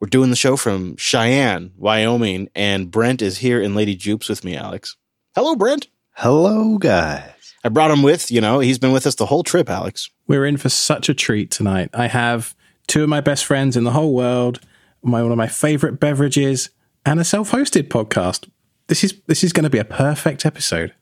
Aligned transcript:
We're 0.00 0.08
doing 0.08 0.30
the 0.30 0.36
show 0.36 0.56
from 0.56 0.96
Cheyenne, 0.96 1.72
Wyoming, 1.76 2.48
and 2.54 2.90
Brent 2.90 3.20
is 3.20 3.36
here 3.38 3.60
in 3.60 3.74
Lady 3.74 3.94
Jupes 3.94 4.30
with 4.30 4.44
me, 4.44 4.56
Alex. 4.56 4.96
Hello, 5.34 5.54
Brent. 5.54 5.88
Hello, 6.12 6.78
guys. 6.78 7.54
I 7.62 7.68
brought 7.68 7.90
him 7.90 8.02
with, 8.02 8.32
you 8.32 8.40
know, 8.40 8.60
he's 8.60 8.78
been 8.78 8.92
with 8.92 9.06
us 9.06 9.16
the 9.16 9.26
whole 9.26 9.42
trip, 9.42 9.68
Alex. 9.68 10.08
We're 10.26 10.46
in 10.46 10.56
for 10.56 10.70
such 10.70 11.10
a 11.10 11.14
treat 11.14 11.50
tonight. 11.50 11.90
I 11.92 12.06
have 12.06 12.54
two 12.86 13.02
of 13.02 13.10
my 13.10 13.20
best 13.20 13.44
friends 13.44 13.76
in 13.76 13.84
the 13.84 13.90
whole 13.90 14.14
world, 14.14 14.60
my 15.02 15.22
one 15.22 15.32
of 15.32 15.38
my 15.38 15.48
favorite 15.48 16.00
beverages, 16.00 16.70
and 17.04 17.20
a 17.20 17.24
self-hosted 17.24 17.88
podcast. 17.88 18.48
This 18.86 19.04
is 19.04 19.20
this 19.26 19.44
is 19.44 19.52
going 19.52 19.64
to 19.64 19.70
be 19.70 19.78
a 19.78 19.84
perfect 19.84 20.46
episode. 20.46 20.94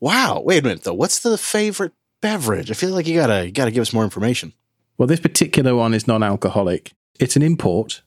Wow. 0.00 0.40
Wait 0.42 0.60
a 0.60 0.62
minute 0.62 0.84
though. 0.84 0.94
What's 0.94 1.20
the 1.20 1.36
favorite 1.36 1.92
beverage? 2.22 2.70
I 2.70 2.74
feel 2.74 2.94
like 2.94 3.06
you 3.06 3.14
gotta 3.20 3.44
you 3.44 3.52
gotta 3.52 3.70
give 3.70 3.82
us 3.82 3.92
more 3.92 4.04
information. 4.04 4.54
Well, 4.96 5.06
this 5.06 5.20
particular 5.20 5.76
one 5.76 5.92
is 5.92 6.08
non-alcoholic. 6.08 6.92
It's 7.20 7.36
an 7.36 7.42
import. 7.42 8.00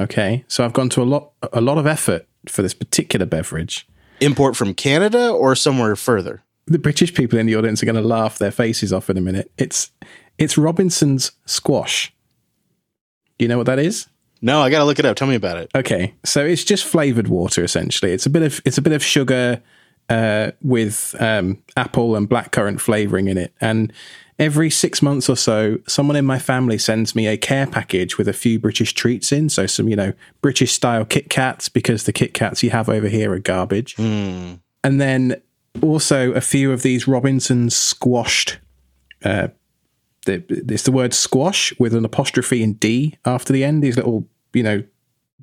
Okay, 0.00 0.44
so 0.48 0.64
I've 0.64 0.72
gone 0.72 0.88
to 0.90 1.02
a 1.02 1.04
lot 1.04 1.32
a 1.52 1.60
lot 1.60 1.78
of 1.78 1.86
effort 1.86 2.26
for 2.48 2.62
this 2.62 2.74
particular 2.74 3.26
beverage. 3.26 3.86
Import 4.20 4.56
from 4.56 4.74
Canada 4.74 5.30
or 5.30 5.54
somewhere 5.54 5.96
further? 5.96 6.42
The 6.66 6.78
British 6.78 7.14
people 7.14 7.38
in 7.38 7.46
the 7.46 7.56
audience 7.56 7.82
are 7.82 7.86
going 7.86 7.96
to 7.96 8.02
laugh 8.02 8.38
their 8.38 8.50
faces 8.50 8.92
off 8.92 9.08
in 9.08 9.16
a 9.16 9.20
minute. 9.20 9.50
It's 9.56 9.90
it's 10.38 10.58
Robinson's 10.58 11.32
squash. 11.46 12.12
Do 13.38 13.44
you 13.44 13.48
know 13.48 13.58
what 13.58 13.66
that 13.66 13.78
is? 13.78 14.06
No, 14.42 14.60
I 14.60 14.70
got 14.70 14.78
to 14.78 14.84
look 14.84 14.98
it 14.98 15.06
up. 15.06 15.16
Tell 15.16 15.28
me 15.28 15.34
about 15.34 15.58
it. 15.58 15.70
Okay, 15.74 16.14
so 16.24 16.44
it's 16.44 16.64
just 16.64 16.84
flavored 16.84 17.28
water 17.28 17.64
essentially. 17.64 18.12
It's 18.12 18.26
a 18.26 18.30
bit 18.30 18.42
of 18.42 18.60
it's 18.64 18.78
a 18.78 18.82
bit 18.82 18.92
of 18.92 19.02
sugar 19.02 19.62
uh, 20.08 20.52
with 20.62 21.14
um, 21.18 21.62
apple 21.76 22.16
and 22.16 22.28
blackcurrant 22.28 22.80
flavoring 22.80 23.28
in 23.28 23.38
it, 23.38 23.54
and 23.60 23.92
every 24.38 24.70
six 24.70 25.00
months 25.02 25.28
or 25.28 25.36
so, 25.36 25.78
someone 25.86 26.16
in 26.16 26.24
my 26.24 26.38
family 26.38 26.78
sends 26.78 27.14
me 27.14 27.26
a 27.26 27.36
care 27.36 27.66
package 27.66 28.18
with 28.18 28.28
a 28.28 28.32
few 28.32 28.58
British 28.58 28.92
treats 28.94 29.32
in. 29.32 29.48
So 29.48 29.66
some 29.66 29.88
you 29.88 29.96
know 29.96 30.12
British 30.42 30.72
style 30.72 31.04
Kit 31.04 31.30
Kats 31.30 31.68
because 31.68 32.04
the 32.04 32.12
Kit 32.12 32.34
Kats 32.34 32.62
you 32.62 32.70
have 32.70 32.88
over 32.88 33.08
here 33.08 33.32
are 33.32 33.38
garbage, 33.38 33.96
Mm. 33.96 34.60
and 34.84 35.00
then 35.00 35.40
also 35.82 36.32
a 36.32 36.40
few 36.40 36.72
of 36.72 36.82
these 36.82 37.06
Robinsons 37.06 37.76
squashed. 37.76 38.58
Uh, 39.24 39.48
the, 40.26 40.42
it's 40.48 40.82
the 40.82 40.92
word 40.92 41.14
squash 41.14 41.72
with 41.78 41.94
an 41.94 42.04
apostrophe 42.04 42.62
and 42.62 42.78
D 42.80 43.16
after 43.24 43.52
the 43.52 43.62
end. 43.64 43.82
These 43.82 43.96
little, 43.96 44.26
you 44.52 44.62
know, 44.62 44.82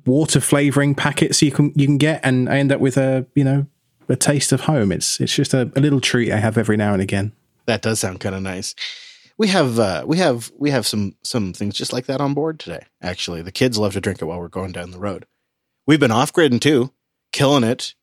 water 0.06 0.40
flavoring 0.40 0.94
packets 0.94 1.40
you 1.42 1.50
can 1.50 1.72
you 1.74 1.86
can 1.86 1.98
get, 1.98 2.20
and 2.22 2.48
I 2.48 2.58
end 2.58 2.70
up 2.72 2.80
with 2.80 2.96
a 2.96 3.26
you 3.34 3.44
know 3.44 3.66
a 4.08 4.16
taste 4.16 4.52
of 4.52 4.62
home. 4.62 4.92
It's 4.92 5.20
it's 5.20 5.34
just 5.34 5.54
a, 5.54 5.70
a 5.74 5.80
little 5.80 6.00
treat 6.00 6.30
I 6.30 6.36
have 6.38 6.58
every 6.58 6.76
now 6.76 6.92
and 6.92 7.00
again. 7.02 7.32
That 7.66 7.82
does 7.82 8.00
sound 8.00 8.20
kind 8.20 8.34
of 8.34 8.42
nice. 8.42 8.74
We 9.36 9.48
have 9.48 9.78
uh, 9.78 10.04
we 10.06 10.18
have 10.18 10.52
we 10.56 10.70
have 10.70 10.86
some 10.86 11.16
some 11.22 11.52
things 11.52 11.74
just 11.74 11.92
like 11.92 12.06
that 12.06 12.20
on 12.20 12.34
board 12.34 12.60
today. 12.60 12.86
Actually, 13.02 13.42
the 13.42 13.52
kids 13.52 13.78
love 13.78 13.94
to 13.94 14.00
drink 14.00 14.22
it 14.22 14.26
while 14.26 14.38
we're 14.38 14.48
going 14.48 14.72
down 14.72 14.90
the 14.90 14.98
road. 14.98 15.26
We've 15.86 16.00
been 16.00 16.12
off 16.12 16.32
gridding 16.32 16.60
too, 16.60 16.92
killing 17.32 17.64
it. 17.64 17.94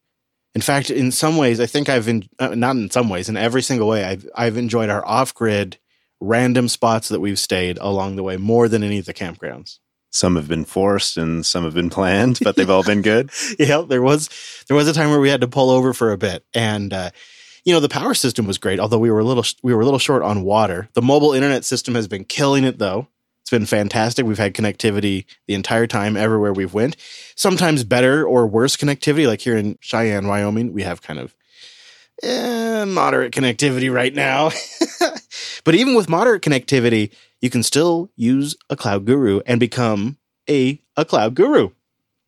In 0.54 0.62
fact, 0.62 0.90
in 0.90 1.12
some 1.12 1.38
ways, 1.38 1.62
I 1.62 1.66
think 1.66 1.88
I've 1.88 2.10
in, 2.10 2.28
uh, 2.38 2.56
not 2.56 2.76
in 2.76 2.92
some 2.92 3.08
ways, 3.08 3.30
in 3.30 3.38
every 3.38 3.62
single 3.62 3.88
way, 3.88 4.04
I've 4.04 4.28
I've 4.36 4.58
enjoyed 4.58 4.90
our 4.90 5.06
off 5.06 5.34
grid 5.34 5.78
random 6.20 6.68
spots 6.68 7.10
that 7.10 7.22
we've 7.22 7.40
stayed 7.40 7.78
along 7.80 8.16
the 8.16 8.24
way 8.24 8.38
more 8.38 8.68
than 8.68 8.84
any 8.84 9.00
of 9.00 9.06
the 9.06 9.14
campgrounds. 9.14 9.80
Some 10.12 10.36
have 10.36 10.50
been 10.50 10.66
forced 10.66 11.16
and 11.18 11.46
some 11.46 11.64
have 11.64 11.74
been 11.74 11.90
planned, 11.90 12.40
but 12.44 12.58
they've 12.58 12.70
all 12.70 12.84
been 12.84 13.02
good. 13.02 13.32
yeah, 13.60 13.82
there 13.88 14.02
was 14.02 14.30
there 14.68 14.76
was 14.76 14.90
a 14.90 14.94
time 14.94 15.10
where 15.10 15.22
we 15.22 15.30
had 15.30 15.42
to 15.42 15.48
pull 15.48 15.70
over 15.70 15.94
for 15.94 16.12
a 16.12 16.18
bit, 16.18 16.46
and 16.54 16.92
uh, 16.92 17.12
you 17.64 17.74
know 17.74 17.80
the 17.80 17.90
power 17.90 18.14
system 18.14 18.48
was 18.48 18.58
great. 18.58 18.80
Although 18.80 19.00
we 19.00 19.12
were 19.12 19.20
a 19.20 19.24
little 19.24 19.46
we 19.64 19.74
were 19.74 19.82
a 19.82 19.86
little 19.86 20.00
short 20.00 20.24
on 20.24 20.44
water. 20.44 20.90
The 20.94 21.02
mobile 21.02 21.34
internet 21.34 21.66
system 21.66 21.96
has 21.96 22.08
been 22.08 22.26
killing 22.26 22.64
it 22.64 22.80
though. 22.80 23.08
It's 23.42 23.52
been 23.52 23.66
fantastic. 23.66 24.26
We've 24.26 24.38
had 24.38 24.54
connectivity 24.54 25.26
the 25.48 25.56
entire 25.56 25.88
time 25.88 26.16
everywhere 26.16 26.54
we've 26.54 26.74
went. 26.74 26.96
Sometimes 27.36 27.84
better 27.84 28.26
or 28.26 28.48
worse 28.48 28.78
connectivity, 28.78 29.28
like 29.28 29.42
here 29.42 29.58
in 29.58 29.78
Cheyenne, 29.82 30.28
Wyoming, 30.28 30.74
we 30.74 30.84
have 30.84 31.02
kind 31.02 31.20
of 31.20 31.36
eh, 32.24 32.86
moderate 32.86 33.34
connectivity 33.34 33.92
right 33.92 34.14
now. 34.14 34.52
but 35.64 35.76
even 35.76 35.96
with 35.96 36.10
moderate 36.10 36.44
connectivity, 36.44 37.12
you 37.42 37.50
can 37.50 37.64
still 37.64 38.12
use 38.16 38.56
a 38.70 38.76
cloud 38.76 39.06
guru 39.06 39.42
and 39.46 39.60
become 39.60 40.18
a 40.50 40.82
a 40.96 41.06
cloud 41.06 41.36
guru. 41.36 41.72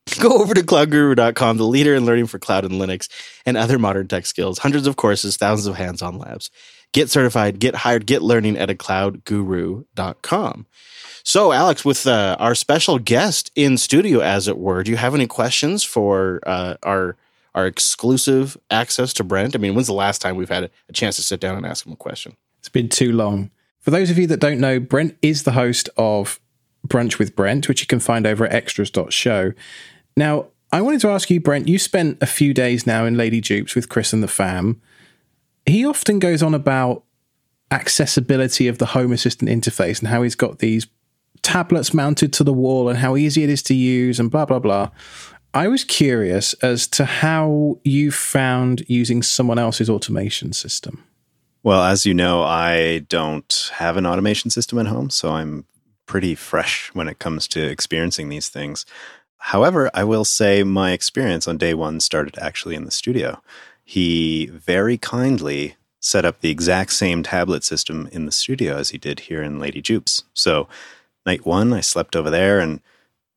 Go 0.19 0.39
over 0.39 0.53
to 0.53 0.61
cloudguru.com, 0.61 1.57
the 1.57 1.65
leader 1.65 1.95
in 1.95 2.05
learning 2.05 2.27
for 2.27 2.39
cloud 2.39 2.65
and 2.65 2.73
Linux 2.73 3.07
and 3.45 3.55
other 3.55 3.79
modern 3.79 4.07
tech 4.07 4.25
skills. 4.25 4.59
Hundreds 4.59 4.85
of 4.85 4.95
courses, 4.95 5.37
thousands 5.37 5.67
of 5.67 5.75
hands 5.75 6.01
on 6.01 6.17
labs. 6.17 6.51
Get 6.91 7.09
certified, 7.09 7.59
get 7.59 7.73
hired, 7.75 8.05
get 8.05 8.21
learning 8.21 8.57
at 8.57 8.69
a 8.69 8.75
cloudguru.com. 8.75 10.67
So, 11.23 11.53
Alex, 11.53 11.85
with 11.85 12.05
uh, 12.05 12.35
our 12.37 12.53
special 12.53 12.99
guest 12.99 13.49
in 13.55 13.77
studio, 13.77 14.19
as 14.19 14.47
it 14.47 14.57
were, 14.57 14.83
do 14.83 14.91
you 14.91 14.97
have 14.97 15.15
any 15.15 15.25
questions 15.25 15.83
for 15.83 16.41
uh, 16.45 16.75
our 16.83 17.15
our 17.55 17.65
exclusive 17.67 18.57
access 18.69 19.13
to 19.13 19.23
Brent? 19.23 19.55
I 19.55 19.59
mean, 19.59 19.75
when's 19.75 19.87
the 19.87 19.93
last 19.93 20.21
time 20.21 20.35
we've 20.35 20.49
had 20.49 20.65
a, 20.65 20.69
a 20.89 20.93
chance 20.93 21.15
to 21.15 21.21
sit 21.21 21.39
down 21.39 21.55
and 21.55 21.65
ask 21.65 21.85
him 21.85 21.93
a 21.93 21.95
question? 21.95 22.35
It's 22.59 22.69
been 22.69 22.89
too 22.89 23.13
long. 23.13 23.51
For 23.79 23.91
those 23.91 24.09
of 24.09 24.17
you 24.17 24.27
that 24.27 24.39
don't 24.39 24.59
know, 24.59 24.79
Brent 24.79 25.17
is 25.21 25.43
the 25.43 25.51
host 25.51 25.89
of 25.97 26.39
Brunch 26.87 27.19
with 27.19 27.35
Brent, 27.35 27.67
which 27.67 27.81
you 27.81 27.87
can 27.87 27.99
find 27.99 28.27
over 28.27 28.45
at 28.45 28.53
extras.show. 28.53 29.53
Now, 30.15 30.47
I 30.71 30.81
wanted 30.81 31.01
to 31.01 31.09
ask 31.09 31.29
you, 31.29 31.39
Brent, 31.39 31.67
you 31.67 31.77
spent 31.77 32.17
a 32.21 32.25
few 32.25 32.53
days 32.53 32.87
now 32.87 33.05
in 33.05 33.15
Lady 33.15 33.41
Jupes 33.41 33.75
with 33.75 33.89
Chris 33.89 34.13
and 34.13 34.23
the 34.23 34.27
fam. 34.27 34.81
He 35.65 35.85
often 35.85 36.19
goes 36.19 36.41
on 36.41 36.53
about 36.53 37.03
accessibility 37.71 38.67
of 38.67 38.77
the 38.77 38.87
Home 38.87 39.11
Assistant 39.11 39.49
interface 39.49 39.99
and 39.99 40.07
how 40.07 40.23
he's 40.23 40.35
got 40.35 40.59
these 40.59 40.87
tablets 41.41 41.93
mounted 41.93 42.33
to 42.33 42.43
the 42.43 42.53
wall 42.53 42.89
and 42.89 42.99
how 42.99 43.15
easy 43.15 43.43
it 43.43 43.49
is 43.49 43.61
to 43.63 43.73
use 43.73 44.19
and 44.19 44.31
blah, 44.31 44.45
blah, 44.45 44.59
blah. 44.59 44.89
I 45.53 45.67
was 45.67 45.83
curious 45.83 46.53
as 46.55 46.87
to 46.87 47.05
how 47.05 47.79
you 47.83 48.11
found 48.11 48.83
using 48.87 49.21
someone 49.21 49.59
else's 49.59 49.89
automation 49.89 50.53
system. 50.53 51.03
Well, 51.61 51.83
as 51.83 52.05
you 52.05 52.13
know, 52.13 52.41
I 52.41 53.05
don't 53.09 53.71
have 53.75 53.95
an 53.95 54.05
automation 54.05 54.49
system 54.49 54.79
at 54.79 54.87
home, 54.87 55.09
so 55.09 55.29
I'm 55.29 55.65
pretty 56.05 56.35
fresh 56.35 56.89
when 56.93 57.07
it 57.07 57.19
comes 57.19 57.47
to 57.49 57.63
experiencing 57.63 58.29
these 58.29 58.49
things. 58.49 58.85
However, 59.47 59.91
I 59.93 60.05
will 60.05 60.23
say 60.23 60.63
my 60.63 60.93
experience 60.93 61.49
on 61.49 61.57
day 61.57 61.73
one 61.73 61.99
started 61.99 62.37
actually 62.37 62.75
in 62.75 62.85
the 62.85 62.91
studio. 62.91 63.41
He 63.83 64.45
very 64.45 64.97
kindly 64.97 65.75
set 65.99 66.23
up 66.23 66.39
the 66.39 66.49
exact 66.49 66.93
same 66.93 67.23
tablet 67.23 67.65
system 67.65 68.07
in 68.13 68.25
the 68.25 68.31
studio 68.31 68.77
as 68.77 68.91
he 68.91 68.97
did 68.97 69.19
here 69.19 69.43
in 69.43 69.59
Lady 69.59 69.81
Jupes. 69.81 70.23
So, 70.33 70.69
night 71.25 71.45
one, 71.45 71.73
I 71.73 71.81
slept 71.81 72.15
over 72.15 72.29
there 72.29 72.61
and 72.61 72.79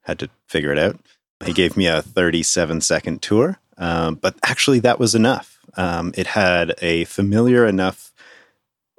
had 0.03 0.21
to 0.21 0.31
figure 0.47 0.71
it 0.71 0.79
out. 0.79 0.97
He 1.45 1.53
gave 1.53 1.77
me 1.77 1.89
a 1.89 2.03
37 2.03 2.83
second 2.83 3.21
tour, 3.21 3.59
um, 3.77 4.15
but 4.15 4.37
actually, 4.45 4.79
that 4.81 5.01
was 5.01 5.17
enough. 5.17 5.59
Um, 5.77 6.13
it 6.17 6.29
had 6.29 6.77
a 6.81 7.03
familiar 7.07 7.67
enough 7.67 8.13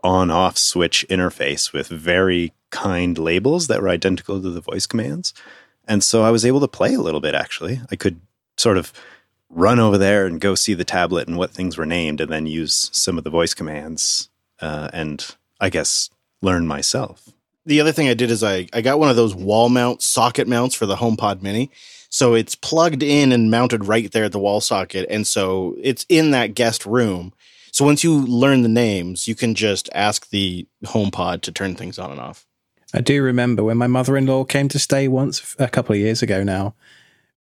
on 0.03 0.29
off 0.29 0.57
switch 0.57 1.06
interface 1.09 1.72
with 1.72 1.88
very 1.88 2.51
kind 2.69 3.17
labels 3.17 3.67
that 3.67 3.81
were 3.81 3.88
identical 3.88 4.41
to 4.41 4.50
the 4.50 4.62
voice 4.62 4.85
commands. 4.85 5.34
And 5.88 6.03
so 6.03 6.24
I 6.24 6.31
was 6.31 6.46
able 6.46 6.59
to 6.59 6.68
play 6.68 6.94
a 6.94 7.02
little 7.02 7.22
bit 7.22 7.36
actually. 7.36 7.81
I 7.92 7.96
could 7.96 8.20
sort 8.58 8.78
of 8.78 8.92
run 9.50 9.80
over 9.80 9.98
there 9.98 10.25
and 10.25 10.42
go 10.42 10.56
see 10.56 10.74
the 10.74 10.84
tablet 10.84 11.28
and 11.28 11.38
what 11.38 11.52
things 11.52 11.78
were 11.78 11.86
named 11.86 12.20
and 12.20 12.31
then 12.31 12.46
use 12.46 12.90
some 12.92 13.18
of 13.18 13.24
the 13.24 13.30
voice 13.30 13.53
commands 13.53 14.30
uh, 14.59 14.90
and 14.92 15.36
I 15.59 15.70
guess 15.70 16.09
learn 16.42 16.68
myself. 16.68 17.30
The 17.66 17.81
other 17.81 17.92
thing 17.92 18.08
I 18.08 18.14
did 18.14 18.31
is 18.31 18.44
I, 18.44 18.68
I 18.74 18.81
got 18.81 19.00
one 19.00 19.09
of 19.09 19.16
those 19.16 19.36
wall 19.36 19.70
mount 19.70 20.02
socket 20.02 20.47
mounts 20.47 20.76
for 20.76 20.86
the 20.86 20.96
HomePod 20.96 21.42
Mini. 21.42 21.70
So 22.09 22.34
it's 22.34 22.56
plugged 22.56 23.03
in 23.03 23.31
and 23.31 23.52
mounted 23.52 23.86
right 23.86 24.09
there 24.12 24.24
at 24.24 24.31
the 24.31 24.40
wall 24.40 24.62
socket. 24.62 25.06
And 25.09 25.28
so 25.28 25.76
it's 25.81 26.06
in 26.08 26.31
that 26.31 26.53
guest 26.53 26.86
room. 26.86 27.34
So 27.72 27.86
once 27.86 28.03
you 28.03 28.26
learn 28.26 28.64
the 28.64 28.70
names, 28.70 29.28
you 29.28 29.36
can 29.36 29.53
just 29.53 29.90
ask 29.94 30.30
the 30.30 30.66
HomePod 30.86 31.42
to 31.42 31.52
turn 31.52 31.76
things 31.76 32.00
on 32.00 32.12
and 32.12 32.20
off. 32.20 32.47
I 32.94 33.02
do 33.02 33.22
remember 33.22 33.64
when 33.64 33.78
my 33.78 33.88
mother 33.88 34.16
in 34.16 34.25
law 34.25 34.44
came 34.44 34.70
to 34.70 34.80
stay 34.80 35.08
once 35.08 35.56
a 35.59 35.68
couple 35.68 35.94
of 35.94 36.00
years 36.00 36.22
ago 36.22 36.44
now. 36.44 36.74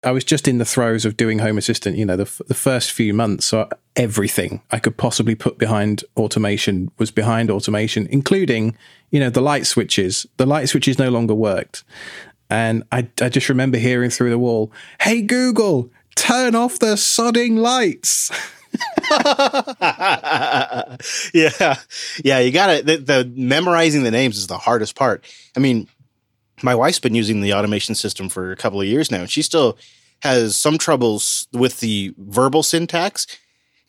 I 0.03 0.11
was 0.11 0.25
just 0.25 0.47
in 0.47 0.59
the 0.59 0.65
throes 0.65 1.05
of 1.05 1.17
doing 1.17 1.39
Home 1.39 1.57
Assistant, 1.57 1.97
you 1.97 2.05
know, 2.05 2.17
the, 2.17 2.25
f- 2.25 2.41
the 2.47 2.55
first 2.55 2.93
few 2.93 3.15
months. 3.15 3.47
So 3.47 3.69
everything 3.97 4.61
I 4.71 4.79
could 4.79 4.99
possibly 4.99 5.35
put 5.35 5.57
behind 5.57 6.05
automation 6.17 6.91
was 6.99 7.11
behind 7.11 7.51
automation, 7.51 8.07
including, 8.09 8.77
you 9.11 9.19
know, 9.19 9.31
the 9.31 9.41
light 9.41 9.67
switches. 9.67 10.27
The 10.37 10.45
light 10.45 10.69
switches 10.69 10.99
no 10.99 11.09
longer 11.09 11.35
worked. 11.35 11.85
And 12.51 12.85
I, 12.93 13.09
I 13.21 13.31
just 13.31 13.49
remember 13.49 13.79
hearing 13.79 14.11
through 14.11 14.31
the 14.31 14.39
wall, 14.39 14.71
Hey, 15.01 15.23
Google, 15.23 15.91
turn 16.17 16.55
off 16.55 16.79
the 16.79 16.97
sodding 16.97 17.57
lights. 17.59 18.31
yeah. 21.33 21.77
Yeah. 22.23 22.39
You 22.39 22.53
got 22.53 22.77
to, 22.79 22.83
the, 22.83 22.97
the 22.97 23.33
memorizing 23.35 24.03
the 24.03 24.11
names 24.11 24.37
is 24.37 24.47
the 24.47 24.59
hardest 24.59 24.97
part. 24.97 25.25
I 25.57 25.61
mean, 25.61 25.89
my 26.63 26.75
wife's 26.75 26.99
been 27.01 27.15
using 27.15 27.41
the 27.41 27.55
automation 27.55 27.95
system 27.95 28.29
for 28.29 28.53
a 28.53 28.57
couple 28.57 28.81
of 28.81 28.87
years 28.87 29.11
now, 29.11 29.21
and 29.21 29.31
she 29.31 29.43
still 29.43 29.77
has 30.23 30.57
some 30.57 30.79
troubles 30.79 31.49
with 31.53 31.81
the 31.81 32.15
verbal 32.19 32.63
syntax. 32.63 33.27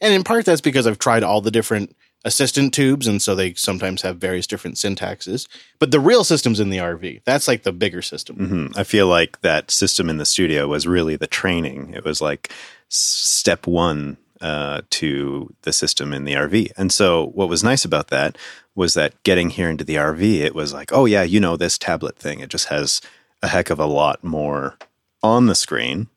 And 0.02 0.14
in 0.14 0.24
part, 0.24 0.46
that's 0.46 0.62
because 0.62 0.86
I've 0.88 1.00
tried 1.00 1.24
all 1.24 1.42
the 1.42 1.52
different 1.52 1.96
assistant 2.26 2.74
tubes, 2.74 3.08
and 3.08 3.22
so 3.22 3.36
they 3.36 3.54
sometimes 3.54 4.02
have 4.02 4.18
various 4.18 4.48
different 4.48 4.78
syntaxes. 4.78 5.48
But 5.80 5.92
the 5.92 6.00
real 6.00 6.24
system's 6.24 6.60
in 6.60 6.72
the 6.72 6.80
RV. 6.80 7.22
That's 7.24 7.48
like 7.48 7.64
the 7.64 7.72
bigger 7.72 8.02
system. 8.02 8.36
hmm 8.36 8.68
I 8.80 8.84
feel 8.84 9.08
like 9.08 9.42
that 9.42 9.70
system 9.72 10.10
in 10.10 10.18
the 10.18 10.26
studio 10.26 10.68
was 10.68 10.88
really 10.88 11.16
the 11.16 11.28
training. 11.28 11.94
It 11.94 12.04
was 12.04 12.22
like 12.22 12.52
step 12.90 13.68
one 13.68 14.18
uh, 14.46 14.82
to 14.92 15.52
the 15.64 15.74
system 15.74 16.14
in 16.14 16.24
the 16.24 16.36
RV. 16.36 16.72
And 16.78 16.94
so, 16.94 17.32
what 17.34 17.50
was 17.50 17.64
nice 17.64 17.84
about 17.84 18.10
that 18.10 18.38
was 18.76 18.94
that 18.94 19.24
getting 19.24 19.50
here 19.50 19.72
into 19.72 19.84
the 19.84 19.96
RV, 19.96 20.22
it 20.22 20.54
was 20.54 20.72
like, 20.72 20.94
oh, 20.94 21.06
yeah, 21.06 21.24
you 21.24 21.40
know, 21.40 21.58
this 21.58 21.80
tablet 21.80 22.16
thing, 22.16 22.42
it 22.42 22.50
just 22.52 22.68
has 22.68 23.02
a 23.42 23.48
heck 23.48 23.72
of 23.72 23.80
a 23.80 23.88
lot 23.88 24.24
more 24.24 24.78
on 25.24 25.48
the 25.48 25.56
screen, 25.56 26.10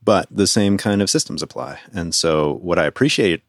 but 0.00 0.28
the 0.30 0.46
same 0.46 0.78
kind 0.78 1.02
of 1.02 1.10
systems 1.10 1.42
apply. 1.42 1.80
And 1.92 2.14
so, 2.14 2.52
what 2.62 2.78
I 2.78 2.84
appreciate, 2.84 3.42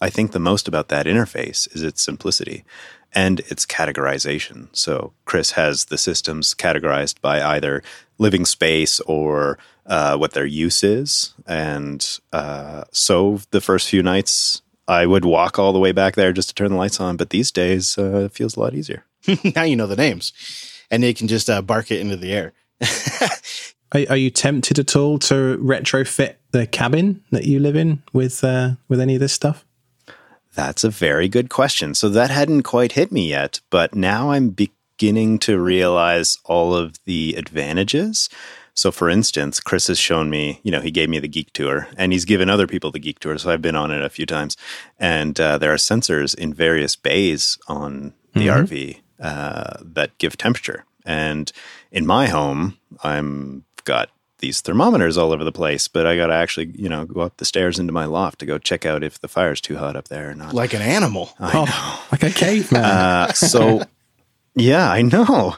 I 0.00 0.08
think, 0.08 0.30
the 0.30 0.38
most 0.38 0.68
about 0.68 0.86
that 0.90 1.06
interface 1.06 1.66
is 1.74 1.82
its 1.82 2.00
simplicity 2.00 2.64
and 3.12 3.40
its 3.40 3.66
categorization. 3.66 4.68
So, 4.72 5.12
Chris 5.24 5.52
has 5.52 5.86
the 5.86 5.98
systems 5.98 6.54
categorized 6.54 7.20
by 7.20 7.42
either 7.42 7.82
living 8.18 8.44
space 8.44 9.00
or 9.00 9.58
uh, 9.86 10.16
what 10.16 10.32
their 10.32 10.46
use 10.46 10.84
is. 10.84 11.34
And 11.46 12.06
uh, 12.32 12.84
so, 12.92 13.40
the 13.50 13.60
first 13.60 13.88
few 13.88 14.02
nights, 14.02 14.62
I 14.86 15.06
would 15.06 15.24
walk 15.24 15.58
all 15.58 15.72
the 15.72 15.78
way 15.78 15.92
back 15.92 16.14
there 16.14 16.32
just 16.32 16.48
to 16.50 16.54
turn 16.54 16.70
the 16.70 16.76
lights 16.76 17.00
on. 17.00 17.16
But 17.16 17.30
these 17.30 17.50
days, 17.50 17.98
uh, 17.98 18.24
it 18.26 18.32
feels 18.32 18.56
a 18.56 18.60
lot 18.60 18.74
easier. 18.74 19.04
now 19.54 19.62
you 19.62 19.76
know 19.76 19.86
the 19.86 19.96
names, 19.96 20.32
and 20.90 21.02
you 21.04 21.14
can 21.14 21.28
just 21.28 21.50
uh, 21.50 21.62
bark 21.62 21.90
it 21.90 22.00
into 22.00 22.16
the 22.16 22.32
air. 22.32 22.52
Are, 23.92 24.04
are 24.10 24.16
you 24.16 24.30
tempted 24.30 24.78
at 24.78 24.94
all 24.94 25.18
to 25.18 25.58
retrofit 25.58 26.36
the 26.52 26.64
cabin 26.64 27.24
that 27.32 27.44
you 27.44 27.58
live 27.58 27.74
in 27.74 28.02
with 28.12 28.44
uh, 28.44 28.74
with 28.88 29.00
any 29.00 29.14
of 29.14 29.20
this 29.20 29.32
stuff? 29.32 29.64
That's 30.54 30.84
a 30.84 30.90
very 30.90 31.28
good 31.28 31.48
question. 31.48 31.94
So 31.94 32.08
that 32.08 32.30
hadn't 32.30 32.62
quite 32.62 32.92
hit 32.92 33.12
me 33.12 33.28
yet, 33.28 33.60
but 33.70 33.94
now 33.94 34.30
I'm 34.30 34.50
beginning 34.50 35.38
to 35.40 35.60
realize 35.60 36.38
all 36.44 36.74
of 36.74 36.96
the 37.04 37.34
advantages. 37.34 38.28
So, 38.74 38.90
for 38.90 39.08
instance, 39.08 39.60
Chris 39.60 39.88
has 39.88 39.98
shown 39.98 40.30
me, 40.30 40.60
you 40.62 40.70
know, 40.70 40.80
he 40.80 40.90
gave 40.90 41.08
me 41.08 41.18
the 41.18 41.28
geek 41.28 41.52
tour 41.52 41.88
and 41.96 42.12
he's 42.12 42.24
given 42.24 42.48
other 42.48 42.66
people 42.66 42.90
the 42.90 42.98
geek 42.98 43.18
tour. 43.18 43.36
So 43.38 43.50
I've 43.50 43.62
been 43.62 43.76
on 43.76 43.90
it 43.90 44.02
a 44.02 44.08
few 44.08 44.26
times. 44.26 44.56
And 44.98 45.38
uh, 45.38 45.58
there 45.58 45.72
are 45.72 45.76
sensors 45.76 46.34
in 46.34 46.54
various 46.54 46.96
bays 46.96 47.58
on 47.68 48.14
the 48.34 48.46
RV 48.46 49.00
uh, 49.20 49.76
that 49.82 50.16
give 50.18 50.36
temperature. 50.36 50.84
And 51.04 51.50
in 51.90 52.06
my 52.06 52.26
home, 52.28 52.78
I'm 53.02 53.64
got 53.84 54.10
these 54.40 54.60
thermometers 54.60 55.16
all 55.16 55.32
over 55.32 55.44
the 55.44 55.52
place, 55.52 55.88
but 55.88 56.06
I 56.06 56.16
got 56.16 56.26
to 56.26 56.34
actually, 56.34 56.72
you 56.74 56.88
know, 56.88 57.04
go 57.04 57.20
up 57.20 57.36
the 57.36 57.44
stairs 57.44 57.78
into 57.78 57.92
my 57.92 58.04
loft 58.04 58.40
to 58.40 58.46
go 58.46 58.58
check 58.58 58.84
out 58.84 59.02
if 59.02 59.20
the 59.20 59.28
fire's 59.28 59.60
too 59.60 59.76
hot 59.76 59.96
up 59.96 60.08
there 60.08 60.30
or 60.30 60.34
not. 60.34 60.52
Like 60.54 60.74
an 60.74 60.82
animal. 60.82 61.30
oh, 61.40 62.06
like 62.12 62.22
a 62.22 62.30
caveman. 62.30 62.84
Uh, 62.84 63.32
so, 63.32 63.82
yeah, 64.54 64.90
I 64.90 65.02
know. 65.02 65.56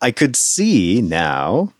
I 0.00 0.10
could 0.10 0.36
see 0.36 1.00
now 1.00 1.72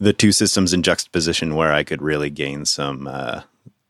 the 0.00 0.12
two 0.12 0.32
systems 0.32 0.72
in 0.72 0.82
juxtaposition 0.82 1.54
where 1.54 1.72
I 1.72 1.84
could 1.84 2.02
really 2.02 2.30
gain 2.30 2.64
some 2.64 3.06
uh, 3.06 3.42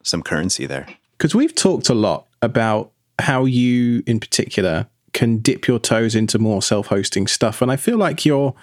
some 0.02 0.22
currency 0.22 0.66
there. 0.66 0.86
Because 1.16 1.34
we've 1.34 1.54
talked 1.54 1.88
a 1.88 1.94
lot 1.94 2.26
about 2.42 2.90
how 3.18 3.44
you, 3.44 4.02
in 4.06 4.20
particular, 4.20 4.86
can 5.12 5.38
dip 5.38 5.66
your 5.66 5.78
toes 5.78 6.14
into 6.14 6.38
more 6.38 6.60
self 6.62 6.88
hosting 6.88 7.26
stuff. 7.26 7.62
And 7.62 7.70
I 7.70 7.76
feel 7.76 7.96
like 7.96 8.26
you're 8.26 8.54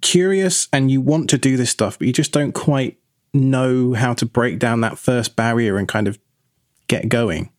curious 0.00 0.68
and 0.72 0.90
you 0.90 1.00
want 1.00 1.30
to 1.30 1.38
do 1.38 1.56
this 1.56 1.70
stuff, 1.70 1.98
but 1.98 2.06
you 2.06 2.12
just 2.12 2.32
don't 2.32 2.52
quite 2.52 2.98
know 3.32 3.92
how 3.94 4.14
to 4.14 4.26
break 4.26 4.58
down 4.58 4.80
that 4.80 4.98
first 4.98 5.36
barrier 5.36 5.76
and 5.76 5.86
kind 5.88 6.08
of 6.08 6.18
get 6.88 7.08
going. 7.08 7.50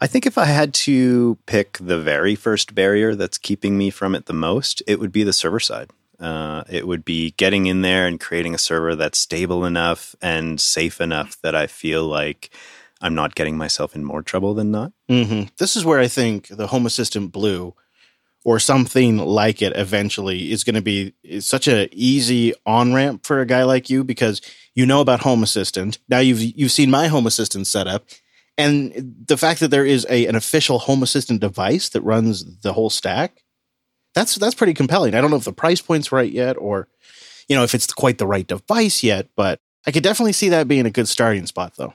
I 0.00 0.06
think 0.06 0.26
if 0.26 0.36
I 0.36 0.46
had 0.46 0.74
to 0.74 1.38
pick 1.46 1.78
the 1.80 2.00
very 2.00 2.34
first 2.34 2.74
barrier 2.74 3.14
that's 3.14 3.38
keeping 3.38 3.78
me 3.78 3.90
from 3.90 4.14
it 4.14 4.26
the 4.26 4.32
most, 4.32 4.82
it 4.86 4.98
would 4.98 5.12
be 5.12 5.22
the 5.22 5.32
server 5.32 5.60
side. 5.60 5.90
Uh, 6.18 6.64
it 6.68 6.86
would 6.86 7.04
be 7.04 7.30
getting 7.32 7.66
in 7.66 7.80
there 7.80 8.06
and 8.06 8.20
creating 8.20 8.54
a 8.54 8.58
server 8.58 8.94
that's 8.94 9.18
stable 9.18 9.64
enough 9.64 10.14
and 10.20 10.60
safe 10.60 11.00
enough 11.00 11.40
that 11.42 11.54
I 11.54 11.66
feel 11.66 12.04
like 12.04 12.50
I'm 13.00 13.14
not 13.14 13.34
getting 13.34 13.56
myself 13.56 13.94
in 13.94 14.04
more 14.04 14.22
trouble 14.22 14.52
than 14.54 14.70
not. 14.70 14.92
hmm 15.08 15.44
This 15.56 15.76
is 15.76 15.84
where 15.84 15.98
I 15.98 16.08
think 16.08 16.48
the 16.48 16.66
Home 16.66 16.84
Assistant 16.84 17.32
Blue 17.32 17.74
or 18.44 18.58
something 18.58 19.18
like 19.18 19.60
it 19.60 19.72
eventually 19.76 20.50
is 20.50 20.64
going 20.64 20.74
to 20.74 20.82
be 20.82 21.12
such 21.40 21.68
an 21.68 21.88
easy 21.92 22.54
on 22.64 22.94
ramp 22.94 23.26
for 23.26 23.40
a 23.40 23.46
guy 23.46 23.64
like 23.64 23.90
you 23.90 24.02
because 24.02 24.40
you 24.74 24.86
know 24.86 25.00
about 25.00 25.20
Home 25.20 25.42
Assistant. 25.42 25.98
Now 26.08 26.20
you've 26.20 26.40
you've 26.40 26.72
seen 26.72 26.90
my 26.90 27.08
Home 27.08 27.26
Assistant 27.26 27.66
setup, 27.66 28.06
and 28.56 29.14
the 29.26 29.36
fact 29.36 29.60
that 29.60 29.70
there 29.70 29.86
is 29.86 30.06
a 30.08 30.26
an 30.26 30.36
official 30.36 30.78
Home 30.80 31.02
Assistant 31.02 31.40
device 31.40 31.90
that 31.90 32.02
runs 32.02 32.60
the 32.60 32.72
whole 32.72 32.90
stack, 32.90 33.42
that's 34.14 34.36
that's 34.36 34.54
pretty 34.54 34.74
compelling. 34.74 35.14
I 35.14 35.20
don't 35.20 35.30
know 35.30 35.36
if 35.36 35.44
the 35.44 35.52
price 35.52 35.80
point's 35.80 36.12
right 36.12 36.30
yet, 36.30 36.56
or 36.56 36.88
you 37.48 37.56
know 37.56 37.64
if 37.64 37.74
it's 37.74 37.92
quite 37.92 38.18
the 38.18 38.26
right 38.26 38.46
device 38.46 39.02
yet, 39.02 39.28
but 39.36 39.60
I 39.86 39.90
could 39.90 40.02
definitely 40.02 40.32
see 40.32 40.50
that 40.50 40.68
being 40.68 40.86
a 40.86 40.90
good 40.90 41.08
starting 41.08 41.46
spot, 41.46 41.74
though. 41.76 41.94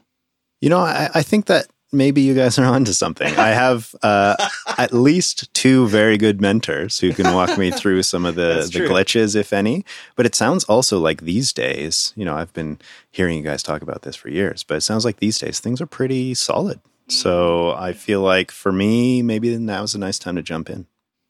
You 0.62 0.70
know, 0.70 0.80
I, 0.80 1.10
I 1.14 1.22
think 1.22 1.46
that 1.46 1.68
maybe 1.96 2.22
you 2.22 2.34
guys 2.34 2.60
are 2.60 2.66
onto 2.66 2.92
something. 2.92 3.34
I 3.38 3.50
have 3.50 3.96
uh, 4.04 4.36
at 4.78 4.94
least 4.94 5.54
two 5.54 5.88
very 5.88 6.18
good 6.18 6.42
mentors 6.42 7.00
who 7.00 7.14
can 7.14 7.34
walk 7.34 7.58
me 7.58 7.72
through 7.72 8.04
some 8.04 8.26
of 8.26 8.36
the, 8.36 8.70
the 8.72 8.80
glitches, 8.82 9.36
if 9.36 9.54
any. 9.54 9.86
But 10.16 10.26
it 10.26 10.36
sounds 10.36 10.64
also 10.66 11.00
like 11.00 11.22
these 11.22 11.54
days, 11.54 12.14
you 12.16 12.26
know, 12.26 12.36
I've 12.36 12.54
been 12.54 12.80
hearing 13.12 13.38
you 13.38 13.44
guys 13.44 13.64
talk 13.64 13.82
about 13.82 14.04
this 14.04 14.16
for 14.16 14.30
years, 14.30 14.64
but 14.64 14.76
it 14.76 14.82
sounds 14.82 15.06
like 15.06 15.18
these 15.18 15.40
days 15.40 15.60
things 15.60 15.82
are 15.82 15.88
pretty 15.88 16.34
solid. 16.34 16.80
So 17.08 17.72
I 17.72 17.94
feel 17.94 18.22
like 18.22 18.52
for 18.52 18.72
me, 18.72 19.22
maybe 19.22 19.56
now's 19.58 19.94
a 19.94 20.00
nice 20.00 20.18
time 20.18 20.36
to 20.36 20.42
jump 20.42 20.70
in. 20.70 20.88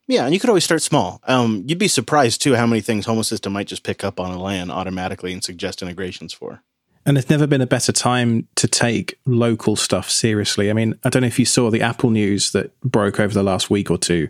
Yeah, 0.08 0.26
and 0.26 0.34
you 0.34 0.40
could 0.40 0.50
always 0.50 0.64
start 0.64 0.82
small. 0.82 1.20
Um, 1.24 1.64
you'd 1.66 1.80
be 1.80 1.88
surprised 1.88 2.42
too 2.42 2.56
how 2.56 2.68
many 2.68 2.82
things 2.82 3.06
Home 3.08 3.18
Assistant 3.18 3.54
might 3.54 3.68
just 3.68 3.84
pick 3.84 4.04
up 4.04 4.20
on 4.20 4.32
a 4.32 4.42
LAN 4.42 4.70
automatically 4.70 5.34
and 5.34 5.44
suggest 5.44 5.82
integrations 5.82 6.32
for. 6.32 6.62
And 7.06 7.16
there's 7.16 7.30
never 7.30 7.46
been 7.46 7.62
a 7.62 7.68
better 7.68 7.92
time 7.92 8.48
to 8.56 8.68
take 8.68 9.20
local 9.26 9.76
stuff 9.76 10.10
seriously. 10.10 10.70
I 10.70 10.74
mean, 10.74 10.96
I 11.04 11.10
don't 11.10 11.22
know 11.22 11.28
if 11.28 11.38
you 11.38 11.46
saw 11.46 11.70
the 11.70 11.82
Apple 11.82 12.10
news 12.10 12.52
that 12.52 12.80
broke 12.82 13.20
over 13.20 13.34
the 13.34 13.44
last 13.44 13.70
week 13.70 13.92
or 13.92 13.98
two 13.98 14.30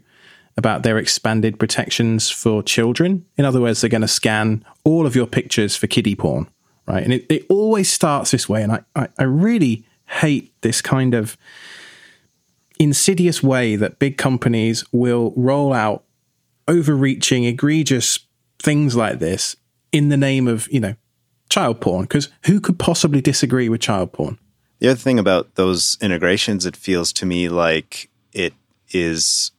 about 0.57 0.83
their 0.83 0.97
expanded 0.97 1.57
protections 1.57 2.29
for 2.29 2.61
children. 2.61 3.25
In 3.37 3.45
other 3.45 3.61
words, 3.61 3.81
they're 3.81 3.89
going 3.89 4.01
to 4.01 4.07
scan 4.07 4.65
all 4.83 5.05
of 5.05 5.15
your 5.15 5.27
pictures 5.27 5.75
for 5.75 5.87
kiddie 5.87 6.15
porn, 6.15 6.49
right? 6.85 7.03
And 7.03 7.13
it, 7.13 7.25
it 7.29 7.45
always 7.49 7.91
starts 7.91 8.31
this 8.31 8.49
way. 8.49 8.61
And 8.61 8.71
I, 8.73 8.79
I, 8.95 9.07
I 9.19 9.23
really 9.23 9.85
hate 10.07 10.53
this 10.61 10.81
kind 10.81 11.13
of 11.13 11.37
insidious 12.79 13.41
way 13.41 13.75
that 13.75 13.99
big 13.99 14.17
companies 14.17 14.83
will 14.91 15.33
roll 15.35 15.71
out 15.73 16.03
overreaching, 16.67 17.45
egregious 17.45 18.19
things 18.61 18.95
like 18.95 19.19
this 19.19 19.55
in 19.91 20.09
the 20.09 20.17
name 20.17 20.47
of, 20.47 20.71
you 20.71 20.79
know, 20.79 20.95
child 21.55 21.79
porn. 21.79 22.03
Because 22.03 22.29
who 22.45 22.59
could 22.59 22.77
possibly 22.77 23.21
disagree 23.21 23.69
with 23.69 23.79
child 23.79 24.11
porn? 24.11 24.37
The 24.79 24.89
other 24.89 24.99
thing 24.99 25.17
about 25.17 25.55
those 25.55 25.97
integrations, 26.01 26.65
it 26.65 26.75
feels 26.75 27.13
to 27.13 27.25
me 27.25 27.47
like 27.47 28.09
it 28.33 28.53
is 28.89 29.51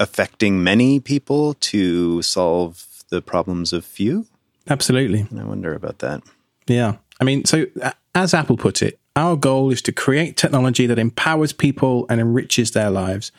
affecting 0.00 0.64
many 0.64 0.98
people 0.98 1.54
to 1.54 2.20
solve 2.22 3.04
the 3.10 3.22
problems 3.22 3.72
of 3.72 3.84
few. 3.84 4.26
Absolutely. 4.68 5.26
And 5.30 5.40
I 5.40 5.44
wonder 5.44 5.72
about 5.72 6.00
that. 6.00 6.22
Yeah. 6.66 6.96
I 7.20 7.24
mean, 7.24 7.44
so 7.44 7.66
as 8.14 8.34
Apple 8.34 8.56
put 8.56 8.82
it, 8.82 8.98
our 9.14 9.36
goal 9.36 9.70
is 9.70 9.82
to 9.82 9.92
create 9.92 10.36
technology 10.36 10.86
that 10.86 10.98
empowers 10.98 11.52
people 11.52 12.06
and 12.08 12.20
enriches 12.20 12.72
their 12.72 12.90
lives. 12.90 13.30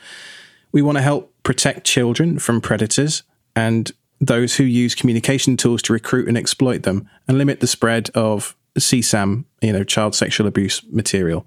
We 0.71 0.81
want 0.81 0.97
to 0.97 1.01
help 1.01 1.33
protect 1.43 1.85
children 1.85 2.39
from 2.39 2.61
predators 2.61 3.23
and 3.53 3.91
those 4.21 4.55
who 4.55 4.63
use 4.63 4.93
communication 4.93 5.57
tools 5.57 5.81
to 5.81 5.93
recruit 5.93 6.27
and 6.27 6.37
exploit 6.37 6.83
them 6.83 7.09
and 7.27 7.39
limit 7.39 7.59
the 7.59 7.67
spread 7.67 8.11
of 8.11 8.55
CSAM, 8.77 9.45
you 9.61 9.73
know, 9.73 9.83
child 9.83 10.15
sexual 10.15 10.47
abuse 10.47 10.83
material. 10.91 11.45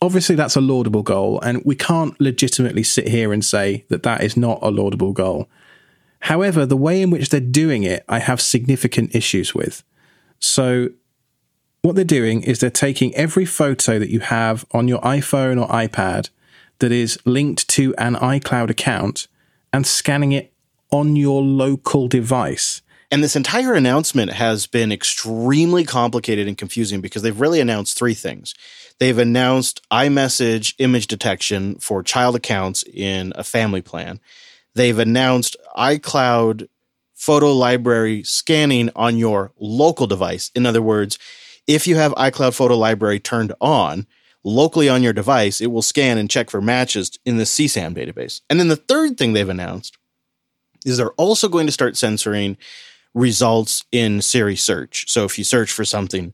Obviously, 0.00 0.34
that's 0.34 0.56
a 0.56 0.62
laudable 0.62 1.02
goal, 1.02 1.38
and 1.42 1.62
we 1.62 1.76
can't 1.76 2.18
legitimately 2.18 2.82
sit 2.82 3.08
here 3.08 3.34
and 3.34 3.44
say 3.44 3.84
that 3.88 4.02
that 4.02 4.24
is 4.24 4.34
not 4.34 4.58
a 4.62 4.70
laudable 4.70 5.12
goal. 5.12 5.46
However, 6.20 6.64
the 6.64 6.76
way 6.76 7.02
in 7.02 7.10
which 7.10 7.28
they're 7.28 7.40
doing 7.40 7.82
it, 7.82 8.02
I 8.08 8.18
have 8.18 8.40
significant 8.40 9.14
issues 9.14 9.54
with. 9.54 9.84
So, 10.38 10.88
what 11.82 11.96
they're 11.96 12.04
doing 12.04 12.42
is 12.42 12.58
they're 12.58 12.70
taking 12.70 13.14
every 13.14 13.44
photo 13.44 13.98
that 13.98 14.10
you 14.10 14.20
have 14.20 14.64
on 14.72 14.88
your 14.88 15.00
iPhone 15.00 15.60
or 15.60 15.68
iPad 15.68 16.30
that 16.78 16.92
is 16.92 17.18
linked 17.26 17.68
to 17.68 17.94
an 17.96 18.14
iCloud 18.16 18.70
account 18.70 19.28
and 19.72 19.86
scanning 19.86 20.32
it 20.32 20.49
on 20.90 21.16
your 21.16 21.42
local 21.42 22.08
device. 22.08 22.82
And 23.10 23.24
this 23.24 23.36
entire 23.36 23.74
announcement 23.74 24.32
has 24.32 24.66
been 24.66 24.92
extremely 24.92 25.84
complicated 25.84 26.46
and 26.46 26.56
confusing 26.56 27.00
because 27.00 27.22
they've 27.22 27.40
really 27.40 27.60
announced 27.60 27.98
three 27.98 28.14
things. 28.14 28.54
They've 29.00 29.18
announced 29.18 29.80
iMessage 29.90 30.74
image 30.78 31.08
detection 31.08 31.76
for 31.76 32.02
child 32.02 32.36
accounts 32.36 32.84
in 32.84 33.32
a 33.34 33.42
family 33.42 33.82
plan. 33.82 34.20
They've 34.74 34.98
announced 34.98 35.56
iCloud 35.76 36.68
photo 37.14 37.52
library 37.52 38.22
scanning 38.22 38.90
on 38.94 39.16
your 39.16 39.52
local 39.58 40.06
device. 40.06 40.50
In 40.54 40.64
other 40.64 40.82
words, 40.82 41.18
if 41.66 41.86
you 41.86 41.96
have 41.96 42.12
iCloud 42.12 42.54
photo 42.54 42.76
library 42.76 43.18
turned 43.18 43.52
on, 43.60 44.06
locally 44.44 44.88
on 44.88 45.02
your 45.02 45.12
device, 45.12 45.60
it 45.60 45.68
will 45.68 45.82
scan 45.82 46.16
and 46.16 46.30
check 46.30 46.48
for 46.48 46.60
matches 46.60 47.18
in 47.24 47.36
the 47.36 47.44
CSAM 47.44 47.94
database. 47.94 48.40
And 48.48 48.60
then 48.60 48.68
the 48.68 48.76
third 48.76 49.18
thing 49.18 49.32
they've 49.32 49.48
announced 49.48 49.98
is 50.84 50.96
they're 50.96 51.12
also 51.12 51.48
going 51.48 51.66
to 51.66 51.72
start 51.72 51.96
censoring 51.96 52.56
results 53.14 53.84
in 53.92 54.22
Siri 54.22 54.56
search. 54.56 55.10
So 55.10 55.24
if 55.24 55.38
you 55.38 55.44
search 55.44 55.72
for 55.72 55.84
something 55.84 56.32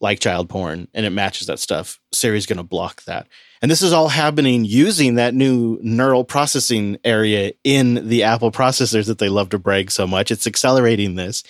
like 0.00 0.20
child 0.20 0.48
porn 0.48 0.88
and 0.94 1.04
it 1.04 1.10
matches 1.10 1.46
that 1.46 1.58
stuff, 1.58 1.98
Siri's 2.12 2.46
going 2.46 2.58
to 2.58 2.62
block 2.62 3.02
that. 3.04 3.26
And 3.60 3.70
this 3.70 3.82
is 3.82 3.92
all 3.92 4.08
happening 4.08 4.64
using 4.64 5.16
that 5.16 5.34
new 5.34 5.78
neural 5.82 6.24
processing 6.24 6.98
area 7.04 7.52
in 7.64 8.08
the 8.08 8.22
Apple 8.22 8.52
processors 8.52 9.06
that 9.06 9.18
they 9.18 9.28
love 9.28 9.48
to 9.50 9.58
brag 9.58 9.90
so 9.90 10.06
much. 10.06 10.30
It's 10.30 10.46
accelerating 10.46 11.16
this. 11.16 11.42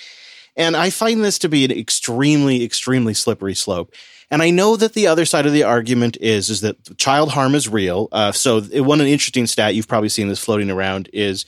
And 0.57 0.77
I 0.77 0.91
find 0.91 1.23
this 1.23 1.39
to 1.41 1.49
be 1.49 1.65
an 1.65 1.71
extremely, 1.71 2.65
extremely 2.65 3.15
slippery 3.15 3.55
slope. 3.55 3.93
And 4.31 4.43
I 4.43 4.51
know 4.51 4.77
that 4.77 4.95
the 4.95 5.07
other 5.07 5.25
side 5.25 5.47
of 5.47 5.53
the 5.53 5.63
argument 5.63 6.17
is 6.21 6.51
is 6.51 6.61
that 6.63 6.99
child 6.99 7.31
harm 7.31 7.55
is 7.55 7.69
real. 7.69 8.09
Uh, 8.13 8.33
so 8.33 8.59
it, 8.73 8.81
one 8.81 9.01
an 9.01 9.07
interesting 9.07 9.47
stat 9.47 9.75
you've 9.75 9.89
probably 9.89 10.09
seen 10.09 10.29
this 10.29 10.43
floating 10.43 10.71
around 10.71 11.09
is 11.13 11.45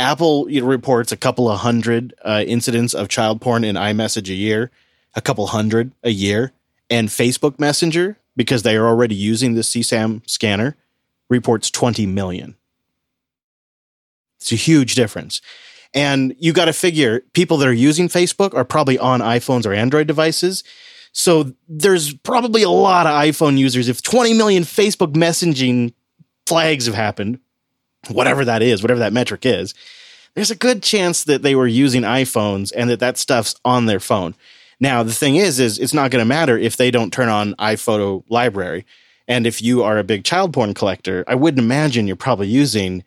Apple 0.00 0.46
reports 0.46 1.12
a 1.12 1.16
couple 1.16 1.48
of 1.48 1.60
hundred 1.60 2.14
uh, 2.24 2.42
incidents 2.46 2.94
of 2.94 3.08
child 3.08 3.40
porn 3.40 3.64
in 3.64 3.76
iMessage 3.76 4.30
a 4.30 4.34
year, 4.34 4.70
a 5.14 5.20
couple 5.20 5.46
hundred 5.48 5.92
a 6.02 6.10
year, 6.10 6.52
and 6.88 7.08
Facebook 7.08 7.58
Messenger 7.58 8.16
because 8.34 8.62
they 8.62 8.76
are 8.76 8.86
already 8.86 9.14
using 9.14 9.54
the 9.54 9.60
CSAM 9.60 10.28
scanner 10.28 10.76
reports 11.28 11.70
20 11.70 12.06
million. 12.06 12.56
It's 14.40 14.52
a 14.52 14.56
huge 14.56 14.94
difference. 14.94 15.42
And 15.92 16.34
you 16.38 16.52
got 16.54 16.64
to 16.64 16.72
figure 16.72 17.20
people 17.34 17.58
that 17.58 17.68
are 17.68 17.72
using 17.72 18.08
Facebook 18.08 18.54
are 18.54 18.64
probably 18.64 18.98
on 18.98 19.20
iPhones 19.20 19.66
or 19.66 19.74
Android 19.74 20.06
devices. 20.06 20.64
So 21.12 21.52
there's 21.68 22.14
probably 22.14 22.62
a 22.62 22.70
lot 22.70 23.06
of 23.06 23.12
iPhone 23.12 23.58
users. 23.58 23.88
If 23.88 24.00
20 24.00 24.32
million 24.34 24.62
Facebook 24.62 25.12
messaging 25.12 25.92
flags 26.46 26.86
have 26.86 26.94
happened, 26.94 27.40
whatever 28.08 28.44
that 28.44 28.62
is, 28.62 28.82
whatever 28.82 29.00
that 29.00 29.12
metric 29.12 29.44
is, 29.44 29.74
there's 30.34 30.50
a 30.50 30.56
good 30.56 30.82
chance 30.82 31.24
that 31.24 31.42
they 31.42 31.54
were 31.54 31.66
using 31.66 32.02
iPhones 32.02 32.72
and 32.76 32.88
that 32.90 33.00
that 33.00 33.18
stuff's 33.18 33.54
on 33.64 33.86
their 33.86 34.00
phone. 34.00 34.34
Now, 34.78 35.02
the 35.02 35.12
thing 35.12 35.36
is, 35.36 35.60
is 35.60 35.78
it's 35.78 35.92
not 35.92 36.10
going 36.10 36.22
to 36.22 36.28
matter 36.28 36.56
if 36.56 36.76
they 36.76 36.90
don't 36.90 37.12
turn 37.12 37.28
on 37.28 37.54
iPhoto 37.54 38.24
library. 38.28 38.86
And 39.28 39.46
if 39.46 39.60
you 39.60 39.82
are 39.82 39.98
a 39.98 40.04
big 40.04 40.24
child 40.24 40.52
porn 40.52 40.72
collector, 40.74 41.24
I 41.28 41.34
wouldn't 41.34 41.62
imagine 41.62 42.06
you're 42.06 42.16
probably 42.16 42.48
using 42.48 43.04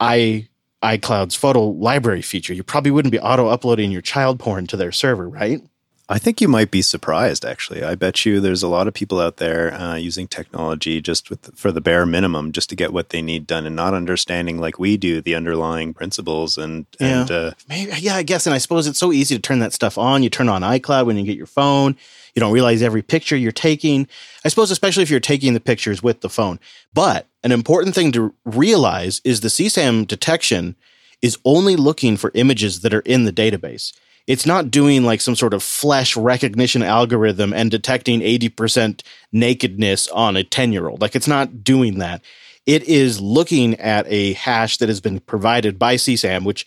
i 0.00 0.48
iCloud's 0.82 1.36
photo 1.36 1.68
library 1.68 2.22
feature. 2.22 2.52
You 2.52 2.64
probably 2.64 2.90
wouldn't 2.90 3.12
be 3.12 3.20
auto 3.20 3.46
uploading 3.46 3.92
your 3.92 4.02
child 4.02 4.40
porn 4.40 4.66
to 4.66 4.76
their 4.76 4.90
server, 4.90 5.28
right? 5.28 5.62
I 6.08 6.18
think 6.18 6.40
you 6.40 6.48
might 6.48 6.70
be 6.70 6.82
surprised, 6.82 7.44
actually. 7.44 7.82
I 7.82 7.94
bet 7.94 8.26
you 8.26 8.40
there's 8.40 8.62
a 8.62 8.68
lot 8.68 8.88
of 8.88 8.94
people 8.94 9.20
out 9.20 9.36
there 9.36 9.72
uh, 9.72 9.94
using 9.94 10.26
technology 10.26 11.00
just 11.00 11.30
with, 11.30 11.56
for 11.56 11.70
the 11.70 11.80
bare 11.80 12.04
minimum, 12.04 12.52
just 12.52 12.68
to 12.70 12.76
get 12.76 12.92
what 12.92 13.10
they 13.10 13.22
need 13.22 13.46
done, 13.46 13.64
and 13.66 13.76
not 13.76 13.94
understanding 13.94 14.58
like 14.58 14.78
we 14.78 14.96
do 14.96 15.20
the 15.20 15.34
underlying 15.34 15.94
principles. 15.94 16.58
And 16.58 16.86
yeah, 17.00 17.20
and, 17.20 17.30
uh, 17.30 17.50
maybe 17.68 17.92
yeah, 17.98 18.16
I 18.16 18.24
guess. 18.24 18.46
And 18.46 18.54
I 18.54 18.58
suppose 18.58 18.86
it's 18.86 18.98
so 18.98 19.12
easy 19.12 19.36
to 19.36 19.40
turn 19.40 19.60
that 19.60 19.72
stuff 19.72 19.96
on. 19.96 20.22
You 20.22 20.30
turn 20.30 20.48
on 20.48 20.62
iCloud 20.62 21.06
when 21.06 21.16
you 21.16 21.24
get 21.24 21.36
your 21.36 21.46
phone. 21.46 21.96
You 22.34 22.40
don't 22.40 22.52
realize 22.52 22.82
every 22.82 23.02
picture 23.02 23.36
you're 23.36 23.52
taking. 23.52 24.08
I 24.44 24.48
suppose, 24.48 24.70
especially 24.70 25.04
if 25.04 25.10
you're 25.10 25.20
taking 25.20 25.54
the 25.54 25.60
pictures 25.60 26.02
with 26.02 26.20
the 26.20 26.30
phone. 26.30 26.58
But 26.92 27.26
an 27.44 27.52
important 27.52 27.94
thing 27.94 28.10
to 28.12 28.34
realize 28.44 29.20
is 29.24 29.40
the 29.40 29.48
CSAM 29.48 30.06
detection 30.06 30.76
is 31.20 31.38
only 31.44 31.76
looking 31.76 32.16
for 32.16 32.32
images 32.34 32.80
that 32.80 32.92
are 32.92 33.00
in 33.00 33.24
the 33.24 33.32
database 33.32 33.92
it's 34.26 34.46
not 34.46 34.70
doing 34.70 35.04
like 35.04 35.20
some 35.20 35.34
sort 35.34 35.54
of 35.54 35.62
flesh 35.62 36.16
recognition 36.16 36.82
algorithm 36.82 37.52
and 37.52 37.70
detecting 37.70 38.20
80% 38.20 39.02
nakedness 39.32 40.08
on 40.08 40.36
a 40.36 40.44
10 40.44 40.72
year 40.72 40.88
old. 40.88 41.00
Like 41.00 41.16
it's 41.16 41.28
not 41.28 41.64
doing 41.64 41.98
that. 41.98 42.22
It 42.64 42.84
is 42.84 43.20
looking 43.20 43.74
at 43.80 44.06
a 44.08 44.34
hash 44.34 44.76
that 44.78 44.88
has 44.88 45.00
been 45.00 45.18
provided 45.20 45.78
by 45.78 45.96
CSAM, 45.96 46.44
which 46.44 46.66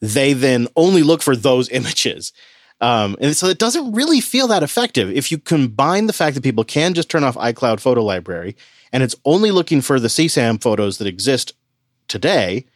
they 0.00 0.32
then 0.32 0.68
only 0.76 1.02
look 1.02 1.22
for 1.22 1.36
those 1.36 1.68
images. 1.70 2.32
Um, 2.80 3.16
and 3.20 3.36
so 3.36 3.46
it 3.46 3.58
doesn't 3.58 3.92
really 3.92 4.20
feel 4.20 4.48
that 4.48 4.62
effective. 4.62 5.10
If 5.10 5.30
you 5.30 5.38
combine 5.38 6.06
the 6.06 6.12
fact 6.12 6.34
that 6.34 6.42
people 6.42 6.64
can 6.64 6.94
just 6.94 7.08
turn 7.08 7.24
off 7.24 7.36
iCloud 7.36 7.80
photo 7.80 8.02
library 8.02 8.56
and 8.92 9.02
it's 9.02 9.16
only 9.24 9.50
looking 9.50 9.80
for 9.80 10.00
the 10.00 10.08
CSAM 10.08 10.60
photos 10.60 10.98
that 10.98 11.06
exist 11.06 11.52
today, 12.08 12.66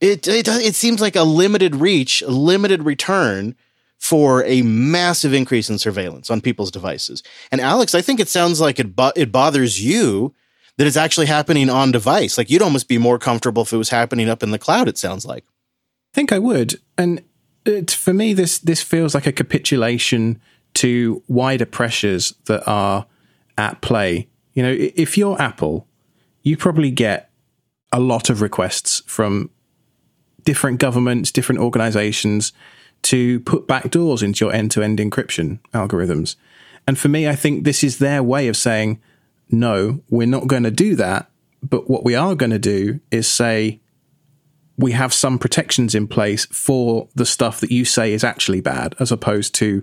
it, 0.00 0.28
it 0.28 0.48
it 0.48 0.74
seems 0.74 1.00
like 1.00 1.16
a 1.16 1.22
limited 1.22 1.76
reach, 1.76 2.22
limited 2.22 2.84
return 2.84 3.54
for 3.98 4.44
a 4.44 4.62
massive 4.62 5.32
increase 5.32 5.70
in 5.70 5.78
surveillance 5.78 6.30
on 6.30 6.40
people's 6.40 6.70
devices. 6.70 7.22
And 7.50 7.60
Alex, 7.60 7.94
I 7.94 8.02
think 8.02 8.20
it 8.20 8.28
sounds 8.28 8.60
like 8.60 8.78
it 8.78 8.94
bo- 8.94 9.12
it 9.16 9.32
bothers 9.32 9.82
you 9.82 10.34
that 10.76 10.86
it's 10.86 10.96
actually 10.96 11.26
happening 11.26 11.70
on 11.70 11.92
device. 11.92 12.36
Like 12.36 12.50
you'd 12.50 12.62
almost 12.62 12.88
be 12.88 12.98
more 12.98 13.18
comfortable 13.18 13.62
if 13.62 13.72
it 13.72 13.78
was 13.78 13.88
happening 13.88 14.28
up 14.28 14.42
in 14.42 14.50
the 14.50 14.58
cloud. 14.58 14.88
It 14.88 14.98
sounds 14.98 15.24
like. 15.24 15.44
I 15.44 16.14
think 16.14 16.32
I 16.32 16.38
would, 16.38 16.80
and 16.96 17.22
it, 17.64 17.90
for 17.90 18.14
me, 18.14 18.32
this 18.32 18.58
this 18.58 18.82
feels 18.82 19.14
like 19.14 19.26
a 19.26 19.32
capitulation 19.32 20.40
to 20.74 21.22
wider 21.26 21.66
pressures 21.66 22.34
that 22.46 22.62
are 22.66 23.06
at 23.58 23.80
play. 23.80 24.28
You 24.52 24.62
know, 24.62 24.74
if 24.78 25.18
you're 25.18 25.40
Apple, 25.40 25.86
you 26.42 26.56
probably 26.56 26.90
get 26.90 27.30
a 27.92 28.00
lot 28.00 28.30
of 28.30 28.40
requests 28.40 29.02
from 29.06 29.50
different 30.46 30.80
governments, 30.80 31.30
different 31.30 31.60
organizations 31.60 32.54
to 33.02 33.40
put 33.40 33.68
backdoors 33.68 34.22
into 34.22 34.46
your 34.46 34.54
end 34.54 34.70
to 34.70 34.82
end 34.82 34.98
encryption 34.98 35.58
algorithms. 35.74 36.36
And 36.86 36.98
for 36.98 37.08
me, 37.08 37.28
I 37.28 37.36
think 37.36 37.64
this 37.64 37.84
is 37.84 37.98
their 37.98 38.22
way 38.22 38.48
of 38.48 38.56
saying, 38.56 39.00
no, 39.50 40.00
we're 40.08 40.26
not 40.26 40.46
going 40.46 40.62
to 40.62 40.70
do 40.70 40.96
that. 40.96 41.30
But 41.62 41.90
what 41.90 42.04
we 42.04 42.14
are 42.14 42.34
going 42.34 42.50
to 42.50 42.58
do 42.58 43.00
is 43.10 43.28
say, 43.28 43.80
we 44.78 44.92
have 44.92 45.12
some 45.12 45.38
protections 45.38 45.94
in 45.94 46.06
place 46.06 46.46
for 46.46 47.08
the 47.14 47.26
stuff 47.26 47.60
that 47.60 47.70
you 47.70 47.84
say 47.84 48.12
is 48.12 48.22
actually 48.22 48.60
bad, 48.60 48.94
as 49.00 49.10
opposed 49.10 49.54
to 49.56 49.82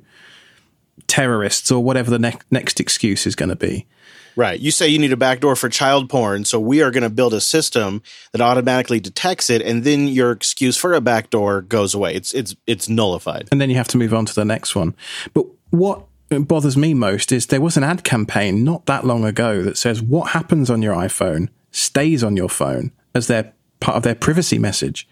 terrorists 1.08 1.72
or 1.72 1.84
whatever 1.84 2.12
the 2.12 2.20
ne- 2.20 2.40
next 2.52 2.80
excuse 2.80 3.26
is 3.26 3.36
going 3.36 3.50
to 3.50 3.56
be. 3.56 3.88
Right. 4.36 4.60
You 4.60 4.72
say 4.72 4.88
you 4.88 5.00
need 5.00 5.12
a 5.14 5.18
backdoor 5.18 5.56
for 5.56 5.70
child 5.70 6.10
porn, 6.10 6.46
so 6.46 6.60
we 6.60 6.82
are 6.82 6.92
going 6.92 7.04
to 7.04 7.10
build 7.10 7.34
a 7.34 7.42
system 7.42 8.02
that 8.32 8.42
automatically 8.42 9.00
detects 9.00 9.50
it, 9.50 9.62
and 9.62 9.84
then 9.84 10.08
your 10.08 10.32
excuse 10.32 10.78
for 10.78 10.94
a 10.94 11.02
backdoor 11.02 11.62
goes 11.62 11.94
away. 11.94 12.16
It's 12.16 12.34
it's 12.34 12.56
it's 12.66 12.90
nullified. 12.90 13.50
And 13.52 13.62
then 13.62 13.70
you 13.70 13.76
have 13.76 13.88
to 13.90 13.98
move 13.98 14.14
on 14.14 14.26
to 14.26 14.34
the 14.34 14.46
next 14.46 14.76
one. 14.76 14.96
But 15.34 15.46
what 15.70 16.06
bothers 16.30 16.78
me 16.78 16.94
most 16.94 17.32
is 17.32 17.48
there 17.48 17.62
was 17.62 17.78
an 17.78 17.84
ad 17.84 18.04
campaign 18.04 18.64
not 18.64 18.86
that 18.88 19.06
long 19.06 19.24
ago 19.24 19.62
that 19.62 19.78
says 19.78 20.02
what 20.02 20.32
happens 20.32 20.70
on 20.70 20.82
your 20.82 20.96
iPhone 20.96 21.50
stays 21.72 22.24
on 22.24 22.36
your 22.36 22.50
phone 22.50 22.92
as 23.14 23.28
their 23.28 23.54
part 23.80 23.98
of 23.98 24.04
their 24.04 24.16
privacy 24.16 24.58
message. 24.58 25.08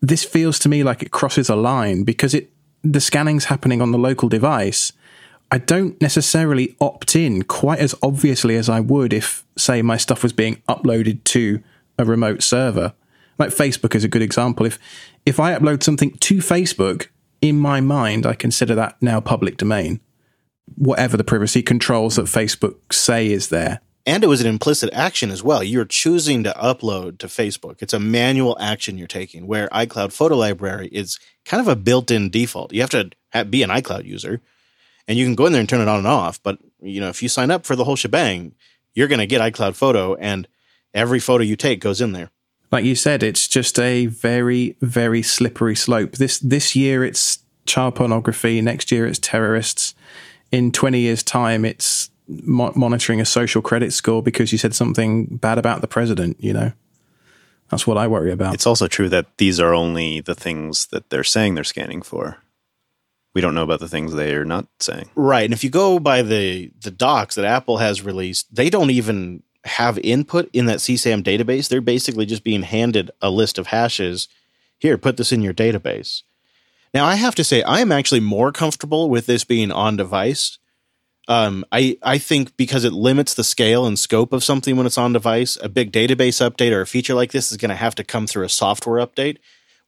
This 0.00 0.24
feels 0.24 0.58
to 0.60 0.68
me 0.68 0.82
like 0.82 1.02
it 1.02 1.10
crosses 1.10 1.48
a 1.48 1.56
line 1.56 2.02
because 2.02 2.34
it 2.34 2.52
the 2.84 3.00
scanning's 3.00 3.44
happening 3.44 3.80
on 3.80 3.92
the 3.92 3.98
local 3.98 4.28
device 4.28 4.92
I 5.52 5.58
don't 5.58 6.00
necessarily 6.00 6.74
opt 6.80 7.14
in 7.14 7.42
quite 7.42 7.78
as 7.78 7.94
obviously 8.02 8.56
as 8.56 8.70
I 8.70 8.80
would 8.80 9.12
if, 9.12 9.44
say, 9.54 9.82
my 9.82 9.98
stuff 9.98 10.22
was 10.22 10.32
being 10.32 10.62
uploaded 10.66 11.24
to 11.24 11.62
a 11.98 12.06
remote 12.06 12.42
server. 12.42 12.94
Like 13.38 13.50
Facebook 13.50 13.94
is 13.94 14.02
a 14.02 14.08
good 14.08 14.22
example. 14.22 14.64
If 14.64 14.78
if 15.26 15.38
I 15.38 15.54
upload 15.54 15.82
something 15.82 16.12
to 16.12 16.38
Facebook, 16.38 17.08
in 17.42 17.58
my 17.58 17.82
mind, 17.82 18.24
I 18.24 18.32
consider 18.32 18.74
that 18.76 18.96
now 19.02 19.20
public 19.20 19.58
domain. 19.58 20.00
Whatever 20.76 21.18
the 21.18 21.24
privacy 21.24 21.62
controls 21.62 22.16
that 22.16 22.26
Facebook 22.26 22.90
say 22.90 23.30
is 23.30 23.50
there. 23.50 23.80
And 24.06 24.24
it 24.24 24.28
was 24.28 24.40
an 24.40 24.46
implicit 24.46 24.90
action 24.94 25.30
as 25.30 25.42
well. 25.42 25.62
You're 25.62 25.84
choosing 25.84 26.44
to 26.44 26.52
upload 26.52 27.18
to 27.18 27.26
Facebook. 27.26 27.82
It's 27.82 27.92
a 27.92 28.00
manual 28.00 28.56
action 28.58 28.96
you're 28.96 29.06
taking, 29.06 29.46
where 29.46 29.68
iCloud 29.68 30.12
Photo 30.12 30.34
Library 30.34 30.88
is 30.88 31.20
kind 31.44 31.60
of 31.60 31.68
a 31.68 31.76
built 31.76 32.10
in 32.10 32.30
default. 32.30 32.72
You 32.72 32.80
have 32.80 32.90
to 32.90 33.10
be 33.44 33.62
an 33.62 33.70
iCloud 33.70 34.06
user 34.06 34.40
and 35.12 35.18
you 35.18 35.26
can 35.26 35.34
go 35.34 35.44
in 35.44 35.52
there 35.52 35.60
and 35.60 35.68
turn 35.68 35.82
it 35.82 35.88
on 35.88 35.98
and 35.98 36.06
off. 36.06 36.42
But 36.42 36.58
you 36.80 36.98
know, 36.98 37.10
if 37.10 37.22
you 37.22 37.28
sign 37.28 37.50
up 37.50 37.66
for 37.66 37.76
the 37.76 37.84
whole 37.84 37.96
shebang, 37.96 38.54
you're 38.94 39.08
going 39.08 39.18
to 39.18 39.26
get 39.26 39.42
iCloud 39.42 39.74
Photo, 39.74 40.14
and 40.14 40.48
every 40.94 41.20
photo 41.20 41.44
you 41.44 41.54
take 41.54 41.80
goes 41.80 42.00
in 42.00 42.12
there. 42.12 42.30
Like 42.70 42.86
you 42.86 42.94
said, 42.94 43.22
it's 43.22 43.46
just 43.46 43.78
a 43.78 44.06
very, 44.06 44.78
very 44.80 45.20
slippery 45.20 45.76
slope. 45.76 46.12
This 46.12 46.38
this 46.38 46.74
year 46.74 47.04
it's 47.04 47.40
child 47.66 47.94
pornography. 47.94 48.62
Next 48.62 48.90
year 48.90 49.06
it's 49.06 49.18
terrorists. 49.18 49.94
In 50.50 50.72
twenty 50.72 51.00
years' 51.00 51.22
time, 51.22 51.66
it's 51.66 52.08
mo- 52.26 52.72
monitoring 52.74 53.20
a 53.20 53.26
social 53.26 53.60
credit 53.60 53.92
score 53.92 54.22
because 54.22 54.50
you 54.50 54.56
said 54.56 54.74
something 54.74 55.26
bad 55.26 55.58
about 55.58 55.82
the 55.82 55.88
president. 55.88 56.42
You 56.42 56.54
know, 56.54 56.72
that's 57.70 57.86
what 57.86 57.98
I 57.98 58.06
worry 58.06 58.32
about. 58.32 58.54
It's 58.54 58.66
also 58.66 58.88
true 58.88 59.10
that 59.10 59.26
these 59.36 59.60
are 59.60 59.74
only 59.74 60.20
the 60.20 60.34
things 60.34 60.86
that 60.86 61.10
they're 61.10 61.22
saying 61.22 61.54
they're 61.54 61.64
scanning 61.64 62.00
for 62.00 62.41
we 63.34 63.40
don't 63.40 63.54
know 63.54 63.62
about 63.62 63.80
the 63.80 63.88
things 63.88 64.12
they 64.12 64.34
are 64.34 64.44
not 64.44 64.66
saying. 64.80 65.08
Right. 65.14 65.44
And 65.44 65.54
if 65.54 65.64
you 65.64 65.70
go 65.70 65.98
by 65.98 66.22
the 66.22 66.72
the 66.80 66.90
docs 66.90 67.34
that 67.36 67.44
Apple 67.44 67.78
has 67.78 68.02
released, 68.02 68.54
they 68.54 68.70
don't 68.70 68.90
even 68.90 69.42
have 69.64 69.98
input 69.98 70.50
in 70.52 70.66
that 70.66 70.78
CSAM 70.78 71.22
database. 71.22 71.68
They're 71.68 71.80
basically 71.80 72.26
just 72.26 72.44
being 72.44 72.62
handed 72.62 73.10
a 73.20 73.30
list 73.30 73.58
of 73.58 73.68
hashes. 73.68 74.28
Here, 74.78 74.98
put 74.98 75.16
this 75.16 75.32
in 75.32 75.42
your 75.42 75.54
database. 75.54 76.22
Now, 76.94 77.06
I 77.06 77.14
have 77.14 77.34
to 77.36 77.44
say, 77.44 77.62
I 77.62 77.80
am 77.80 77.92
actually 77.92 78.20
more 78.20 78.52
comfortable 78.52 79.08
with 79.08 79.26
this 79.26 79.44
being 79.44 79.70
on 79.72 79.96
device 79.96 80.58
Um, 81.28 81.64
I 81.72 81.96
I 82.02 82.18
think 82.18 82.56
because 82.56 82.84
it 82.84 82.92
limits 82.92 83.34
the 83.34 83.44
scale 83.44 83.86
and 83.86 83.98
scope 83.98 84.32
of 84.32 84.44
something 84.44 84.76
when 84.76 84.86
it's 84.86 84.98
on 84.98 85.12
device, 85.12 85.56
a 85.62 85.68
big 85.68 85.92
database 85.92 86.40
update 86.46 86.72
or 86.72 86.80
a 86.80 86.86
feature 86.86 87.14
like 87.14 87.32
this 87.32 87.52
is 87.52 87.58
going 87.58 87.70
to 87.70 87.76
have 87.76 87.94
to 87.96 88.04
come 88.04 88.26
through 88.26 88.44
a 88.44 88.48
software 88.48 89.04
update. 89.04 89.38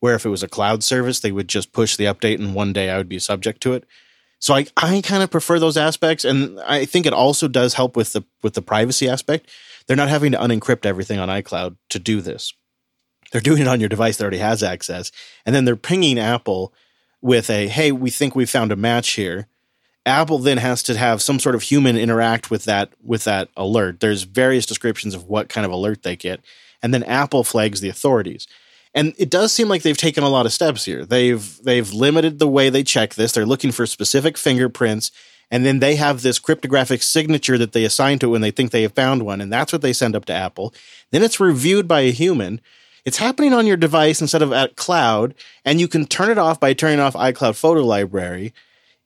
Where 0.04 0.14
if 0.14 0.26
it 0.26 0.28
was 0.28 0.42
a 0.42 0.48
cloud 0.48 0.84
service, 0.84 1.20
they 1.20 1.32
would 1.32 1.48
just 1.48 1.72
push 1.72 1.96
the 1.96 2.04
update, 2.04 2.38
and 2.38 2.54
one 2.54 2.74
day 2.74 2.90
I 2.90 2.98
would 2.98 3.08
be 3.08 3.18
subject 3.18 3.62
to 3.62 3.72
it. 3.72 3.84
So 4.38 4.52
I 4.54 4.66
I 4.76 5.00
kind 5.00 5.22
of 5.22 5.30
prefer 5.30 5.58
those 5.58 5.78
aspects, 5.78 6.26
and 6.26 6.60
I 6.60 6.84
think 6.84 7.06
it 7.06 7.14
also 7.14 7.48
does 7.48 7.72
help 7.72 7.96
with 7.96 8.12
the 8.12 8.22
with 8.42 8.52
the 8.52 8.60
privacy 8.60 9.08
aspect. 9.08 9.48
They're 9.86 9.96
not 9.96 10.10
having 10.10 10.32
to 10.32 10.38
unencrypt 10.38 10.84
everything 10.84 11.18
on 11.18 11.30
iCloud 11.30 11.76
to 11.88 11.98
do 11.98 12.20
this. 12.20 12.52
They're 13.32 13.40
doing 13.40 13.62
it 13.62 13.68
on 13.68 13.80
your 13.80 13.88
device 13.88 14.18
that 14.18 14.24
already 14.24 14.38
has 14.38 14.62
access, 14.62 15.10
and 15.46 15.54
then 15.54 15.64
they're 15.64 15.74
pinging 15.74 16.18
Apple 16.18 16.74
with 17.22 17.48
a 17.48 17.68
hey, 17.68 17.90
we 17.90 18.10
think 18.10 18.36
we 18.36 18.44
found 18.44 18.72
a 18.72 18.76
match 18.76 19.12
here 19.12 19.48
Apple 20.06 20.38
then 20.38 20.58
has 20.58 20.82
to 20.82 20.96
have 20.96 21.22
some 21.22 21.38
sort 21.38 21.54
of 21.54 21.62
human 21.62 21.96
interact 21.96 22.50
with 22.50 22.64
that 22.64 22.92
with 23.02 23.24
that 23.24 23.48
alert. 23.56 24.00
There's 24.00 24.24
various 24.24 24.66
descriptions 24.66 25.14
of 25.14 25.24
what 25.24 25.48
kind 25.48 25.64
of 25.64 25.72
alert 25.72 26.02
they 26.02 26.16
get, 26.16 26.40
and 26.82 26.92
then 26.92 27.02
Apple 27.04 27.42
flags 27.42 27.80
the 27.80 27.88
authorities. 27.88 28.46
And 28.94 29.12
it 29.18 29.30
does 29.30 29.52
seem 29.52 29.68
like 29.68 29.82
they've 29.82 29.96
taken 29.96 30.22
a 30.22 30.28
lot 30.28 30.46
of 30.46 30.52
steps 30.52 30.84
here. 30.84 31.04
They've 31.04 31.58
they've 31.62 31.92
limited 31.92 32.38
the 32.38 32.48
way 32.48 32.70
they 32.70 32.84
check 32.84 33.14
this. 33.14 33.32
They're 33.32 33.46
looking 33.46 33.72
for 33.72 33.86
specific 33.86 34.38
fingerprints, 34.38 35.10
and 35.50 35.66
then 35.66 35.80
they 35.80 35.96
have 35.96 36.22
this 36.22 36.38
cryptographic 36.38 37.02
signature 37.02 37.58
that 37.58 37.72
they 37.72 37.84
assign 37.84 38.20
to 38.20 38.26
it 38.26 38.30
when 38.30 38.40
they 38.40 38.52
think 38.52 38.70
they 38.70 38.82
have 38.82 38.92
found 38.92 39.24
one, 39.24 39.40
and 39.40 39.52
that's 39.52 39.72
what 39.72 39.82
they 39.82 39.92
send 39.92 40.14
up 40.14 40.26
to 40.26 40.32
Apple. 40.32 40.72
Then 41.10 41.22
it's 41.22 41.40
reviewed 41.40 41.88
by 41.88 42.00
a 42.00 42.12
human. 42.12 42.60
It's 43.04 43.18
happening 43.18 43.52
on 43.52 43.66
your 43.66 43.76
device 43.76 44.20
instead 44.20 44.42
of 44.42 44.52
at 44.52 44.76
cloud, 44.76 45.34
and 45.64 45.80
you 45.80 45.88
can 45.88 46.06
turn 46.06 46.30
it 46.30 46.38
off 46.38 46.60
by 46.60 46.72
turning 46.72 47.00
off 47.00 47.14
iCloud 47.14 47.56
Photo 47.56 47.82
Library 47.82 48.54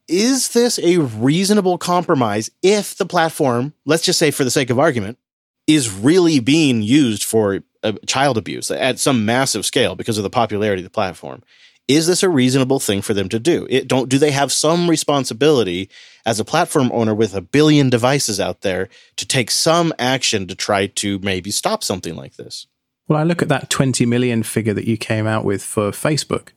is 0.08 0.48
this 0.50 0.78
a 0.78 0.96
reasonable 0.98 1.78
compromise 1.78 2.50
if 2.62 2.96
the 2.96 3.06
platform, 3.06 3.74
let's 3.84 4.04
just 4.04 4.18
say 4.18 4.30
for 4.30 4.42
the 4.42 4.50
sake 4.50 4.70
of 4.70 4.78
argument, 4.78 5.18
is 5.66 5.90
really 5.90 6.40
being 6.40 6.82
used 6.82 7.22
for 7.22 7.62
child 8.06 8.38
abuse 8.38 8.70
at 8.70 8.98
some 8.98 9.24
massive 9.24 9.64
scale 9.64 9.94
because 9.94 10.18
of 10.18 10.24
the 10.24 10.30
popularity 10.30 10.82
of 10.82 10.84
the 10.84 10.90
platform? 10.90 11.42
Is 11.86 12.06
this 12.06 12.22
a 12.22 12.28
reasonable 12.28 12.80
thing 12.80 13.00
for 13.00 13.14
them 13.14 13.30
to 13.30 13.38
do? 13.38 13.66
It 13.70 13.88
don't 13.88 14.08
do 14.08 14.18
they 14.18 14.30
have 14.30 14.52
some 14.52 14.90
responsibility 14.90 15.88
as 16.26 16.38
a 16.38 16.44
platform 16.44 16.90
owner 16.92 17.14
with 17.14 17.34
a 17.34 17.40
billion 17.40 17.88
devices 17.88 18.38
out 18.38 18.60
there 18.60 18.88
to 19.16 19.26
take 19.26 19.50
some 19.50 19.94
action 19.98 20.46
to 20.48 20.54
try 20.54 20.86
to 20.86 21.18
maybe 21.20 21.50
stop 21.50 21.82
something 21.82 22.14
like 22.14 22.36
this? 22.36 22.66
Well, 23.06 23.18
I 23.18 23.22
look 23.22 23.40
at 23.40 23.48
that 23.48 23.70
20 23.70 24.04
million 24.04 24.42
figure 24.42 24.74
that 24.74 24.86
you 24.86 24.98
came 24.98 25.26
out 25.26 25.44
with 25.44 25.62
for 25.62 25.90
Facebook 25.90 26.50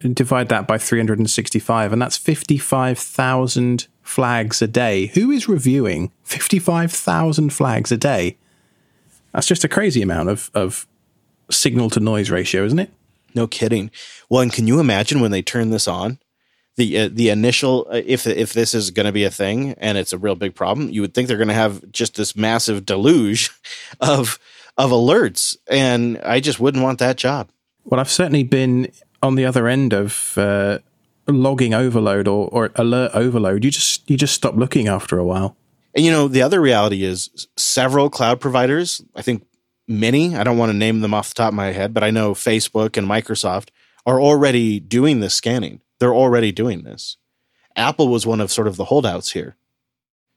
divide 0.00 0.48
that 0.48 0.66
by 0.66 0.78
365, 0.78 1.92
and 1.92 2.00
that's 2.00 2.16
55,000 2.16 3.88
flags 4.02 4.62
a 4.62 4.68
day. 4.68 5.06
Who 5.08 5.30
is 5.30 5.48
reviewing 5.48 6.12
55,000 6.22 7.52
flags 7.52 7.92
a 7.92 7.96
day? 7.96 8.38
That's 9.32 9.46
just 9.46 9.64
a 9.64 9.68
crazy 9.68 10.02
amount 10.02 10.28
of, 10.28 10.50
of 10.54 10.86
signal 11.50 11.90
to 11.90 12.00
noise 12.00 12.30
ratio, 12.30 12.64
isn't 12.64 12.78
it? 12.78 12.90
No 13.34 13.46
kidding. 13.46 13.90
Well, 14.28 14.42
and 14.42 14.52
can 14.52 14.66
you 14.66 14.80
imagine 14.80 15.20
when 15.20 15.30
they 15.30 15.42
turn 15.42 15.70
this 15.70 15.86
on? 15.86 16.18
The, 16.76 16.98
uh, 16.98 17.08
the 17.12 17.30
initial 17.30 17.88
uh, 17.90 18.02
if 18.06 18.24
if 18.24 18.52
this 18.52 18.72
is 18.72 18.92
going 18.92 19.06
to 19.06 19.12
be 19.12 19.24
a 19.24 19.32
thing 19.32 19.72
and 19.78 19.98
it's 19.98 20.12
a 20.12 20.18
real 20.18 20.36
big 20.36 20.54
problem 20.54 20.88
you 20.90 21.00
would 21.00 21.12
think 21.12 21.26
they're 21.26 21.36
going 21.36 21.48
to 21.48 21.54
have 21.54 21.90
just 21.90 22.14
this 22.14 22.36
massive 22.36 22.86
deluge 22.86 23.50
of 24.00 24.38
of 24.76 24.92
alerts 24.92 25.56
and 25.68 26.18
I 26.18 26.38
just 26.38 26.60
wouldn't 26.60 26.84
want 26.84 27.00
that 27.00 27.16
job. 27.16 27.50
Well, 27.82 27.98
I've 27.98 28.08
certainly 28.08 28.44
been 28.44 28.92
on 29.24 29.34
the 29.34 29.44
other 29.44 29.66
end 29.66 29.92
of 29.92 30.38
uh, 30.38 30.78
logging 31.26 31.74
overload 31.74 32.26
or, 32.26 32.48
or 32.48 32.70
alert 32.76 33.12
overload, 33.14 33.64
you 33.64 33.70
just 33.70 34.08
you 34.08 34.16
just 34.16 34.34
stop 34.34 34.56
looking 34.56 34.88
after 34.88 35.18
a 35.18 35.24
while. 35.24 35.56
And 35.98 36.04
you 36.04 36.12
know, 36.12 36.28
the 36.28 36.42
other 36.42 36.60
reality 36.60 37.02
is 37.02 37.48
several 37.56 38.08
cloud 38.08 38.38
providers, 38.38 39.02
I 39.16 39.22
think 39.22 39.44
many, 39.88 40.36
I 40.36 40.44
don't 40.44 40.56
want 40.56 40.70
to 40.70 40.78
name 40.78 41.00
them 41.00 41.12
off 41.12 41.30
the 41.30 41.34
top 41.34 41.48
of 41.48 41.54
my 41.54 41.72
head, 41.72 41.92
but 41.92 42.04
I 42.04 42.12
know 42.12 42.34
Facebook 42.34 42.96
and 42.96 43.04
Microsoft 43.04 43.70
are 44.06 44.20
already 44.20 44.78
doing 44.78 45.18
this 45.18 45.34
scanning. 45.34 45.80
They're 45.98 46.14
already 46.14 46.52
doing 46.52 46.84
this. 46.84 47.16
Apple 47.74 48.06
was 48.06 48.24
one 48.24 48.40
of 48.40 48.52
sort 48.52 48.68
of 48.68 48.76
the 48.76 48.84
holdouts 48.84 49.32
here. 49.32 49.56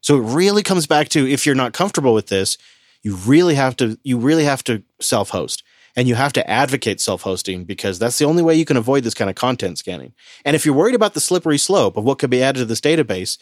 So 0.02 0.18
it 0.18 0.34
really 0.34 0.64
comes 0.64 0.88
back 0.88 1.10
to 1.10 1.30
if 1.30 1.46
you're 1.46 1.54
not 1.54 1.74
comfortable 1.74 2.16
with 2.16 2.30
this, 2.30 2.58
you 3.04 3.16
really 3.18 3.54
have 3.54 3.76
to 3.76 4.00
you 4.02 4.18
really 4.18 4.46
have 4.46 4.64
to 4.64 4.82
self-host 5.00 5.62
and 5.96 6.08
you 6.08 6.16
have 6.16 6.34
to 6.34 6.50
advocate 6.50 7.00
self-hosting 7.00 7.66
because 7.66 8.00
that's 8.00 8.18
the 8.18 8.26
only 8.26 8.42
way 8.42 8.56
you 8.56 8.66
can 8.66 8.78
avoid 8.78 9.04
this 9.04 9.14
kind 9.14 9.30
of 9.30 9.36
content 9.36 9.78
scanning. 9.78 10.14
And 10.44 10.56
if 10.56 10.66
you're 10.66 10.74
worried 10.74 10.96
about 10.96 11.14
the 11.14 11.22
slippery 11.22 11.60
slope 11.60 11.98
of 11.98 12.04
what 12.04 12.18
could 12.18 12.32
be 12.32 12.42
added 12.42 12.62
to 12.62 12.66
this 12.66 12.82
database, 12.82 13.38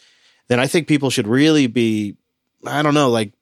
then 0.48 0.60
I 0.60 0.66
think 0.66 0.88
people 0.88 1.10
should 1.10 1.26
really 1.26 1.66
be 1.66 2.16
I 2.66 2.82
don't 2.82 2.94
know, 2.94 3.08
like 3.08 3.32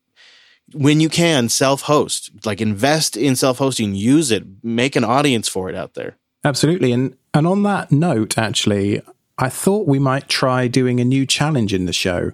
when 0.75 1.01
you 1.01 1.09
can 1.09 1.49
self-host, 1.49 2.31
like 2.45 2.61
invest 2.61 3.17
in 3.17 3.37
self-hosting, 3.37 3.95
use 3.95 4.31
it, 4.31 4.45
make 4.63 4.97
an 4.97 5.05
audience 5.05 5.49
for 5.49 5.69
it 5.69 5.75
out 5.75 5.95
there. 5.95 6.17
Absolutely. 6.45 6.93
And 6.93 7.17
and 7.35 7.47
on 7.47 7.63
that 7.65 7.91
note 7.91 8.39
actually, 8.39 9.03
I 9.39 9.49
thought 9.49 9.87
we 9.87 9.99
might 9.99 10.29
try 10.29 10.69
doing 10.69 11.01
a 11.01 11.05
new 11.05 11.27
challenge 11.27 11.73
in 11.73 11.87
the 11.87 11.93
show. 11.93 12.33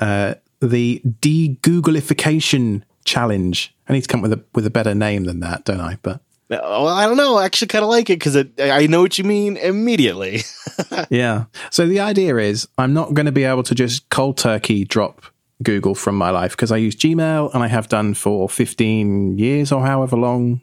Uh, 0.00 0.34
the 0.60 1.02
de-Googleification 1.20 2.82
challenge. 3.04 3.74
I 3.88 3.92
need 3.92 4.02
to 4.02 4.08
come 4.08 4.20
up 4.20 4.30
with 4.30 4.32
a 4.32 4.44
with 4.54 4.66
a 4.66 4.70
better 4.70 4.94
name 4.94 5.24
than 5.24 5.40
that, 5.40 5.64
don't 5.64 5.80
I? 5.80 5.98
But 6.02 6.20
well, 6.48 6.88
I 6.88 7.06
don't 7.06 7.16
know. 7.16 7.36
I 7.36 7.44
actually 7.44 7.68
kind 7.68 7.84
of 7.84 7.90
like 7.90 8.10
it 8.10 8.18
because 8.18 8.36
I 8.58 8.86
know 8.86 9.00
what 9.00 9.18
you 9.18 9.24
mean 9.24 9.56
immediately. 9.56 10.42
yeah. 11.10 11.44
So 11.70 11.86
the 11.86 12.00
idea 12.00 12.36
is, 12.36 12.68
I'm 12.78 12.92
not 12.92 13.14
going 13.14 13.26
to 13.26 13.32
be 13.32 13.44
able 13.44 13.62
to 13.64 13.74
just 13.74 14.08
cold 14.10 14.36
turkey 14.36 14.84
drop 14.84 15.22
Google 15.62 15.94
from 15.94 16.16
my 16.16 16.30
life 16.30 16.52
because 16.52 16.72
I 16.72 16.76
use 16.76 16.96
Gmail 16.96 17.54
and 17.54 17.62
I 17.62 17.68
have 17.68 17.88
done 17.88 18.14
for 18.14 18.48
15 18.48 19.38
years 19.38 19.72
or 19.72 19.84
however 19.86 20.16
long 20.16 20.60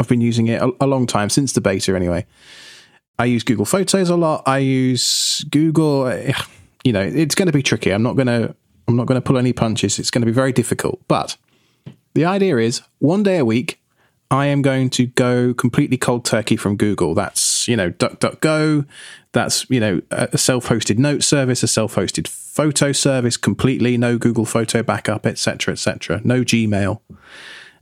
I've 0.00 0.08
been 0.08 0.20
using 0.20 0.48
it 0.48 0.62
a, 0.62 0.72
a 0.80 0.86
long 0.86 1.06
time 1.06 1.28
since 1.30 1.52
the 1.52 1.60
beta 1.60 1.94
anyway. 1.94 2.26
I 3.18 3.24
use 3.24 3.42
Google 3.42 3.64
Photos 3.64 4.10
a 4.10 4.16
lot. 4.16 4.44
I 4.46 4.58
use 4.58 5.44
Google. 5.50 6.12
You 6.84 6.92
know, 6.92 7.02
it's 7.02 7.34
going 7.34 7.48
to 7.48 7.52
be 7.52 7.62
tricky. 7.62 7.90
I'm 7.90 8.04
not 8.04 8.14
going 8.14 8.28
to. 8.28 8.54
I'm 8.86 8.96
not 8.96 9.06
going 9.06 9.20
to 9.20 9.24
pull 9.26 9.36
any 9.36 9.52
punches. 9.52 9.98
It's 9.98 10.10
going 10.10 10.22
to 10.22 10.26
be 10.26 10.32
very 10.32 10.52
difficult. 10.52 11.02
But 11.06 11.36
the 12.14 12.24
idea 12.24 12.56
is 12.58 12.80
one 13.00 13.24
day 13.24 13.36
a 13.36 13.44
week, 13.44 13.80
I 14.30 14.46
am 14.46 14.60
going 14.60 14.90
to 14.90 15.06
go 15.06 15.54
completely 15.54 15.96
cold 15.96 16.24
turkey 16.24 16.56
from 16.56 16.76
Google. 16.76 17.14
That's, 17.14 17.66
you 17.66 17.76
know, 17.76 17.90
DuckDuckGo. 17.90 18.86
That's, 19.32 19.68
you 19.70 19.80
know, 19.80 20.02
a 20.10 20.36
self 20.36 20.68
hosted 20.68 20.98
note 20.98 21.22
service, 21.22 21.62
a 21.62 21.68
self 21.68 21.94
hosted 21.94 22.28
photo 22.28 22.92
service 22.92 23.36
completely, 23.36 23.96
no 23.96 24.18
Google 24.18 24.44
photo 24.44 24.82
backup, 24.82 25.26
etc., 25.26 25.72
etc., 25.72 26.20
no 26.24 26.42
Gmail, 26.42 27.00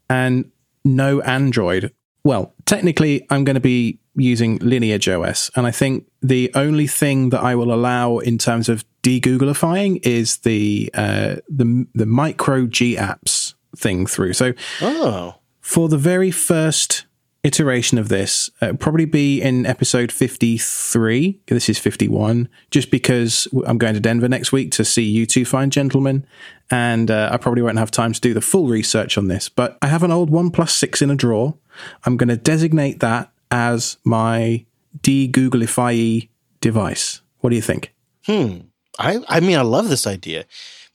and 0.09 0.51
no 0.85 1.21
Android. 1.23 1.93
Well, 2.23 2.55
technically, 2.65 3.27
I'm 3.31 3.45
going 3.45 3.55
to 3.55 3.61
be 3.61 3.99
using 4.15 4.59
Lineage 4.59 5.09
OS. 5.09 5.51
And 5.55 5.67
I 5.67 5.71
think 5.71 6.07
the 6.23 6.51
only 6.55 6.87
thing 6.87 7.31
that 7.31 7.41
I 7.41 7.55
will 7.55 7.73
allow 7.73 8.19
in 8.19 8.39
terms 8.39 8.69
of 8.69 8.85
de-Googleifying 9.03 10.05
is 10.05 10.39
the 10.39 10.91
uh, 10.95 11.37
the 11.49 11.87
the 11.95 12.05
microG 12.05 12.97
apps 12.97 13.55
thing 13.77 14.07
through. 14.07 14.33
So, 14.33 14.55
oh. 14.81 15.37
For 15.67 15.89
the 15.89 15.99
very 15.99 16.31
first 16.31 17.07
iteration 17.43 17.99
of 17.99 18.09
this, 18.09 18.49
uh, 18.61 18.73
probably 18.75 19.05
be 19.05 19.43
in 19.43 19.67
episode 19.67 20.13
53. 20.13 21.41
This 21.49 21.69
is 21.69 21.77
51, 21.77 22.49
just 22.71 22.89
because 22.89 23.49
I'm 23.67 23.77
going 23.77 23.95
to 23.95 24.01
Denver 24.01 24.29
next 24.29 24.53
week 24.53 24.71
to 24.73 24.85
see 24.85 25.03
you 25.03 25.27
two 25.27 25.45
fine 25.45 25.71
gentlemen. 25.71 26.25
And 26.71 27.11
uh, 27.11 27.31
I 27.33 27.37
probably 27.39 27.63
won't 27.63 27.79
have 27.79 27.91
time 27.91 28.13
to 28.13 28.21
do 28.21 28.33
the 28.33 28.41
full 28.41 28.69
research 28.69 29.19
on 29.19 29.27
this, 29.27 29.49
but 29.49 29.77
I 29.83 29.89
have 29.89 30.05
an 30.05 30.13
old 30.13 30.31
One 30.31 30.53
6 30.55 31.03
in 31.03 31.11
a 31.11 31.17
drawer. 31.17 31.57
I'm 32.05 32.17
going 32.17 32.29
to 32.29 32.37
designate 32.37 33.01
that 33.01 33.33
as 33.51 33.97
my 34.05 34.65
de-Googleify 35.03 36.29
device. 36.61 37.23
What 37.41 37.51
do 37.51 37.57
you 37.57 37.63
think? 37.63 37.93
Hmm. 38.25 38.59
I, 39.01 39.19
I 39.29 39.41
mean, 39.41 39.59
I 39.59 39.63
love 39.63 39.89
this 39.89 40.07
idea. 40.07 40.45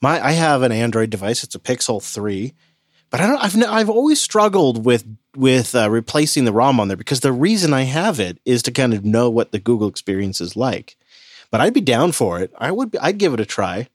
My, 0.02 0.26
I 0.26 0.32
have 0.32 0.62
an 0.62 0.72
Android 0.72 1.10
device. 1.10 1.44
It's 1.44 1.56
a 1.56 1.60
Pixel 1.60 2.02
3 2.02 2.54
but 3.12 3.20
I 3.20 3.28
don't. 3.28 3.38
I've 3.44 3.70
I've 3.70 3.90
always 3.90 4.20
struggled 4.20 4.86
with 4.86 5.06
with 5.36 5.76
uh, 5.76 5.90
replacing 5.90 6.46
the 6.46 6.54
ROM 6.54 6.80
on 6.80 6.88
there 6.88 6.98
because 6.98 7.20
the 7.20 7.34
reason 7.34 7.74
I 7.74 7.84
have 7.84 8.20
it 8.20 8.40
is 8.46 8.64
to 8.64 8.72
kind 8.72 8.94
of 8.94 9.06
know 9.06 9.30
what 9.30 9.52
the 9.52 9.60
Google 9.60 9.90
experience 9.90 10.42
is 10.42 10.56
like. 10.56 10.96
But 11.52 11.60
I'd 11.60 11.74
be 11.74 11.82
down 11.82 12.14
for 12.14 12.40
it. 12.40 12.54
I 12.58 12.72
would. 12.72 12.92
Be, 12.92 13.00
I'd 13.00 13.18
give 13.18 13.34
it 13.34 13.42
a 13.42 13.46
try. 13.46 13.90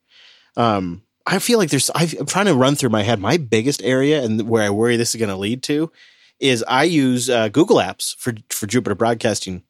Um, 0.57 1.03
I 1.27 1.39
feel 1.39 1.59
like 1.59 1.71
there's. 1.71 1.91
i 1.95 2.03
am 2.19 2.27
trying 2.27 2.47
to 2.47 2.55
run 2.55 2.77
through 2.77 2.91
my 2.91 3.03
head. 3.03 3.19
My 3.19 3.39
biggest 3.39 3.83
area 3.83 4.23
and 4.23 4.49
where 4.49 4.63
I 4.63 4.71
worry 4.71 4.97
this 4.97 5.15
is 5.15 5.19
going 5.19 5.31
to 5.31 5.37
lead 5.37 5.63
to 5.65 5.91
is 6.39 6.63
I 6.69 6.85
use 6.85 7.31
uh, 7.31 7.49
Google 7.49 7.79
Apps 7.79 8.15
for 8.17 8.35
for 8.51 8.67
Jupiter 8.67 8.95
Broadcasting 8.95 9.63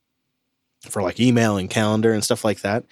for 0.80 1.02
like 1.02 1.20
email 1.20 1.56
and 1.56 1.70
calendar 1.70 2.12
and 2.12 2.24
stuff 2.24 2.44
like 2.44 2.60
that. 2.62 2.84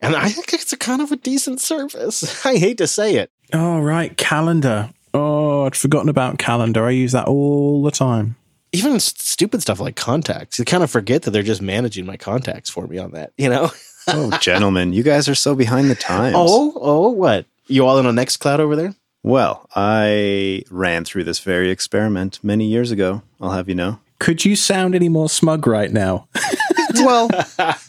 And 0.00 0.14
I 0.14 0.28
think 0.28 0.52
it's 0.52 0.72
a 0.72 0.76
kind 0.76 1.00
of 1.00 1.10
a 1.10 1.16
decent 1.16 1.60
service. 1.60 2.44
I 2.46 2.56
hate 2.56 2.78
to 2.78 2.86
say 2.86 3.16
it. 3.16 3.30
Oh, 3.52 3.80
right. 3.80 4.16
Calendar. 4.16 4.90
Oh, 5.16 5.64
I'd 5.64 5.76
forgotten 5.76 6.08
about 6.08 6.38
calendar. 6.38 6.86
I 6.86 6.90
use 6.90 7.12
that 7.12 7.26
all 7.26 7.82
the 7.82 7.90
time. 7.90 8.36
Even 8.72 9.00
stupid 9.00 9.62
stuff 9.62 9.80
like 9.80 9.96
contacts. 9.96 10.58
You 10.58 10.64
kind 10.64 10.82
of 10.82 10.90
forget 10.90 11.22
that 11.22 11.30
they're 11.30 11.42
just 11.42 11.62
managing 11.62 12.04
my 12.04 12.16
contacts 12.16 12.68
for 12.68 12.86
me 12.86 12.98
on 12.98 13.12
that, 13.12 13.32
you 13.38 13.48
know? 13.48 13.70
oh, 14.08 14.36
gentlemen, 14.38 14.92
you 14.92 15.02
guys 15.02 15.28
are 15.28 15.34
so 15.34 15.54
behind 15.54 15.90
the 15.90 15.94
times. 15.94 16.36
Oh, 16.36 16.72
oh, 16.76 17.10
what? 17.10 17.46
You 17.66 17.86
all 17.86 17.98
in 17.98 18.06
on 18.06 18.14
Nextcloud 18.14 18.58
over 18.58 18.76
there? 18.76 18.94
Well, 19.22 19.66
I 19.74 20.62
ran 20.70 21.04
through 21.04 21.24
this 21.24 21.40
very 21.40 21.70
experiment 21.70 22.38
many 22.44 22.66
years 22.66 22.90
ago, 22.90 23.22
I'll 23.40 23.50
have 23.50 23.68
you 23.68 23.74
know. 23.74 23.98
Could 24.18 24.44
you 24.44 24.54
sound 24.54 24.94
any 24.94 25.08
more 25.08 25.28
smug 25.28 25.66
right 25.66 25.90
now? 25.90 26.28
well, 26.94 27.28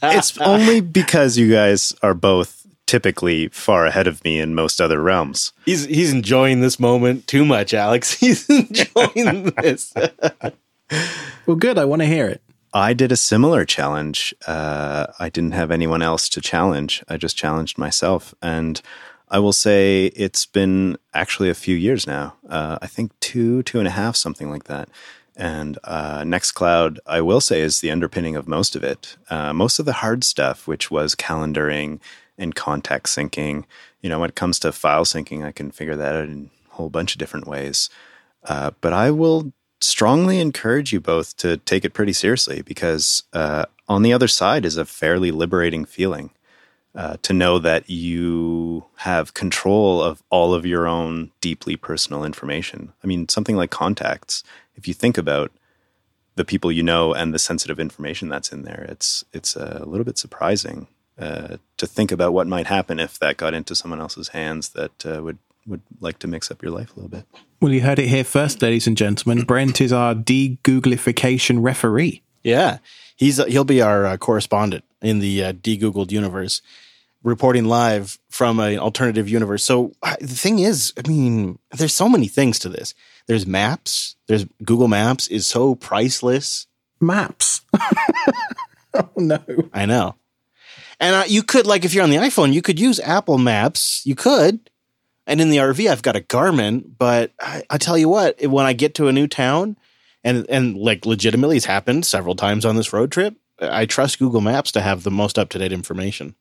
it's 0.01 0.37
only 0.39 0.81
because 0.81 1.37
you 1.37 1.51
guys 1.51 1.93
are 2.01 2.13
both 2.13 2.56
typically 2.87 3.49
far 3.49 3.85
ahead 3.85 4.07
of 4.07 4.23
me 4.23 4.39
in 4.39 4.55
most 4.55 4.81
other 4.81 4.99
realms. 5.01 5.51
He's 5.65 5.85
he's 5.85 6.11
enjoying 6.11 6.61
this 6.61 6.79
moment 6.79 7.27
too 7.27 7.45
much, 7.45 7.73
Alex. 7.73 8.13
He's 8.19 8.49
enjoying 8.49 9.43
this. 9.61 9.93
well, 11.45 11.55
good. 11.55 11.77
I 11.77 11.85
want 11.85 12.01
to 12.01 12.07
hear 12.07 12.27
it. 12.27 12.41
I 12.73 12.93
did 12.93 13.11
a 13.11 13.17
similar 13.17 13.65
challenge. 13.65 14.33
Uh, 14.45 15.07
I 15.19 15.29
didn't 15.29 15.53
have 15.53 15.71
anyone 15.71 16.01
else 16.01 16.27
to 16.29 16.41
challenge. 16.41 17.03
I 17.07 17.17
just 17.17 17.37
challenged 17.37 17.77
myself, 17.77 18.33
and 18.41 18.81
I 19.29 19.39
will 19.39 19.53
say 19.53 20.07
it's 20.07 20.45
been 20.45 20.97
actually 21.13 21.49
a 21.49 21.53
few 21.55 21.75
years 21.75 22.07
now. 22.07 22.35
Uh, 22.49 22.77
I 22.81 22.87
think 22.87 23.17
two, 23.19 23.63
two 23.63 23.79
and 23.79 23.87
a 23.87 23.91
half, 23.91 24.15
something 24.15 24.49
like 24.49 24.65
that. 24.65 24.89
And 25.35 25.77
uh, 25.83 26.21
Nextcloud, 26.21 26.97
I 27.05 27.21
will 27.21 27.41
say, 27.41 27.61
is 27.61 27.79
the 27.79 27.91
underpinning 27.91 28.35
of 28.35 28.47
most 28.47 28.75
of 28.75 28.83
it. 28.83 29.17
Uh, 29.29 29.53
most 29.53 29.79
of 29.79 29.85
the 29.85 29.93
hard 29.93 30.23
stuff, 30.23 30.67
which 30.67 30.89
was 30.89 31.13
calendaring 31.13 31.99
and 32.37 32.55
contact 32.55 33.07
syncing, 33.07 33.65
you 34.01 34.09
know, 34.09 34.19
when 34.19 34.29
it 34.29 34.35
comes 34.35 34.59
to 34.59 34.71
file 34.71 35.05
syncing, 35.05 35.43
I 35.43 35.51
can 35.51 35.71
figure 35.71 35.95
that 35.95 36.15
out 36.15 36.25
in 36.25 36.49
a 36.71 36.75
whole 36.75 36.89
bunch 36.89 37.13
of 37.13 37.19
different 37.19 37.47
ways. 37.47 37.89
Uh, 38.43 38.71
but 38.81 38.93
I 38.93 39.11
will 39.11 39.51
strongly 39.81 40.39
encourage 40.39 40.91
you 40.91 40.99
both 40.99 41.35
to 41.37 41.57
take 41.57 41.85
it 41.85 41.93
pretty 41.93 42.13
seriously 42.13 42.61
because 42.61 43.23
uh, 43.33 43.65
on 43.87 44.01
the 44.01 44.13
other 44.13 44.27
side 44.27 44.65
is 44.65 44.77
a 44.77 44.85
fairly 44.85 45.31
liberating 45.31 45.85
feeling. 45.85 46.31
Uh, 46.95 47.15
to 47.21 47.31
know 47.31 47.59
that 47.59 47.87
you 47.87 48.83
have 48.95 49.35
control 49.35 50.01
of 50.01 50.23
all 50.31 50.51
of 50.51 50.65
your 50.65 50.87
own 50.87 51.29
deeply 51.41 51.75
personal 51.75 52.23
information. 52.23 52.91
I 53.03 53.07
mean, 53.07 53.29
something 53.29 53.55
like 53.55 53.69
contacts, 53.69 54.43
if 54.75 54.87
you 54.87 54.95
think 54.95 55.15
about 55.15 55.51
the 56.37 56.45
people 56.45 56.71
you 56.71 56.81
know 56.81 57.13
and 57.13 57.35
the 57.35 57.39
sensitive 57.39 57.79
information 57.79 58.29
that's 58.29 58.51
in 58.51 58.63
there, 58.63 58.83
it's 58.89 59.23
it's 59.31 59.55
a 59.55 59.83
little 59.85 60.05
bit 60.05 60.17
surprising 60.17 60.87
uh, 61.19 61.57
to 61.77 61.87
think 61.87 62.11
about 62.11 62.33
what 62.33 62.47
might 62.47 62.67
happen 62.67 62.99
if 62.99 63.19
that 63.19 63.37
got 63.37 63.53
into 63.53 63.75
someone 63.75 63.99
else's 63.99 64.29
hands 64.29 64.69
that 64.69 65.05
uh, 65.05 65.21
would 65.23 65.37
would 65.65 65.81
like 65.99 66.17
to 66.19 66.27
mix 66.27 66.49
up 66.49 66.63
your 66.63 66.71
life 66.71 66.91
a 66.91 66.95
little 66.95 67.09
bit. 67.09 67.25
Well, 67.59 67.73
you 67.73 67.81
heard 67.81 67.99
it 67.99 68.07
here 68.07 68.23
first, 68.23 68.61
ladies 68.61 68.87
and 68.87 68.95
gentlemen. 68.95 69.43
Brent 69.43 69.81
is 69.81 69.91
our 69.91 70.15
de-Googlification 70.15 71.61
referee. 71.61 72.21
Yeah, 72.43 72.77
he's 73.15 73.43
he'll 73.45 73.65
be 73.65 73.81
our 73.81 74.05
uh, 74.05 74.17
correspondent 74.17 74.85
in 75.01 75.19
the 75.19 75.43
uh, 75.43 75.51
de-Googled 75.51 76.11
universe 76.11 76.61
reporting 77.23 77.65
live 77.65 78.17
from 78.29 78.59
an 78.59 78.79
alternative 78.79 79.27
universe. 79.27 79.63
So 79.63 79.91
the 80.19 80.27
thing 80.27 80.59
is, 80.59 80.93
I 81.03 81.07
mean, 81.07 81.59
there's 81.71 81.93
so 81.93 82.07
many 82.07 82.27
things 82.27 82.59
to 82.59 82.69
this. 82.69 82.93
There's 83.27 83.45
maps. 83.45 84.15
There's 84.27 84.45
Google 84.63 84.87
Maps 84.87 85.27
is 85.27 85.45
so 85.45 85.75
priceless. 85.75 86.67
Maps. 87.01 87.61
oh 88.93 89.09
no. 89.17 89.39
I 89.73 89.85
know. 89.85 90.15
And 90.99 91.15
uh, 91.15 91.23
you 91.27 91.43
could 91.43 91.67
like 91.67 91.85
if 91.85 91.93
you're 91.93 92.03
on 92.03 92.09
the 92.09 92.17
iPhone, 92.17 92.53
you 92.53 92.61
could 92.61 92.79
use 92.79 92.99
Apple 92.99 93.37
Maps. 93.37 94.05
You 94.05 94.15
could. 94.15 94.69
And 95.25 95.41
in 95.41 95.49
the 95.49 95.57
RV, 95.57 95.89
I've 95.91 96.01
got 96.01 96.15
a 96.15 96.21
Garmin, 96.21 96.85
but 96.97 97.33
I, 97.41 97.61
I 97.69 97.77
tell 97.77 97.97
you 97.97 98.07
what, 98.07 98.41
when 98.47 98.65
I 98.65 98.71
get 98.71 98.95
to 98.95 99.09
a 99.09 99.13
new 99.13 99.27
town, 99.27 99.77
and 100.23 100.45
and 100.49 100.77
like 100.77 101.05
legitimately, 101.05 101.57
it's 101.57 101.65
happened 101.65 102.05
several 102.05 102.35
times 102.35 102.65
on 102.65 102.75
this 102.75 102.93
road 102.93 103.11
trip. 103.11 103.35
I 103.59 103.85
trust 103.85 104.19
Google 104.19 104.41
Maps 104.41 104.71
to 104.71 104.81
have 104.81 105.03
the 105.03 105.11
most 105.11 105.37
up 105.37 105.49
to 105.49 105.59
date 105.59 105.73
information 105.73 106.35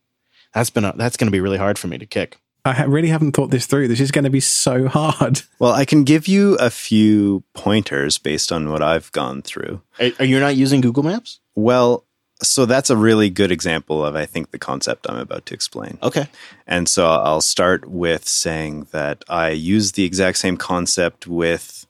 that's 0.57 0.71
been 0.71 0.85
a, 0.85 0.93
that's 0.97 1.17
going 1.17 1.27
to 1.27 1.33
be 1.33 1.41
really 1.41 1.59
hard 1.59 1.79
for 1.79 1.87
me 1.87 1.99
to 1.99 2.07
kick. 2.07 2.39
I 2.65 2.83
really 2.85 3.09
haven't 3.09 3.33
thought 3.33 3.51
this 3.51 3.67
through. 3.67 3.87
This 3.87 4.01
is 4.01 4.11
going 4.11 4.25
to 4.25 4.31
be 4.31 4.41
so 4.41 4.89
hard. 4.89 5.43
Well, 5.59 5.73
I 5.73 5.85
can 5.85 6.05
give 6.05 6.29
you 6.29 6.55
a 6.57 6.69
few 6.69 7.45
pointers 7.55 8.19
based 8.19 8.53
on 8.53 8.71
what 8.71 8.83
I've 8.83 9.11
gone 9.13 9.41
through. 9.41 9.81
Are, 9.99 10.11
are 10.19 10.25
you 10.25 10.39
not 10.39 10.55
using 10.57 10.83
Google 10.83 11.03
Maps? 11.03 11.41
Well, 11.55 12.05
so 12.43 12.67
that's 12.67 12.91
a 12.91 12.97
really 12.97 13.31
good 13.31 13.51
example 13.51 14.05
of, 14.05 14.15
I 14.15 14.27
think, 14.27 14.51
the 14.51 14.59
concept 14.59 15.07
I'm 15.09 15.19
about 15.19 15.47
to 15.47 15.55
explain. 15.55 15.99
Okay. 16.03 16.29
And 16.67 16.89
so 16.89 17.07
I'll 17.07 17.41
start 17.41 17.89
with 17.89 18.29
saying 18.29 18.89
that 18.91 19.25
I 19.29 19.51
use 19.51 19.93
the 19.93 20.05
exact 20.05 20.39
same 20.39 20.57
concept 20.57 21.27
with 21.27 21.87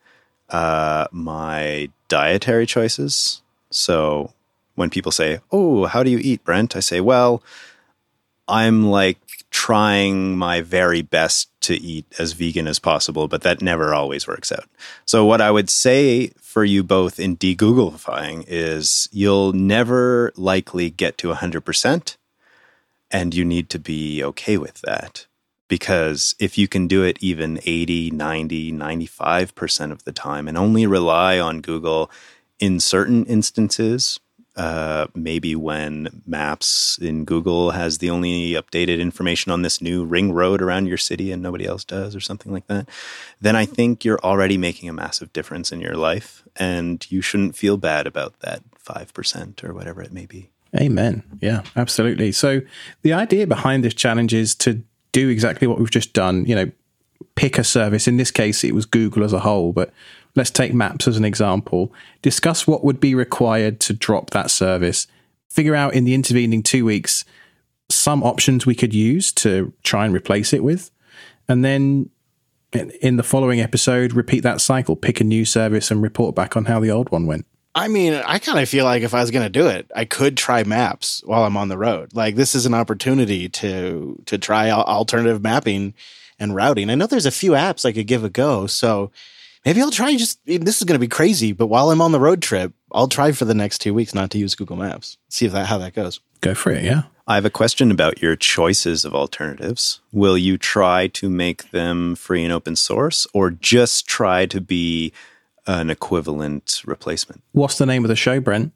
uh, 0.51 1.09
my 1.11 1.91
dietary 2.09 2.67
choices. 2.67 3.43
So 3.71 4.33
when 4.77 4.91
people 4.91 5.11
say, 5.11 5.41
Oh, 5.51 5.87
how 5.87 6.03
do 6.03 6.11
you 6.11 6.19
eat, 6.19 6.45
Brent? 6.45 6.77
I 6.77 6.81
say, 6.81 7.01
Well, 7.01 7.43
I'm 8.47 8.87
like 8.87 9.19
trying 9.67 10.37
my 10.37 10.61
very 10.61 11.03
best 11.03 11.51
to 11.61 11.75
eat 11.75 12.07
as 12.21 12.35
vegan 12.35 12.69
as 12.69 12.79
possible, 12.79 13.27
but 13.27 13.43
that 13.43 13.61
never 13.61 13.93
always 13.93 14.25
works 14.25 14.53
out. 14.53 14.69
So, 15.05 15.25
what 15.25 15.41
I 15.41 15.51
would 15.51 15.69
say 15.69 16.29
for 16.41 16.65
you 16.65 16.85
both 16.85 17.19
in 17.19 17.35
de-Googlifying 17.35 18.45
is 18.47 19.09
you'll 19.11 19.53
never 19.53 20.33
likely 20.37 20.89
get 20.89 21.19
to 21.19 21.33
100%, 21.33 22.17
and 23.11 23.35
you 23.35 23.45
need 23.45 23.69
to 23.71 23.81
be 23.81 24.23
okay 24.23 24.57
with 24.57 24.81
that. 24.83 25.27
Because 25.67 26.37
if 26.39 26.57
you 26.57 26.69
can 26.69 26.87
do 26.87 27.03
it 27.03 27.19
even 27.21 27.59
80, 27.67 28.13
90, 28.13 28.71
95% 28.71 29.91
of 29.91 30.05
the 30.05 30.13
time 30.13 30.47
and 30.47 30.57
only 30.57 30.87
rely 30.87 31.41
on 31.41 31.61
Google 31.61 32.09
in 32.61 32.79
certain 32.79 33.25
instances, 33.25 34.21
uh, 34.57 35.07
maybe 35.15 35.55
when 35.55 36.23
Maps 36.27 36.99
in 37.01 37.25
Google 37.25 37.73
has 37.73 37.99
the 37.99 38.11
only 38.11 38.53
updated 38.53 39.01
information 39.01 39.53
on 39.53 39.63
this 39.63 39.83
new 39.83 40.05
ring 40.05 40.33
road 40.33 40.63
around 40.63 40.87
your 40.87 40.97
city 40.97 41.31
and 41.31 41.43
nobody 41.43 41.67
else 41.67 41.85
does, 41.85 42.17
or 42.17 42.21
something 42.21 42.53
like 42.53 42.67
that, 42.69 42.89
then 43.41 43.55
I 43.55 43.67
think 43.67 44.05
you're 44.05 44.21
already 44.21 44.57
making 44.57 44.89
a 44.89 44.95
massive 44.95 45.33
difference 45.33 45.73
in 45.73 45.81
your 45.81 45.97
life. 45.97 46.43
And 46.57 47.07
you 47.11 47.21
shouldn't 47.21 47.55
feel 47.55 47.77
bad 47.77 48.07
about 48.07 48.41
that 48.41 48.63
5% 48.83 49.63
or 49.63 49.75
whatever 49.75 50.03
it 50.03 50.13
may 50.13 50.25
be. 50.25 50.51
Amen. 50.75 51.23
Yeah, 51.41 51.63
absolutely. 51.77 52.33
So 52.33 52.63
the 53.03 53.13
idea 53.13 53.47
behind 53.47 53.85
this 53.85 53.95
challenge 53.95 54.33
is 54.33 54.55
to 54.57 54.83
do 55.13 55.29
exactly 55.29 55.67
what 55.67 55.79
we've 55.79 55.91
just 55.91 56.13
done. 56.13 56.45
You 56.47 56.55
know, 56.55 56.71
pick 57.35 57.59
a 57.59 57.65
service. 57.65 58.09
In 58.09 58.17
this 58.17 58.31
case, 58.31 58.65
it 58.65 58.75
was 58.75 58.87
Google 58.87 59.23
as 59.23 59.33
a 59.33 59.41
whole, 59.41 59.73
but 59.73 59.93
let's 60.37 60.51
take 60.51 60.73
Maps 60.73 61.09
as 61.09 61.17
an 61.17 61.25
example. 61.25 61.93
Discuss 62.23 62.67
what 62.67 62.85
would 62.85 63.01
be 63.01 63.15
required 63.15 63.81
to 63.81 63.93
drop 63.93 64.31
that 64.31 64.51
service. 64.51 65.07
Figure 65.49 65.75
out 65.75 65.95
in 65.95 66.05
the 66.05 66.15
intervening 66.15 66.63
two 66.63 66.85
weeks 66.85 67.25
some 67.89 68.23
options 68.23 68.67
we 68.67 68.75
could 68.75 68.95
use 68.95 69.33
to 69.33 69.73
try 69.83 70.05
and 70.05 70.15
replace 70.15 70.53
it 70.53 70.63
with. 70.63 70.91
And 71.49 71.65
then 71.65 72.11
in 73.01 73.17
the 73.17 73.23
following 73.23 73.61
episode, 73.61 74.13
repeat 74.13 74.41
that 74.41 74.61
cycle, 74.61 74.97
pick 74.97 75.21
a 75.21 75.25
new 75.25 75.45
service 75.45 75.91
and 75.91 76.03
report 76.03 76.35
back 76.35 76.57
on 76.57 76.67
how 76.67 76.81
the 76.81 76.91
old 76.91 77.11
one 77.11 77.27
went. 77.27 77.47
I 77.75 77.89
mean, 77.89 78.15
I 78.15 78.39
kind 78.39 78.59
of 78.59 78.69
feel 78.69 78.87
like 78.87 79.03
if 79.03 79.13
I 79.13 79.21
was 79.21 79.31
going 79.31 79.45
to 79.45 79.51
do 79.51 79.67
it, 79.69 79.91
I 79.95 80.07
could 80.07 80.37
try 80.37 80.65
maps 80.65 81.23
while 81.27 81.45
I'm 81.45 81.59
on 81.59 81.69
the 81.69 81.77
road. 81.77 82.15
Like 82.15 82.35
this 82.35 82.55
is 82.55 82.65
an 82.65 82.75
opportunity 82.75 83.49
to 83.51 84.21
to 84.27 84.39
try 84.39 84.71
alternative 84.71 85.43
mapping 85.43 85.95
and 86.39 86.55
routing. 86.55 86.89
I 86.89 86.95
know 86.95 87.07
there's 87.07 87.27
a 87.27 87.31
few 87.31 87.53
apps 87.53 87.85
I 87.85 87.93
could 87.93 88.07
give 88.07 88.25
a 88.25 88.31
go. 88.31 88.67
So 88.67 89.11
maybe 89.67 89.83
I'll 89.83 89.91
try 89.91 90.17
just, 90.17 90.39
this 90.47 90.79
is 90.79 90.85
going 90.85 90.95
to 90.95 91.05
be 91.05 91.09
crazy, 91.09 91.53
but 91.53 91.67
while 91.67 91.91
I'm 91.91 92.01
on 92.01 92.13
the 92.13 92.21
road 92.21 92.41
trip, 92.41 92.73
I'll 92.93 93.09
try 93.09 93.33
for 93.33 93.45
the 93.45 93.53
next 93.53 93.81
two 93.81 93.93
weeks 93.93 94.15
not 94.15 94.31
to 94.31 94.39
use 94.39 94.55
Google 94.55 94.77
Maps. 94.77 95.19
See 95.29 95.45
if 95.45 95.53
that, 95.53 95.67
how 95.67 95.77
that 95.79 95.93
goes. 95.93 96.21
Go 96.41 96.55
for 96.55 96.71
it. 96.71 96.85
Yeah. 96.85 97.03
I 97.27 97.35
have 97.35 97.45
a 97.45 97.51
question 97.51 97.91
about 97.91 98.23
your 98.23 98.37
choices 98.37 99.05
of 99.05 99.13
alternatives. 99.13 100.01
Will 100.13 100.39
you 100.39 100.57
try 100.57 101.09
to 101.09 101.29
make 101.29 101.73
them 101.73 102.15
free 102.15 102.45
and 102.45 102.53
open 102.53 102.77
source 102.77 103.27
or 103.35 103.51
just 103.51 104.07
try 104.07 104.47
to 104.47 104.61
be 104.61 105.13
an 105.67 105.91
equivalent 105.91 106.83
replacement? 106.87 107.43
What's 107.51 107.79
the 107.79 107.87
name 107.87 108.05
of 108.05 108.09
the 108.09 108.15
show, 108.17 108.39
Brent? 108.39 108.73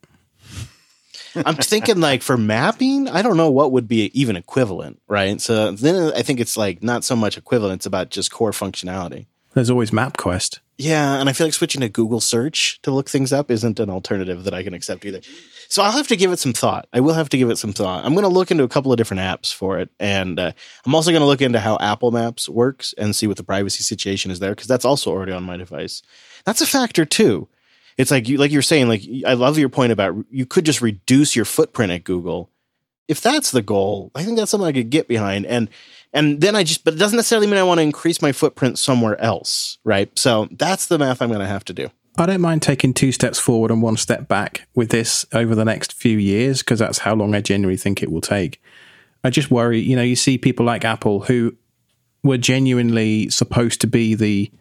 I'm 1.33 1.55
thinking 1.55 2.01
like 2.01 2.21
for 2.21 2.35
mapping, 2.35 3.07
I 3.07 3.21
don't 3.21 3.37
know 3.37 3.49
what 3.49 3.71
would 3.71 3.87
be 3.87 4.11
even 4.19 4.35
equivalent, 4.35 5.01
right? 5.07 5.39
So 5.39 5.71
then 5.71 6.11
I 6.13 6.21
think 6.23 6.41
it's 6.41 6.57
like 6.57 6.83
not 6.83 7.05
so 7.05 7.15
much 7.15 7.37
equivalent, 7.37 7.79
it's 7.79 7.85
about 7.85 8.09
just 8.09 8.31
core 8.31 8.51
functionality. 8.51 9.27
There's 9.53 9.69
always 9.69 9.91
MapQuest. 9.91 10.59
Yeah, 10.81 11.19
and 11.19 11.29
I 11.29 11.33
feel 11.33 11.45
like 11.45 11.53
switching 11.53 11.81
to 11.81 11.89
Google 11.89 12.19
search 12.19 12.81
to 12.81 12.91
look 12.91 13.07
things 13.07 13.31
up 13.31 13.51
isn't 13.51 13.79
an 13.79 13.89
alternative 13.89 14.45
that 14.45 14.53
I 14.53 14.63
can 14.63 14.73
accept 14.73 15.05
either. 15.05 15.21
So 15.69 15.83
I'll 15.83 15.91
have 15.91 16.07
to 16.07 16.15
give 16.15 16.31
it 16.31 16.39
some 16.39 16.53
thought. 16.53 16.87
I 16.91 17.01
will 17.01 17.13
have 17.13 17.29
to 17.29 17.37
give 17.37 17.49
it 17.51 17.57
some 17.57 17.71
thought. 17.71 18.03
I'm 18.03 18.13
going 18.13 18.23
to 18.23 18.29
look 18.29 18.49
into 18.49 18.63
a 18.63 18.67
couple 18.67 18.91
of 18.91 18.97
different 18.97 19.21
apps 19.21 19.53
for 19.53 19.77
it, 19.77 19.89
and 19.99 20.39
uh, 20.39 20.51
I'm 20.85 20.95
also 20.95 21.11
going 21.11 21.21
to 21.21 21.27
look 21.27 21.41
into 21.41 21.59
how 21.59 21.77
Apple 21.79 22.09
Maps 22.09 22.49
works 22.49 22.95
and 22.97 23.15
see 23.15 23.27
what 23.27 23.37
the 23.37 23.43
privacy 23.43 23.83
situation 23.83 24.31
is 24.31 24.39
there 24.39 24.51
because 24.51 24.67
that's 24.67 24.85
also 24.85 25.11
already 25.11 25.31
on 25.31 25.43
my 25.43 25.55
device. 25.55 26.01
That's 26.45 26.61
a 26.61 26.67
factor 26.67 27.05
too 27.05 27.47
it's 27.97 28.11
like 28.11 28.27
you 28.27 28.37
like 28.37 28.51
you're 28.51 28.61
saying 28.61 28.87
like 28.87 29.03
I 29.25 29.33
love 29.33 29.57
your 29.57 29.69
point 29.69 29.91
about 29.91 30.15
you 30.29 30.45
could 30.45 30.65
just 30.65 30.81
reduce 30.81 31.35
your 31.35 31.45
footprint 31.45 31.91
at 31.91 32.03
Google. 32.03 32.49
If 33.07 33.21
that's 33.21 33.51
the 33.51 33.61
goal, 33.61 34.11
I 34.15 34.23
think 34.23 34.37
that's 34.37 34.51
something 34.51 34.67
I 34.67 34.71
could 34.71 34.89
get 34.89 35.07
behind 35.07 35.45
and 35.45 35.69
and 36.13 36.41
then 36.41 36.55
I 36.55 36.63
just 36.63 36.83
but 36.83 36.93
it 36.93 36.97
doesn't 36.97 37.17
necessarily 37.17 37.47
mean 37.47 37.57
I 37.57 37.63
want 37.63 37.79
to 37.79 37.83
increase 37.83 38.21
my 38.21 38.31
footprint 38.31 38.79
somewhere 38.79 39.19
else, 39.19 39.77
right? 39.83 40.17
So 40.17 40.47
that's 40.51 40.87
the 40.87 40.97
math 40.97 41.21
I'm 41.21 41.29
going 41.29 41.39
to 41.39 41.47
have 41.47 41.65
to 41.65 41.73
do. 41.73 41.89
I 42.17 42.25
don't 42.25 42.41
mind 42.41 42.61
taking 42.61 42.93
two 42.93 43.11
steps 43.11 43.39
forward 43.39 43.71
and 43.71 43.81
one 43.81 43.97
step 43.97 44.27
back 44.27 44.67
with 44.75 44.89
this 44.89 45.25
over 45.33 45.55
the 45.55 45.63
next 45.63 45.93
few 45.93 46.17
years 46.17 46.59
because 46.59 46.79
that's 46.79 46.99
how 46.99 47.15
long 47.15 47.33
I 47.33 47.41
genuinely 47.41 47.77
think 47.77 48.03
it 48.03 48.11
will 48.11 48.21
take. 48.21 48.61
I 49.23 49.29
just 49.29 49.49
worry, 49.49 49.79
you 49.79 49.95
know, 49.95 50.01
you 50.01 50.15
see 50.15 50.37
people 50.37 50.65
like 50.65 50.83
Apple 50.83 51.21
who 51.21 51.55
were 52.23 52.37
genuinely 52.37 53.29
supposed 53.29 53.81
to 53.81 53.87
be 53.87 54.15
the 54.15 54.51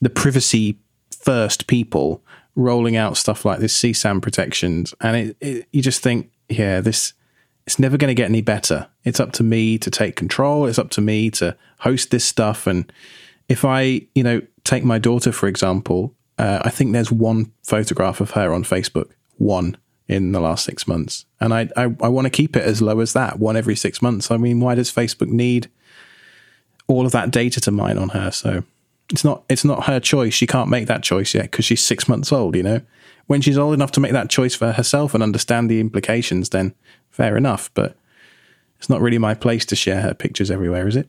the 0.00 0.10
privacy 0.10 0.78
first 1.10 1.66
people 1.66 2.24
rolling 2.56 2.96
out 2.96 3.16
stuff 3.16 3.44
like 3.44 3.58
this 3.60 3.76
CSAM 3.76 4.22
protections, 4.22 4.94
and 5.00 5.16
it, 5.16 5.36
it, 5.40 5.68
you 5.72 5.82
just 5.82 6.02
think, 6.02 6.30
yeah, 6.48 6.80
this 6.80 7.12
it's 7.70 7.78
never 7.78 7.96
going 7.96 8.08
to 8.08 8.16
get 8.16 8.28
any 8.28 8.42
better. 8.42 8.88
It's 9.04 9.20
up 9.20 9.30
to 9.34 9.44
me 9.44 9.78
to 9.78 9.92
take 9.92 10.16
control. 10.16 10.66
It's 10.66 10.76
up 10.76 10.90
to 10.90 11.00
me 11.00 11.30
to 11.30 11.56
host 11.78 12.10
this 12.10 12.24
stuff. 12.24 12.66
And 12.66 12.92
if 13.48 13.64
I, 13.64 14.02
you 14.12 14.24
know, 14.24 14.42
take 14.64 14.82
my 14.82 14.98
daughter 14.98 15.30
for 15.30 15.46
example, 15.46 16.12
uh, 16.36 16.62
I 16.64 16.70
think 16.70 16.92
there's 16.92 17.12
one 17.12 17.52
photograph 17.62 18.20
of 18.20 18.32
her 18.32 18.52
on 18.52 18.64
Facebook, 18.64 19.12
one 19.36 19.76
in 20.08 20.32
the 20.32 20.40
last 20.40 20.64
six 20.64 20.88
months, 20.88 21.26
and 21.38 21.54
I 21.54 21.68
I, 21.76 21.84
I 22.02 22.08
want 22.08 22.24
to 22.24 22.30
keep 22.30 22.56
it 22.56 22.64
as 22.64 22.82
low 22.82 22.98
as 22.98 23.12
that, 23.12 23.38
one 23.38 23.56
every 23.56 23.76
six 23.76 24.02
months. 24.02 24.32
I 24.32 24.36
mean, 24.36 24.58
why 24.58 24.74
does 24.74 24.90
Facebook 24.90 25.28
need 25.28 25.70
all 26.88 27.06
of 27.06 27.12
that 27.12 27.30
data 27.30 27.60
to 27.60 27.70
mine 27.70 27.98
on 27.98 28.08
her? 28.08 28.32
So 28.32 28.64
it's 29.12 29.22
not 29.22 29.44
it's 29.48 29.64
not 29.64 29.84
her 29.84 30.00
choice. 30.00 30.34
She 30.34 30.48
can't 30.48 30.70
make 30.70 30.88
that 30.88 31.04
choice 31.04 31.34
yet 31.34 31.44
because 31.52 31.66
she's 31.66 31.84
six 31.84 32.08
months 32.08 32.32
old. 32.32 32.56
You 32.56 32.64
know, 32.64 32.80
when 33.28 33.40
she's 33.40 33.58
old 33.58 33.74
enough 33.74 33.92
to 33.92 34.00
make 34.00 34.10
that 34.10 34.28
choice 34.28 34.56
for 34.56 34.72
herself 34.72 35.14
and 35.14 35.22
understand 35.22 35.70
the 35.70 35.78
implications, 35.78 36.48
then 36.48 36.74
fair 37.20 37.36
enough. 37.36 37.70
But 37.74 37.96
it's 38.78 38.88
not 38.88 39.02
really 39.02 39.18
my 39.18 39.34
place 39.34 39.66
to 39.66 39.76
share 39.76 40.00
her 40.00 40.14
pictures 40.14 40.50
everywhere, 40.50 40.88
is 40.88 40.96
it? 40.96 41.08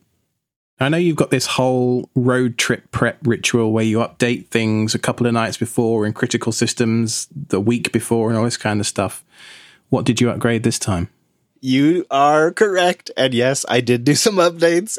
I 0.77 0.89
know 0.89 0.97
you've 0.97 1.15
got 1.15 1.29
this 1.29 1.45
whole 1.45 2.09
road 2.15 2.57
trip 2.57 2.91
prep 2.91 3.19
ritual 3.23 3.71
where 3.71 3.85
you 3.85 3.99
update 3.99 4.47
things 4.47 4.93
a 4.93 4.99
couple 4.99 5.25
of 5.27 5.33
nights 5.33 5.55
before 5.55 6.05
in 6.05 6.11
critical 6.11 6.51
systems 6.51 7.27
the 7.33 7.61
week 7.61 7.93
before 7.93 8.29
and 8.29 8.37
all 8.37 8.43
this 8.43 8.57
kind 8.57 8.79
of 8.81 8.87
stuff. 8.87 9.23
What 9.89 10.05
did 10.05 10.19
you 10.19 10.29
upgrade 10.29 10.63
this 10.63 10.79
time? 10.79 11.09
You 11.61 12.05
are 12.09 12.51
correct. 12.51 13.11
And 13.15 13.33
yes, 13.33 13.63
I 13.69 13.79
did 13.79 14.03
do 14.03 14.15
some 14.25 14.35
updates. 14.35 14.97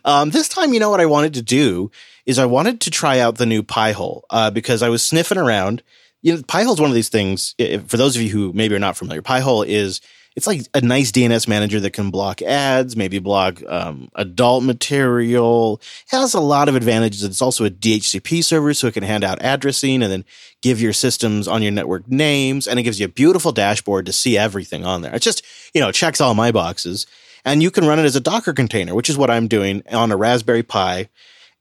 um, 0.04 0.30
this 0.30 0.48
time, 0.48 0.72
you 0.72 0.80
know 0.80 0.90
what 0.90 1.00
I 1.00 1.06
wanted 1.06 1.34
to 1.34 1.42
do 1.42 1.90
is 2.24 2.38
I 2.38 2.46
wanted 2.46 2.80
to 2.82 2.90
try 2.90 3.18
out 3.18 3.36
the 3.36 3.46
new 3.46 3.62
Pi-hole 3.62 4.24
uh, 4.30 4.50
because 4.50 4.82
I 4.82 4.88
was 4.88 5.02
sniffing 5.02 5.38
around. 5.38 5.82
You 6.22 6.36
know, 6.36 6.42
Pi-hole 6.42 6.74
is 6.74 6.80
one 6.80 6.90
of 6.90 6.94
these 6.94 7.08
things. 7.08 7.54
For 7.86 7.96
those 7.96 8.16
of 8.16 8.22
you 8.22 8.30
who 8.30 8.52
maybe 8.52 8.74
are 8.74 8.80
not 8.80 8.96
familiar, 8.96 9.22
Pi-hole 9.22 9.62
is 9.62 10.00
it's 10.38 10.46
like 10.46 10.60
a 10.72 10.80
nice 10.80 11.10
DNS 11.10 11.48
manager 11.48 11.80
that 11.80 11.90
can 11.90 12.10
block 12.10 12.42
ads, 12.42 12.96
maybe 12.96 13.18
block 13.18 13.60
um, 13.66 14.08
adult 14.14 14.62
material. 14.62 15.80
It 16.06 16.16
has 16.16 16.32
a 16.32 16.40
lot 16.40 16.68
of 16.68 16.76
advantages. 16.76 17.24
It's 17.24 17.42
also 17.42 17.64
a 17.64 17.70
DHCP 17.70 18.44
server, 18.44 18.72
so 18.72 18.86
it 18.86 18.94
can 18.94 19.02
hand 19.02 19.24
out 19.24 19.38
addressing 19.40 20.00
and 20.00 20.12
then 20.12 20.24
give 20.62 20.80
your 20.80 20.92
systems 20.92 21.48
on 21.48 21.60
your 21.60 21.72
network 21.72 22.06
names. 22.08 22.68
And 22.68 22.78
it 22.78 22.84
gives 22.84 23.00
you 23.00 23.06
a 23.06 23.08
beautiful 23.08 23.50
dashboard 23.50 24.06
to 24.06 24.12
see 24.12 24.38
everything 24.38 24.84
on 24.84 25.02
there. 25.02 25.12
It 25.12 25.22
just, 25.22 25.44
you 25.74 25.80
know, 25.80 25.90
checks 25.90 26.20
all 26.20 26.34
my 26.34 26.52
boxes. 26.52 27.08
And 27.44 27.60
you 27.60 27.72
can 27.72 27.84
run 27.84 27.98
it 27.98 28.04
as 28.04 28.14
a 28.14 28.20
Docker 28.20 28.52
container, 28.52 28.94
which 28.94 29.10
is 29.10 29.18
what 29.18 29.30
I'm 29.30 29.48
doing 29.48 29.82
on 29.90 30.12
a 30.12 30.16
Raspberry 30.16 30.62
Pi. 30.62 31.08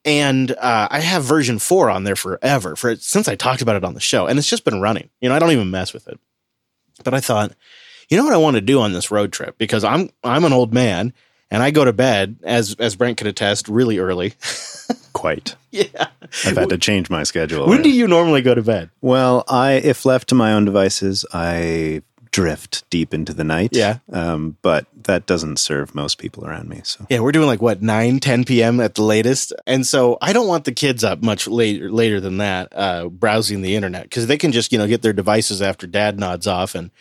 And 0.07 0.51
uh, 0.51 0.87
I 0.89 1.01
have 1.01 1.25
version 1.25 1.59
four 1.59 1.89
on 1.89 2.05
there 2.05 2.15
forever, 2.15 2.77
for 2.77 2.95
since 2.95 3.27
I 3.27 3.35
talked 3.35 3.61
about 3.61 3.75
it 3.75 3.83
on 3.83 3.93
the 3.93 3.99
show, 3.99 4.25
and 4.25 4.39
it's 4.39 4.49
just 4.49 4.63
been 4.63 4.79
running. 4.79 5.09
You 5.19 5.27
know, 5.27 5.35
I 5.35 5.39
don't 5.39 5.51
even 5.51 5.69
mess 5.69 5.93
with 5.93 6.07
it. 6.07 6.17
But 7.03 7.13
I 7.13 7.19
thought, 7.19 7.51
you 8.09 8.15
know 8.15 8.23
what 8.23 8.33
I 8.33 8.37
want 8.37 8.55
to 8.55 8.61
do 8.61 8.79
on 8.79 8.93
this 8.93 9.11
road 9.11 9.33
trip 9.33 9.57
because 9.57 9.83
I'm 9.83 10.09
I'm 10.23 10.45
an 10.45 10.53
old 10.53 10.73
man 10.73 11.13
and 11.51 11.61
I 11.61 11.71
go 11.71 11.83
to 11.83 11.91
bed 11.91 12.37
as 12.43 12.75
as 12.79 12.95
Brent 12.95 13.17
can 13.17 13.27
attest 13.27 13.67
really 13.67 13.99
early. 13.99 14.33
Quite. 15.13 15.55
yeah. 15.71 16.07
I've 16.45 16.55
had 16.55 16.69
to 16.69 16.77
change 16.77 17.09
my 17.09 17.23
schedule. 17.23 17.67
When 17.67 17.81
do 17.81 17.89
you 17.89 18.07
normally 18.07 18.41
go 18.41 18.55
to 18.55 18.61
bed? 18.61 18.91
Well, 19.01 19.43
I 19.49 19.73
if 19.73 20.05
left 20.05 20.29
to 20.29 20.35
my 20.35 20.53
own 20.53 20.63
devices, 20.63 21.25
I 21.33 22.01
drift 22.37 22.87
deep 22.91 23.15
into 23.15 23.33
the 23.33 23.43
night. 23.43 23.71
Yeah. 23.71 23.97
Um, 24.13 24.57
but 24.61 24.85
that 25.05 25.25
doesn't 25.25 25.57
serve 25.57 25.95
most 25.95 26.19
people 26.19 26.45
around 26.45 26.69
me. 26.69 26.81
So 26.83 27.07
Yeah, 27.09 27.21
we're 27.21 27.31
doing 27.31 27.47
like 27.47 27.63
what, 27.63 27.81
9, 27.81 28.19
10 28.19 28.43
p.m. 28.43 28.79
at 28.79 28.93
the 28.93 29.01
latest. 29.01 29.53
And 29.65 29.87
so 29.87 30.19
I 30.21 30.33
don't 30.33 30.47
want 30.47 30.65
the 30.65 30.71
kids 30.71 31.03
up 31.03 31.23
much 31.23 31.47
later 31.47 31.89
later 31.89 32.19
than 32.21 32.37
that, 32.37 32.67
uh, 32.73 33.07
browsing 33.07 33.63
the 33.63 33.73
internet 33.73 34.03
because 34.03 34.27
they 34.27 34.37
can 34.37 34.51
just, 34.51 34.71
you 34.71 34.77
know, 34.77 34.85
get 34.85 35.01
their 35.01 35.13
devices 35.13 35.63
after 35.63 35.87
dad 35.87 36.19
nods 36.19 36.45
off 36.45 36.75
and 36.75 36.91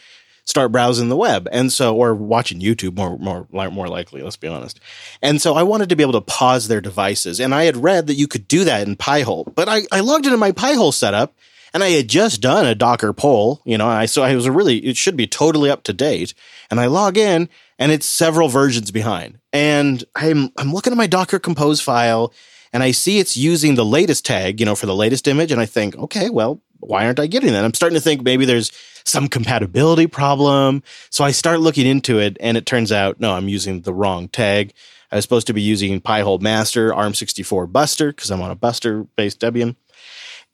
start 0.45 0.73
browsing 0.73 1.11
the 1.11 1.19
web. 1.19 1.47
And 1.53 1.71
so, 1.71 1.95
or 1.95 2.15
watching 2.15 2.61
YouTube 2.61 2.97
more, 2.97 3.19
more, 3.19 3.47
more 3.71 3.89
likely, 3.89 4.23
let's 4.23 4.39
be 4.39 4.49
honest. 4.49 4.81
And 5.21 5.43
so 5.43 5.53
I 5.53 5.65
wanted 5.65 5.91
to 5.91 5.97
be 5.97 6.03
able 6.03 6.13
to 6.13 6.23
pause 6.23 6.69
their 6.69 6.81
devices. 6.81 7.41
And 7.41 7.55
I 7.55 7.65
had 7.65 7.77
read 7.77 8.07
that 8.07 8.15
you 8.15 8.27
could 8.27 8.49
do 8.49 8.65
that 8.65 8.89
in 8.89 8.97
Pi-hole, 8.97 9.53
but 9.55 9.69
I, 9.69 9.83
I 9.93 10.01
logged 10.01 10.25
into 10.25 10.39
my 10.39 10.53
Pi-hole 10.53 10.93
setup 10.93 11.35
and 11.77 11.85
I 11.85 11.91
had 11.91 12.09
just 12.09 12.41
done 12.41 12.65
a 12.65 12.75
Docker 12.75 13.13
pull, 13.13 13.61
you 13.67 13.77
know, 13.77 13.87
I, 13.87 14.07
so 14.07 14.23
I 14.23 14.35
was 14.35 14.49
really, 14.49 14.79
it 14.79 14.97
should 14.97 15.15
be 15.15 15.27
totally 15.27 15.69
up 15.69 15.83
to 15.83 15.93
date. 15.93 16.33
And 16.71 16.81
I 16.81 16.87
log 16.87 17.19
in 17.19 17.51
and 17.79 17.93
it's 17.93 18.07
several 18.07 18.49
versions 18.49 18.91
behind. 18.91 19.39
And 19.53 20.03
I'm, 20.15 20.53
I'm 20.57 20.73
looking 20.73 20.95
at 20.95 20.97
my 20.97 21.07
Docker 21.07 21.39
compose 21.39 21.83
file 21.83 22.33
and 22.73 22.83
I 22.83 22.93
see 22.93 23.19
it's 23.19 23.37
using 23.37 23.75
the 23.75 23.85
latest 23.85 24.25
tag, 24.25 24.59
you 24.59 24.65
know, 24.65 24.75
for 24.75 24.87
the 24.87 24.97
latest 24.97 25.29
image. 25.29 25.53
And 25.53 25.61
I 25.61 25.67
think, 25.67 25.95
okay, 25.97 26.31
well, 26.31 26.63
why 26.81 27.05
aren't 27.05 27.21
I 27.21 27.27
getting 27.27 27.53
that? 27.53 27.63
I'm 27.63 27.75
starting 27.75 27.99
to 27.99 28.03
think 28.03 28.23
maybe 28.23 28.47
there's 28.47 28.73
some 29.05 29.29
compatibility 29.29 30.07
problem. 30.07 30.83
So 31.11 31.25
I 31.25 31.31
start 31.31 31.61
looking 31.61 31.87
into 31.87 32.19
it 32.19 32.39
and 32.41 32.57
it 32.57 32.65
turns 32.65 32.91
out, 32.91 33.21
no, 33.21 33.35
I'm 33.35 33.51
using 33.51 33.83
the 33.83 33.93
wrong 33.93 34.29
tag. 34.29 34.73
I 35.13 35.17
was 35.17 35.27
supposed 35.27 35.47
to 35.49 35.53
be 35.53 35.61
using 35.61 36.01
Pi-hole 36.01 36.39
master 36.39 36.91
ARM64 36.93 37.71
buster 37.71 38.13
because 38.13 38.31
I'm 38.31 38.41
on 38.41 38.51
a 38.51 38.57
buster 38.57 39.05
based 39.15 39.41
Debian. 39.41 39.77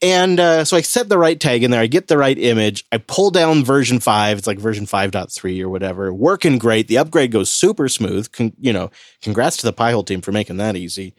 And 0.03 0.41
uh, 0.41 0.65
so 0.65 0.77
I 0.77 0.81
set 0.81 1.09
the 1.09 1.17
right 1.17 1.39
tag 1.39 1.63
in 1.63 1.71
there. 1.71 1.81
I 1.81 1.87
get 1.87 2.09
the 2.09 2.19
right 2.19 2.37
image. 2.37 2.85
I 2.91 2.99
pull 2.99 3.31
down 3.31 3.65
version 3.65 4.01
five. 4.01 4.39
It's 4.39 4.49
like 4.49 4.59
version 4.59 4.85
5.3 4.85 5.63
or 5.63 5.69
whatever. 5.69 6.13
Working 6.13 6.59
great. 6.59 6.89
The 6.89 6.99
upgrade 6.99 7.31
goes 7.31 7.51
super 7.51 7.89
smooth. 7.89 8.31
Con- 8.33 8.53
you 8.59 8.73
know, 8.73 8.91
congrats 9.23 9.59
to 9.59 9.67
the 9.67 9.73
Pi-hole 9.73 10.03
team 10.03 10.21
for 10.21 10.33
making 10.33 10.57
that 10.57 10.75
easy. 10.75 11.15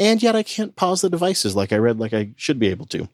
And 0.00 0.20
yet 0.20 0.34
I 0.34 0.42
can't 0.42 0.74
pause 0.74 1.00
the 1.00 1.10
devices 1.10 1.54
like 1.54 1.72
I 1.72 1.76
read 1.76 2.00
like 2.00 2.12
I 2.12 2.32
should 2.36 2.58
be 2.58 2.68
able 2.68 2.86
to. 2.86 3.08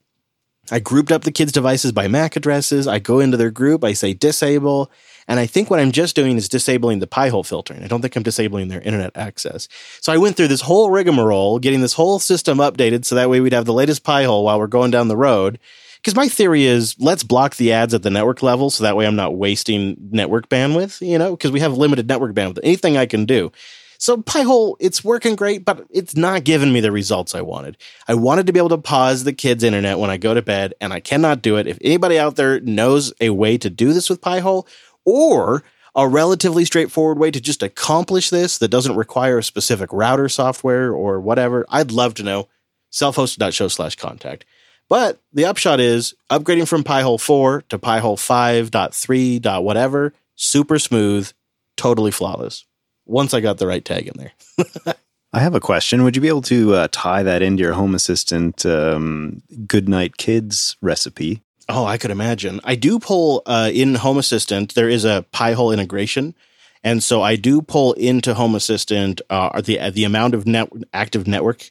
I 0.70 0.80
grouped 0.80 1.12
up 1.12 1.22
the 1.22 1.32
kids' 1.32 1.52
devices 1.52 1.92
by 1.92 2.08
MAC 2.08 2.36
addresses. 2.36 2.86
I 2.86 2.98
go 2.98 3.20
into 3.20 3.36
their 3.36 3.50
group, 3.50 3.84
I 3.84 3.92
say 3.92 4.12
disable, 4.12 4.90
and 5.26 5.38
I 5.38 5.46
think 5.46 5.70
what 5.70 5.80
I'm 5.80 5.92
just 5.92 6.16
doing 6.16 6.36
is 6.36 6.48
disabling 6.48 6.98
the 6.98 7.06
Pi-hole 7.06 7.44
filtering. 7.44 7.84
I 7.84 7.86
don't 7.86 8.00
think 8.00 8.16
I'm 8.16 8.22
disabling 8.22 8.68
their 8.68 8.80
internet 8.80 9.16
access. 9.16 9.68
So 10.00 10.12
I 10.12 10.16
went 10.16 10.36
through 10.36 10.48
this 10.48 10.62
whole 10.62 10.90
rigmarole, 10.90 11.58
getting 11.58 11.82
this 11.82 11.92
whole 11.92 12.18
system 12.18 12.58
updated 12.58 13.04
so 13.04 13.14
that 13.14 13.28
way 13.28 13.40
we'd 13.40 13.52
have 13.52 13.66
the 13.66 13.72
latest 13.72 14.04
Pi-hole 14.04 14.44
while 14.44 14.58
we're 14.58 14.66
going 14.66 14.90
down 14.90 15.08
the 15.08 15.16
road. 15.16 15.58
Because 15.96 16.14
my 16.14 16.28
theory 16.28 16.64
is 16.64 16.94
let's 16.98 17.24
block 17.24 17.56
the 17.56 17.72
ads 17.72 17.92
at 17.92 18.02
the 18.02 18.10
network 18.10 18.42
level 18.42 18.70
so 18.70 18.84
that 18.84 18.96
way 18.96 19.06
I'm 19.06 19.16
not 19.16 19.36
wasting 19.36 19.96
network 20.10 20.48
bandwidth, 20.48 21.06
you 21.06 21.18
know, 21.18 21.32
because 21.32 21.50
we 21.50 21.60
have 21.60 21.76
limited 21.76 22.08
network 22.08 22.34
bandwidth. 22.34 22.60
Anything 22.62 22.96
I 22.96 23.06
can 23.06 23.24
do. 23.24 23.52
So 24.00 24.22
Pi-hole, 24.22 24.76
it's 24.78 25.02
working 25.02 25.34
great, 25.34 25.64
but 25.64 25.84
it's 25.90 26.16
not 26.16 26.44
giving 26.44 26.72
me 26.72 26.80
the 26.80 26.92
results 26.92 27.34
I 27.34 27.40
wanted. 27.40 27.76
I 28.06 28.14
wanted 28.14 28.46
to 28.46 28.52
be 28.52 28.60
able 28.60 28.68
to 28.68 28.78
pause 28.78 29.24
the 29.24 29.32
kids' 29.32 29.64
internet 29.64 29.98
when 29.98 30.08
I 30.08 30.16
go 30.16 30.34
to 30.34 30.40
bed, 30.40 30.74
and 30.80 30.92
I 30.92 31.00
cannot 31.00 31.42
do 31.42 31.56
it. 31.56 31.66
If 31.66 31.78
anybody 31.80 32.16
out 32.16 32.36
there 32.36 32.60
knows 32.60 33.12
a 33.20 33.30
way 33.30 33.58
to 33.58 33.68
do 33.68 33.92
this 33.92 34.08
with 34.08 34.20
Pi-hole, 34.20 34.68
or 35.04 35.64
a 35.96 36.06
relatively 36.06 36.64
straightforward 36.64 37.18
way 37.18 37.32
to 37.32 37.40
just 37.40 37.60
accomplish 37.60 38.30
this 38.30 38.58
that 38.58 38.68
doesn't 38.68 38.94
require 38.94 39.38
a 39.38 39.42
specific 39.42 39.92
router 39.92 40.28
software 40.28 40.92
or 40.92 41.20
whatever, 41.20 41.66
I'd 41.68 41.90
love 41.90 42.14
to 42.14 42.22
know. 42.22 42.48
Selfhosted.show 42.92 43.68
slash 43.68 43.96
contact. 43.96 44.44
But 44.88 45.20
the 45.32 45.44
upshot 45.44 45.80
is 45.80 46.14
upgrading 46.30 46.68
from 46.68 46.84
Pi-hole 46.84 47.18
4 47.18 47.62
to 47.68 47.78
Pi-hole 47.78 48.16
5.3. 48.16 49.62
whatever, 49.62 50.14
super 50.36 50.78
smooth, 50.78 51.32
totally 51.76 52.12
flawless 52.12 52.64
once 53.08 53.34
I 53.34 53.40
got 53.40 53.58
the 53.58 53.66
right 53.66 53.84
tag 53.84 54.06
in 54.06 54.14
there. 54.16 54.94
I 55.32 55.40
have 55.40 55.54
a 55.54 55.60
question. 55.60 56.04
Would 56.04 56.16
you 56.16 56.22
be 56.22 56.28
able 56.28 56.42
to 56.42 56.74
uh, 56.74 56.88
tie 56.90 57.22
that 57.22 57.42
into 57.42 57.62
your 57.62 57.74
Home 57.74 57.94
Assistant 57.94 58.64
um, 58.64 59.42
Goodnight 59.66 60.16
Kids 60.16 60.76
recipe? 60.80 61.42
Oh, 61.68 61.84
I 61.84 61.98
could 61.98 62.10
imagine. 62.10 62.60
I 62.64 62.76
do 62.76 62.98
pull 62.98 63.42
uh, 63.44 63.70
in 63.72 63.96
Home 63.96 64.16
Assistant. 64.16 64.74
There 64.74 64.88
is 64.88 65.04
a 65.04 65.26
Pi-hole 65.32 65.70
integration, 65.70 66.34
and 66.82 67.02
so 67.02 67.20
I 67.20 67.36
do 67.36 67.60
pull 67.60 67.92
into 67.94 68.32
Home 68.32 68.54
Assistant 68.54 69.20
uh, 69.28 69.60
the 69.60 69.90
the 69.90 70.04
amount 70.04 70.32
of 70.32 70.46
net, 70.46 70.70
active 70.94 71.26
network 71.26 71.70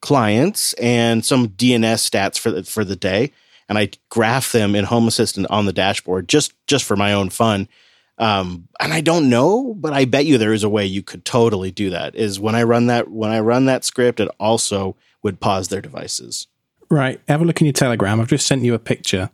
clients 0.00 0.72
and 0.74 1.24
some 1.24 1.48
DNS 1.48 2.10
stats 2.10 2.38
for 2.38 2.50
the, 2.50 2.64
for 2.64 2.84
the 2.84 2.96
day, 2.96 3.32
and 3.68 3.76
I 3.76 3.90
graph 4.08 4.52
them 4.52 4.74
in 4.74 4.86
Home 4.86 5.08
Assistant 5.08 5.46
on 5.50 5.66
the 5.66 5.74
dashboard 5.74 6.26
just 6.26 6.54
just 6.66 6.84
for 6.84 6.96
my 6.96 7.12
own 7.12 7.28
fun. 7.28 7.68
Um, 8.18 8.68
and 8.78 8.92
I 8.92 9.00
don't 9.00 9.28
know, 9.28 9.74
but 9.74 9.92
I 9.92 10.04
bet 10.04 10.26
you 10.26 10.38
there 10.38 10.52
is 10.52 10.62
a 10.62 10.68
way 10.68 10.86
you 10.86 11.02
could 11.02 11.24
totally 11.24 11.70
do 11.70 11.90
that. 11.90 12.14
Is 12.14 12.38
when 12.38 12.54
I 12.54 12.62
run 12.62 12.86
that 12.86 13.10
when 13.10 13.30
I 13.30 13.40
run 13.40 13.66
that 13.66 13.84
script, 13.84 14.20
it 14.20 14.28
also 14.38 14.96
would 15.22 15.40
pause 15.40 15.68
their 15.68 15.80
devices. 15.80 16.46
Right. 16.90 17.20
Have 17.28 17.42
a 17.42 17.44
look 17.44 17.60
in 17.60 17.66
your 17.66 17.72
Telegram. 17.72 18.20
I've 18.20 18.28
just 18.28 18.46
sent 18.46 18.62
you 18.62 18.74
a 18.74 18.78
picture. 18.78 19.30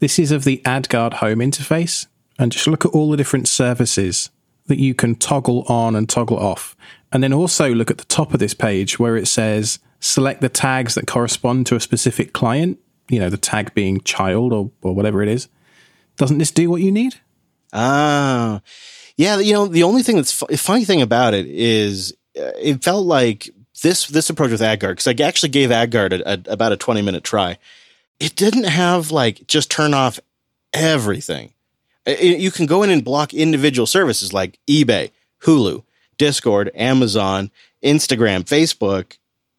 This 0.00 0.18
is 0.18 0.32
of 0.32 0.44
the 0.44 0.60
AdGuard 0.64 1.14
home 1.14 1.38
interface, 1.38 2.06
and 2.38 2.52
just 2.52 2.66
look 2.66 2.84
at 2.84 2.92
all 2.92 3.10
the 3.10 3.16
different 3.16 3.48
services 3.48 4.30
that 4.66 4.78
you 4.78 4.94
can 4.94 5.14
toggle 5.14 5.64
on 5.68 5.96
and 5.96 6.08
toggle 6.08 6.38
off. 6.38 6.76
And 7.12 7.22
then 7.22 7.32
also 7.32 7.74
look 7.74 7.90
at 7.90 7.98
the 7.98 8.04
top 8.04 8.32
of 8.32 8.40
this 8.40 8.54
page 8.54 8.98
where 8.98 9.16
it 9.16 9.26
says 9.26 9.78
select 9.98 10.40
the 10.40 10.48
tags 10.48 10.94
that 10.94 11.06
correspond 11.06 11.66
to 11.66 11.76
a 11.76 11.80
specific 11.80 12.32
client, 12.32 12.78
you 13.08 13.18
know, 13.18 13.28
the 13.28 13.36
tag 13.36 13.74
being 13.74 14.00
child 14.00 14.52
or, 14.52 14.70
or 14.82 14.94
whatever 14.94 15.22
it 15.22 15.28
is. 15.28 15.48
Doesn't 16.16 16.38
this 16.38 16.50
do 16.50 16.70
what 16.70 16.82
you 16.82 16.92
need? 16.92 17.16
Ah, 17.72 18.60
yeah. 19.16 19.38
You 19.38 19.52
know, 19.52 19.66
the 19.66 19.82
only 19.82 20.02
thing 20.02 20.16
that's 20.16 20.32
fu- 20.32 20.56
funny 20.56 20.84
thing 20.84 21.02
about 21.02 21.34
it 21.34 21.46
is 21.46 22.14
it 22.34 22.82
felt 22.82 23.06
like 23.06 23.50
this 23.82 24.06
this 24.06 24.30
approach 24.30 24.50
with 24.50 24.60
AdGuard 24.60 24.96
because 24.96 25.06
I 25.06 25.14
actually 25.22 25.50
gave 25.50 25.70
AdGuard 25.70 26.20
a, 26.20 26.32
a, 26.32 26.52
about 26.52 26.72
a 26.72 26.76
twenty 26.76 27.02
minute 27.02 27.24
try. 27.24 27.58
It 28.18 28.36
didn't 28.36 28.64
have 28.64 29.10
like 29.10 29.46
just 29.46 29.70
turn 29.70 29.94
off 29.94 30.20
everything. 30.72 31.52
It, 32.06 32.38
you 32.40 32.50
can 32.50 32.66
go 32.66 32.82
in 32.82 32.90
and 32.90 33.04
block 33.04 33.34
individual 33.34 33.86
services 33.86 34.32
like 34.32 34.58
eBay, 34.68 35.10
Hulu, 35.42 35.84
Discord, 36.18 36.70
Amazon, 36.74 37.50
Instagram, 37.82 38.44
Facebook, 38.44 39.16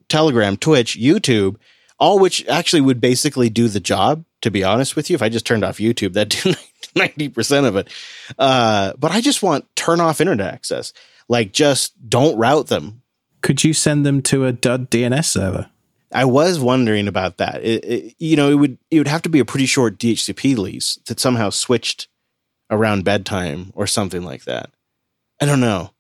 Telegram, 0.10 0.58
Twitch, 0.58 0.98
YouTube, 0.98 1.56
all 2.02 2.20
which 2.20 2.46
actually 2.48 2.82
would 2.82 3.00
basically 3.00 3.50
do 3.50 3.70
the 3.70 3.80
job. 3.80 4.26
To 4.42 4.50
be 4.50 4.64
honest 4.64 4.96
with 4.96 5.10
you, 5.10 5.14
if 5.14 5.22
I 5.22 5.30
just 5.30 5.46
turned 5.46 5.64
off 5.64 5.78
YouTube, 5.78 6.14
that'd 6.14 6.30
do 6.44 6.56
ninety 6.96 7.30
percent 7.30 7.68
of 7.68 7.76
it. 7.76 7.88
Uh, 8.40 8.94
but 8.98 9.12
I 9.12 9.22
just 9.22 9.44
want 9.44 9.74
turn 9.76 10.02
off 10.02 10.20
internet 10.20 10.52
access. 10.52 10.94
Like, 11.30 11.54
just 11.54 11.94
don't 12.10 12.38
route 12.38 12.68
them. 12.68 13.04
Could 13.42 13.64
you 13.64 13.74
send 13.74 14.04
them 14.04 14.22
to 14.24 14.46
a 14.46 14.52
dud 14.52 14.90
DNS 14.90 15.26
server? 15.26 15.70
I 16.12 16.26
was 16.26 16.60
wondering 16.60 17.08
about 17.08 17.38
that. 17.38 17.64
It, 17.64 17.86
it, 17.86 18.16
you 18.18 18.36
know, 18.36 18.50
it 18.50 18.56
would 18.56 18.78
it 18.90 18.98
would 18.98 19.08
have 19.08 19.22
to 19.22 19.30
be 19.30 19.40
a 19.40 19.46
pretty 19.46 19.68
short 19.68 20.00
DHCP 20.00 20.58
lease 20.58 21.00
that 21.06 21.20
somehow 21.20 21.52
switched 21.52 22.08
around 22.72 23.06
bedtime 23.06 23.72
or 23.76 23.86
something 23.86 24.24
like 24.24 24.46
that. 24.46 24.72
I 25.40 25.46
don't 25.46 25.62
know. 25.62 25.92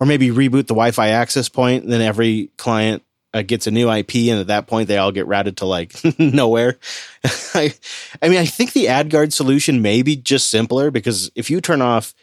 Or 0.00 0.06
maybe 0.06 0.28
reboot 0.28 0.66
the 0.66 0.74
Wi-Fi 0.74 1.08
access 1.08 1.48
point, 1.48 1.84
and 1.84 1.92
then 1.92 2.02
every 2.02 2.50
client 2.58 3.02
uh, 3.36 3.42
gets 3.42 3.66
a 3.66 3.70
new 3.70 3.90
IP, 3.90 4.14
and 4.30 4.40
at 4.40 4.46
that 4.46 4.66
point 4.66 4.88
they 4.88 4.96
all 4.96 5.12
get 5.12 5.26
routed 5.26 5.58
to 5.58 5.66
like 5.66 5.94
nowhere. 6.18 6.78
I, 7.54 7.74
I 8.22 8.28
mean, 8.28 8.38
I 8.38 8.46
think 8.46 8.72
the 8.72 8.86
AdGuard 8.86 9.32
solution 9.32 9.82
may 9.82 10.00
be 10.02 10.16
just 10.16 10.48
simpler 10.48 10.90
because 10.90 11.30
if 11.34 11.50
you 11.50 11.60
turn 11.60 11.82
off, 11.82 12.14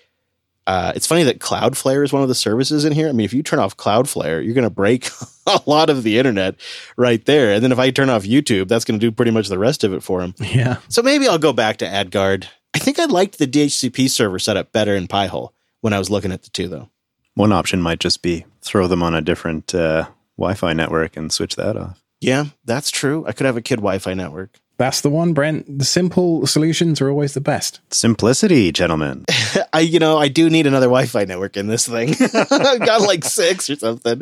uh, 0.66 0.94
it's 0.96 1.06
funny 1.06 1.24
that 1.24 1.40
Cloudflare 1.40 2.04
is 2.04 2.12
one 2.12 2.24
of 2.24 2.30
the 2.30 2.36
services 2.36 2.84
in 2.84 2.94
here. 2.94 3.10
I 3.10 3.12
mean, 3.12 3.26
if 3.26 3.34
you 3.34 3.44
turn 3.44 3.60
off 3.60 3.78
Cloudflare, 3.78 4.44
you're 4.44 4.56
going 4.56 4.64
to 4.64 4.72
break 4.72 5.10
a 5.46 5.62
lot 5.68 5.92
of 5.92 6.02
the 6.02 6.18
internet 6.18 6.56
right 6.98 7.24
there. 7.26 7.54
And 7.54 7.64
then 7.64 7.72
if 7.72 7.80
I 7.80 7.92
turn 7.92 8.10
off 8.10 8.24
YouTube, 8.24 8.70
that's 8.70 8.86
going 8.86 9.00
to 9.00 9.06
do 9.06 9.12
pretty 9.12 9.32
much 9.32 9.50
the 9.50 9.60
rest 9.60 9.84
of 9.84 9.94
it 9.94 10.02
for 10.02 10.22
them. 10.22 10.34
Yeah. 10.40 10.78
So 10.88 11.04
maybe 11.04 11.28
I'll 11.28 11.38
go 11.38 11.54
back 11.54 11.78
to 11.78 11.86
AdGuard. 11.86 12.48
I 12.74 12.80
think 12.80 12.98
I 12.98 13.06
liked 13.06 13.38
the 13.38 13.46
DHCP 13.46 14.10
server 14.10 14.40
setup 14.40 14.72
better 14.72 14.96
in 14.96 15.08
Pi-hole 15.08 15.54
when 15.82 15.94
I 15.94 16.00
was 16.00 16.10
looking 16.10 16.32
at 16.32 16.42
the 16.42 16.50
two, 16.50 16.70
though. 16.70 16.90
One 17.36 17.52
option 17.52 17.82
might 17.82 18.00
just 18.00 18.24
be 18.24 18.46
throw 18.62 18.88
them 18.88 19.04
on 19.04 19.14
a 19.14 19.22
different 19.22 19.76
uh, 19.76 20.08
Wi-Fi 20.38 20.74
network 20.74 21.18
and 21.18 21.32
switch 21.32 21.56
that 21.56 21.78
off. 21.78 22.04
Yeah, 22.22 22.46
that's 22.64 22.90
true. 22.90 23.26
I 23.28 23.34
could 23.34 23.46
have 23.46 23.58
a 23.58 23.62
kid 23.62 23.78
Wi-Fi 23.78 24.14
network. 24.14 24.60
That's 24.78 25.02
the 25.02 25.10
one, 25.10 25.34
Brent. 25.34 25.80
The 25.80 25.86
simple 25.86 26.48
solutions 26.48 27.00
are 27.00 27.10
always 27.10 27.34
the 27.34 27.42
best. 27.42 27.80
Simplicity, 27.92 28.72
gentlemen. 28.72 29.26
I, 29.74 29.82
you 29.82 30.00
know, 30.00 30.18
I 30.18 30.30
do 30.30 30.50
need 30.50 30.66
another 30.66 30.88
Wi-Fi 30.88 31.26
network 31.26 31.58
in 31.58 31.68
this 31.68 31.88
thing. 31.88 32.10
I've 32.34 32.80
got 32.80 33.02
like 33.02 33.24
six 33.24 33.70
or 33.70 33.76
something. 33.76 34.22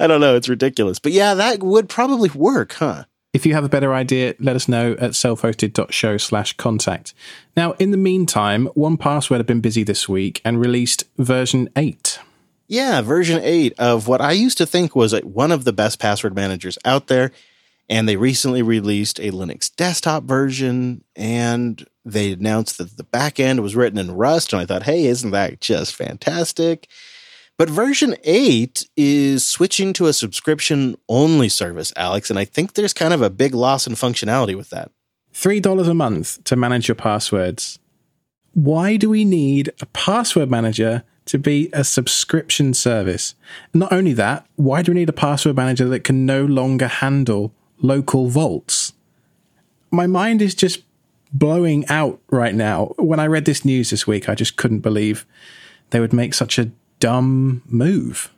I 0.00 0.06
don't 0.06 0.20
know. 0.20 0.34
It's 0.34 0.48
ridiculous, 0.48 0.98
but 0.98 1.12
yeah, 1.12 1.34
that 1.34 1.62
would 1.62 1.88
probably 1.88 2.30
work, 2.30 2.72
huh? 2.74 3.04
If 3.32 3.46
you 3.46 3.54
have 3.54 3.64
a 3.64 3.68
better 3.68 3.94
idea, 3.94 4.34
let 4.40 4.56
us 4.56 4.68
know 4.68 4.92
at 4.92 5.12
selfhosted.show 5.12 6.18
slash 6.18 6.52
contact. 6.58 7.14
Now, 7.56 7.72
in 7.72 7.90
the 7.90 7.96
meantime, 7.96 8.68
1Password 8.76 9.38
have 9.38 9.46
been 9.46 9.62
busy 9.62 9.84
this 9.84 10.06
week 10.08 10.42
and 10.44 10.60
released 10.60 11.04
version 11.16 11.70
8. 11.74 12.18
Yeah, 12.66 13.02
version 13.02 13.40
8 13.42 13.74
of 13.78 14.08
what 14.08 14.20
I 14.20 14.32
used 14.32 14.58
to 14.58 14.66
think 14.66 14.96
was 14.96 15.14
one 15.22 15.52
of 15.52 15.64
the 15.64 15.72
best 15.72 15.98
password 15.98 16.34
managers 16.34 16.78
out 16.84 17.08
there. 17.08 17.32
And 17.88 18.08
they 18.08 18.16
recently 18.16 18.62
released 18.62 19.18
a 19.18 19.32
Linux 19.32 19.74
desktop 19.74 20.24
version 20.24 21.04
and 21.14 21.84
they 22.04 22.32
announced 22.32 22.78
that 22.78 22.96
the 22.96 23.04
backend 23.04 23.60
was 23.60 23.76
written 23.76 23.98
in 23.98 24.12
Rust. 24.12 24.52
And 24.52 24.62
I 24.62 24.66
thought, 24.66 24.84
hey, 24.84 25.04
isn't 25.04 25.32
that 25.32 25.60
just 25.60 25.94
fantastic? 25.94 26.88
But 27.58 27.68
version 27.68 28.16
8 28.24 28.88
is 28.96 29.44
switching 29.44 29.92
to 29.94 30.06
a 30.06 30.12
subscription 30.12 30.96
only 31.08 31.48
service, 31.48 31.92
Alex. 31.96 32.30
And 32.30 32.38
I 32.38 32.44
think 32.44 32.72
there's 32.72 32.94
kind 32.94 33.12
of 33.12 33.20
a 33.20 33.30
big 33.30 33.54
loss 33.54 33.86
in 33.86 33.94
functionality 33.94 34.56
with 34.56 34.70
that. 34.70 34.90
$3 35.34 35.88
a 35.88 35.94
month 35.94 36.42
to 36.44 36.56
manage 36.56 36.88
your 36.88 36.94
passwords. 36.94 37.78
Why 38.54 38.96
do 38.96 39.10
we 39.10 39.24
need 39.24 39.70
a 39.80 39.86
password 39.86 40.50
manager 40.50 41.04
to 41.32 41.38
be 41.38 41.70
a 41.72 41.82
subscription 41.82 42.74
service? 42.74 43.34
Not 43.72 43.90
only 43.90 44.12
that, 44.12 44.46
why 44.56 44.82
do 44.82 44.92
we 44.92 44.98
need 44.98 45.08
a 45.08 45.14
password 45.14 45.56
manager 45.56 45.88
that 45.88 46.04
can 46.04 46.26
no 46.26 46.44
longer 46.44 46.88
handle 46.88 47.54
local 47.80 48.28
vaults? 48.28 48.92
My 49.90 50.06
mind 50.06 50.42
is 50.42 50.54
just 50.54 50.82
blowing 51.32 51.86
out 51.88 52.20
right 52.28 52.54
now. 52.54 52.92
When 52.98 53.18
I 53.18 53.28
read 53.28 53.46
this 53.46 53.64
news 53.64 53.88
this 53.88 54.06
week, 54.06 54.28
I 54.28 54.34
just 54.34 54.58
couldn't 54.58 54.80
believe 54.80 55.24
they 55.88 56.00
would 56.00 56.12
make 56.12 56.34
such 56.34 56.58
a 56.58 56.70
dumb 57.00 57.62
move. 57.64 58.30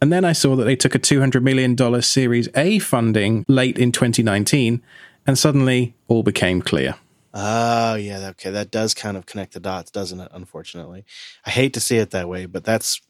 And 0.00 0.10
then 0.10 0.24
I 0.24 0.32
saw 0.32 0.56
that 0.56 0.64
they 0.64 0.76
took 0.76 0.94
a 0.94 0.98
$200 0.98 1.42
million 1.42 2.00
Series 2.00 2.48
A 2.54 2.78
funding 2.78 3.44
late 3.46 3.76
in 3.76 3.92
2019, 3.92 4.80
and 5.26 5.38
suddenly 5.38 5.94
all 6.06 6.22
became 6.22 6.62
clear. 6.62 6.94
Oh, 7.34 7.94
yeah. 7.94 8.28
Okay. 8.30 8.50
That 8.50 8.70
does 8.70 8.94
kind 8.94 9.16
of 9.16 9.26
connect 9.26 9.52
the 9.52 9.60
dots, 9.60 9.90
doesn't 9.90 10.20
it? 10.20 10.28
Unfortunately. 10.32 11.04
I 11.44 11.50
hate 11.50 11.74
to 11.74 11.80
see 11.80 11.98
it 11.98 12.10
that 12.10 12.28
way, 12.28 12.46
but 12.46 12.64
that's 12.64 13.00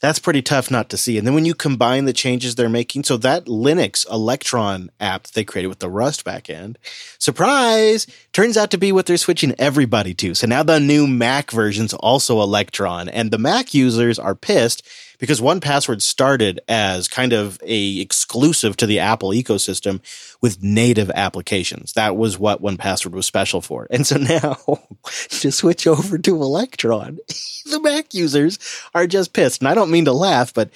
that's 0.00 0.18
pretty 0.18 0.42
tough 0.42 0.70
not 0.70 0.90
to 0.90 0.96
see. 0.96 1.16
And 1.18 1.26
then 1.26 1.34
when 1.34 1.44
you 1.44 1.54
combine 1.54 2.04
the 2.04 2.12
changes 2.12 2.54
they're 2.54 2.68
making, 2.68 3.04
so 3.04 3.16
that 3.18 3.46
Linux 3.46 4.08
Electron 4.10 4.90
app 5.00 5.24
that 5.24 5.32
they 5.34 5.44
created 5.44 5.68
with 5.68 5.78
the 5.78 5.90
Rust 5.90 6.24
backend, 6.24 6.76
surprise, 7.18 8.06
turns 8.32 8.56
out 8.56 8.70
to 8.70 8.78
be 8.78 8.92
what 8.92 9.06
they're 9.06 9.16
switching 9.16 9.54
everybody 9.58 10.14
to. 10.14 10.34
So 10.34 10.46
now 10.46 10.62
the 10.62 10.80
new 10.80 11.06
Mac 11.06 11.50
version's 11.50 11.94
also 11.94 12.42
Electron, 12.42 13.08
and 13.08 13.30
the 13.30 13.38
Mac 13.38 13.74
users 13.74 14.18
are 14.18 14.34
pissed 14.34 14.86
because 15.18 15.40
1Password 15.40 16.02
started 16.02 16.60
as 16.68 17.08
kind 17.08 17.32
of 17.32 17.58
a 17.62 17.98
exclusive 17.98 18.76
to 18.78 18.86
the 18.86 19.00
Apple 19.00 19.30
ecosystem 19.30 20.00
with 20.40 20.62
native 20.62 21.10
applications. 21.10 21.92
That 21.94 22.16
was 22.16 22.38
what 22.38 22.62
1Password 22.62 23.12
was 23.12 23.26
special 23.26 23.60
for. 23.60 23.86
And 23.90 24.06
so 24.06 24.16
now 24.16 24.58
to 25.28 25.52
switch 25.52 25.86
over 25.86 26.18
to 26.18 26.42
Electron, 26.42 27.18
the 27.70 27.80
Mac 27.80 28.14
users 28.14 28.58
are 28.94 29.06
just 29.06 29.32
pissed. 29.32 29.60
And 29.60 29.68
I 29.68 29.74
don't 29.74 29.90
mean 29.90 30.04
to 30.06 30.12
laugh, 30.12 30.52
but 30.54 30.70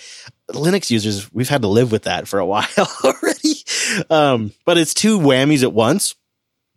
Linux 0.50 0.90
users, 0.90 1.32
we've 1.32 1.48
had 1.48 1.62
to 1.62 1.68
live 1.68 1.92
with 1.92 2.04
that 2.04 2.28
for 2.28 2.38
a 2.38 2.46
while 2.46 2.66
already. 3.04 3.64
Um, 4.08 4.52
but 4.64 4.78
it's 4.78 4.94
two 4.94 5.18
whammies 5.18 5.62
at 5.62 5.72
once 5.72 6.14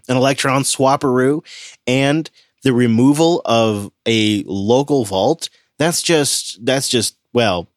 an 0.10 0.18
Electron 0.18 0.64
swapperoo 0.64 1.46
and 1.88 2.30
the 2.64 2.74
removal 2.74 3.42
of 3.46 3.90
a 4.06 4.44
local 4.46 5.06
vault. 5.06 5.50
That's 5.80 6.02
just, 6.02 6.66
that's 6.66 6.90
just 6.90 7.16
well, 7.34 7.68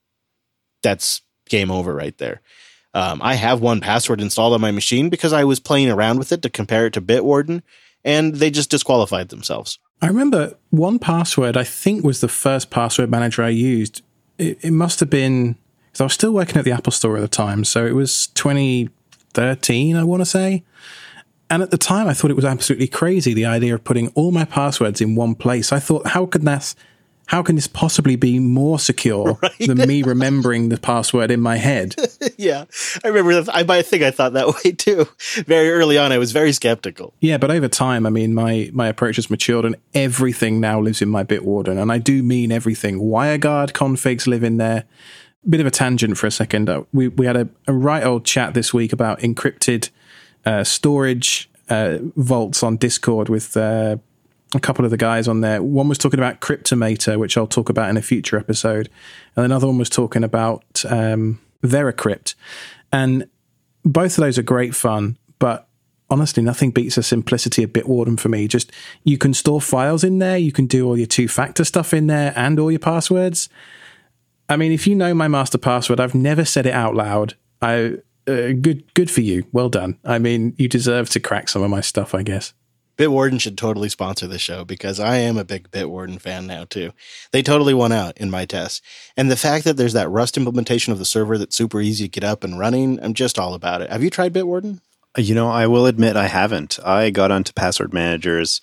that's 0.83 1.23
game 1.49 1.71
over 1.71 1.95
right 1.95 2.16
there. 2.19 2.40
Um, 2.95 3.21
I 3.23 3.35
have 3.35 3.61
1Password 3.61 4.23
installed 4.23 4.55
on 4.55 4.61
my 4.61 4.71
machine 4.71 5.11
because 5.11 5.33
I 5.33 5.45
was 5.45 5.61
playing 5.61 5.90
around 5.90 6.19
with 6.19 6.33
it 6.33 6.40
to 6.42 6.49
compare 6.49 6.87
it 6.87 6.95
to 6.95 7.03
Bitwarden, 7.03 7.62
and 8.05 8.37
they 8.37 8.51
just 8.51 8.71
disqualified 8.71 9.29
themselves. 9.29 9.79
I 10.01 10.07
remember 10.07 10.57
1Password, 10.73 11.57
I 11.57 11.64
think, 11.64 12.05
was 12.05 12.21
the 12.21 12.29
first 12.29 12.71
password 12.71 13.11
manager 13.11 13.42
I 13.42 13.51
used. 13.51 14.03
It, 14.38 14.64
it 14.64 14.71
must 14.71 15.01
have 15.01 15.11
been, 15.11 15.57
because 15.87 16.01
I 16.01 16.05
was 16.05 16.12
still 16.14 16.33
working 16.33 16.57
at 16.57 16.64
the 16.64 16.73
Apple 16.73 16.92
Store 16.92 17.16
at 17.16 17.21
the 17.21 17.29
time. 17.29 17.64
So 17.64 17.85
it 17.87 17.95
was 17.95 18.29
2013, 18.29 19.97
I 19.97 20.05
want 20.05 20.21
to 20.23 20.27
say. 20.27 20.64
And 21.49 21.62
at 21.62 21.71
the 21.71 21.79
time, 21.79 22.09
I 22.09 22.14
thought 22.14 22.31
it 22.31 22.37
was 22.37 22.45
absolutely 22.45 22.88
crazy 22.88 23.33
the 23.33 23.47
idea 23.47 23.75
of 23.75 23.85
putting 23.85 24.09
all 24.09 24.33
my 24.33 24.45
passwords 24.45 25.01
in 25.01 25.14
one 25.14 25.35
place. 25.35 25.73
I 25.73 25.79
thought, 25.79 26.09
how 26.09 26.27
could 26.27 26.42
that 26.42 26.75
how 27.26 27.42
can 27.42 27.56
this 27.56 27.66
possibly 27.66 28.16
be 28.16 28.38
more 28.38 28.78
secure 28.78 29.38
right? 29.42 29.58
than 29.58 29.78
me 29.78 30.02
remembering 30.02 30.68
the 30.68 30.78
password 30.78 31.30
in 31.30 31.40
my 31.40 31.56
head? 31.56 31.94
yeah, 32.36 32.64
I 33.04 33.08
remember 33.08 33.42
that. 33.42 33.54
I, 33.54 33.78
I 33.78 33.82
think 33.82 34.02
I 34.02 34.10
thought 34.10 34.32
that 34.34 34.46
way 34.64 34.72
too. 34.72 35.06
Very 35.46 35.70
early 35.70 35.98
on, 35.98 36.12
I 36.12 36.18
was 36.18 36.32
very 36.32 36.52
skeptical. 36.52 37.14
Yeah, 37.20 37.38
but 37.38 37.50
over 37.50 37.68
time, 37.68 38.06
I 38.06 38.10
mean, 38.10 38.34
my 38.34 38.70
my 38.72 38.88
approach 38.88 39.16
has 39.16 39.28
matured, 39.28 39.64
and 39.64 39.76
everything 39.94 40.60
now 40.60 40.80
lives 40.80 41.02
in 41.02 41.08
my 41.08 41.24
Bitwarden, 41.24 41.80
and 41.80 41.90
I 41.90 41.98
do 41.98 42.22
mean 42.22 42.52
everything. 42.52 43.00
WireGuard 43.00 43.72
configs 43.72 44.26
live 44.26 44.44
in 44.44 44.56
there. 44.56 44.84
Bit 45.48 45.60
of 45.60 45.66
a 45.66 45.70
tangent 45.70 46.18
for 46.18 46.26
a 46.26 46.30
second. 46.30 46.68
Uh, 46.68 46.84
we 46.92 47.08
we 47.08 47.26
had 47.26 47.36
a, 47.36 47.48
a 47.66 47.72
right 47.72 48.04
old 48.04 48.24
chat 48.24 48.54
this 48.54 48.72
week 48.72 48.92
about 48.92 49.20
encrypted 49.20 49.90
uh, 50.44 50.64
storage 50.64 51.50
uh, 51.68 51.98
vaults 52.16 52.62
on 52.62 52.76
Discord 52.76 53.28
with 53.28 53.56
uh, 53.56 53.96
a 54.54 54.61
couple 54.61 54.85
of 54.85 54.90
the 54.90 54.96
guys 54.96 55.27
on 55.29 55.40
there. 55.40 55.62
One 55.62 55.88
was 55.88 55.98
talking 55.98 56.21
about 56.21 56.40
Cryptomator, 56.40 57.18
which 57.18 57.37
I'll 57.37 57.46
talk 57.46 57.68
about 57.68 57.90
in 57.90 57.96
a 57.96 58.02
future 58.02 58.38
episode, 58.38 58.88
and 59.35 59.44
another 59.44 59.66
one 59.66 59.79
was 59.79 59.90
talking 59.90 60.25
about 60.25 60.85
um, 60.88 61.40
Veracrypt. 61.62 62.35
And 62.92 63.29
both 63.85 64.18
of 64.18 64.23
those 64.23 64.38
are 64.38 64.42
great 64.42 64.75
fun, 64.75 65.18
but 65.38 65.68
honestly, 66.08 66.42
nothing 66.42 66.71
beats 66.71 66.94
the 66.94 67.02
simplicity 67.02 67.62
of 67.62 67.71
Bitwarden 67.71 68.18
for 68.18 68.29
me. 68.29 68.46
Just 68.48 68.73
you 69.04 69.18
can 69.18 69.35
store 69.35 69.60
files 69.60 70.04
in 70.04 70.18
there, 70.18 70.38
you 70.38 70.52
can 70.52 70.66
do 70.66 70.87
all 70.87 70.96
your 70.96 71.06
two 71.06 71.29
factor 71.29 71.64
stuff 71.64 71.92
in 71.92 72.06
there, 72.06 72.33
and 72.37 72.58
all 72.58 72.71
your 72.71 72.81
passwords. 72.81 73.48
I 74.48 74.56
mean, 74.56 74.71
if 74.71 74.87
you 74.87 74.94
know 74.94 75.12
my 75.12 75.29
master 75.29 75.58
password, 75.58 75.98
I've 75.98 76.14
never 76.14 76.44
said 76.44 76.66
it 76.66 76.75
out 76.75 76.94
loud. 76.94 77.35
I 77.60 77.96
uh, 78.29 78.52
good 78.60 78.83
good 78.94 79.10
for 79.10 79.21
you. 79.21 79.46
Well 79.52 79.68
done. 79.68 79.98
I 80.04 80.18
mean, 80.18 80.54
you 80.56 80.68
deserve 80.68 81.10
to 81.10 81.21
crack 81.21 81.48
some 81.48 81.62
of 81.62 81.71
my 81.71 81.81
stuff, 81.81 82.14
I 82.14 82.23
guess. 82.23 82.52
Bitwarden 82.97 83.40
should 83.40 83.59
totally 83.59 83.88
sponsor 83.88 84.27
the 84.27 84.38
show 84.38 84.65
because 84.65 84.99
I 84.99 85.17
am 85.17 85.37
a 85.37 85.44
big 85.44 85.71
Bitwarden 85.71 86.21
fan 86.21 86.47
now 86.47 86.65
too. 86.65 86.92
They 87.31 87.42
totally 87.42 87.75
won 87.75 87.92
out 87.92 88.17
in 88.19 88.31
my 88.31 88.44
tests. 88.44 88.81
And 89.17 89.31
the 89.31 89.37
fact 89.37 89.65
that 89.65 89.77
there's 89.77 89.92
that 89.92 90.11
Rust 90.11 90.37
implementation 90.37 90.92
of 90.92 90.99
the 90.99 91.05
server 91.05 91.37
that's 91.37 91.57
super 91.57 91.81
easy 91.81 92.05
to 92.05 92.11
get 92.11 92.25
up 92.25 92.42
and 92.42 92.59
running, 92.59 92.99
I'm 93.03 93.15
just 93.15 93.38
all 93.38 93.55
about 93.55 93.83
it. 93.83 93.90
Have 93.90 94.03
you 94.03 94.11
tried 94.11 94.33
Bitwarden? 94.33 94.81
You 95.17 95.35
know, 95.35 95.49
I 95.49 95.67
will 95.67 95.87
admit 95.87 96.17
I 96.17 96.29
haven't. 96.29 96.79
I 96.85 97.11
got 97.11 97.31
onto 97.31 97.53
password 97.53 97.92
managers 97.94 98.61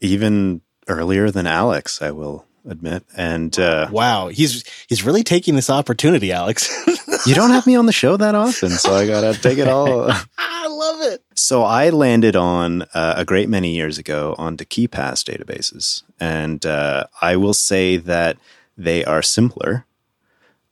even 0.00 0.62
earlier 0.88 1.30
than 1.30 1.46
Alex, 1.46 2.02
I 2.02 2.10
will 2.10 2.46
admit. 2.66 3.04
And 3.16 3.58
uh, 3.58 3.88
wow, 3.90 4.28
he's 4.28 4.64
he's 4.88 5.04
really 5.04 5.22
taking 5.22 5.56
this 5.56 5.70
opportunity, 5.70 6.32
Alex. 6.32 6.70
you 7.26 7.34
don't 7.34 7.50
have 7.50 7.66
me 7.66 7.74
on 7.76 7.86
the 7.86 7.92
show 7.92 8.16
that 8.16 8.34
often, 8.34 8.70
so 8.70 8.94
I 8.94 9.06
got 9.06 9.20
to 9.20 9.40
take 9.40 9.58
it 9.58 9.68
all. 9.68 10.10
I 10.38 10.66
love 10.68 11.00
it. 11.12 11.22
So 11.34 11.62
I 11.62 11.90
landed 11.90 12.36
on 12.36 12.82
uh, 12.94 13.14
a 13.16 13.24
great 13.24 13.48
many 13.48 13.74
years 13.74 13.98
ago 13.98 14.34
onto 14.38 14.64
KeePass 14.64 15.24
databases, 15.24 16.02
and 16.18 16.64
uh, 16.64 17.04
I 17.20 17.36
will 17.36 17.54
say 17.54 17.96
that 17.96 18.36
they 18.76 19.04
are 19.04 19.22
simpler, 19.22 19.84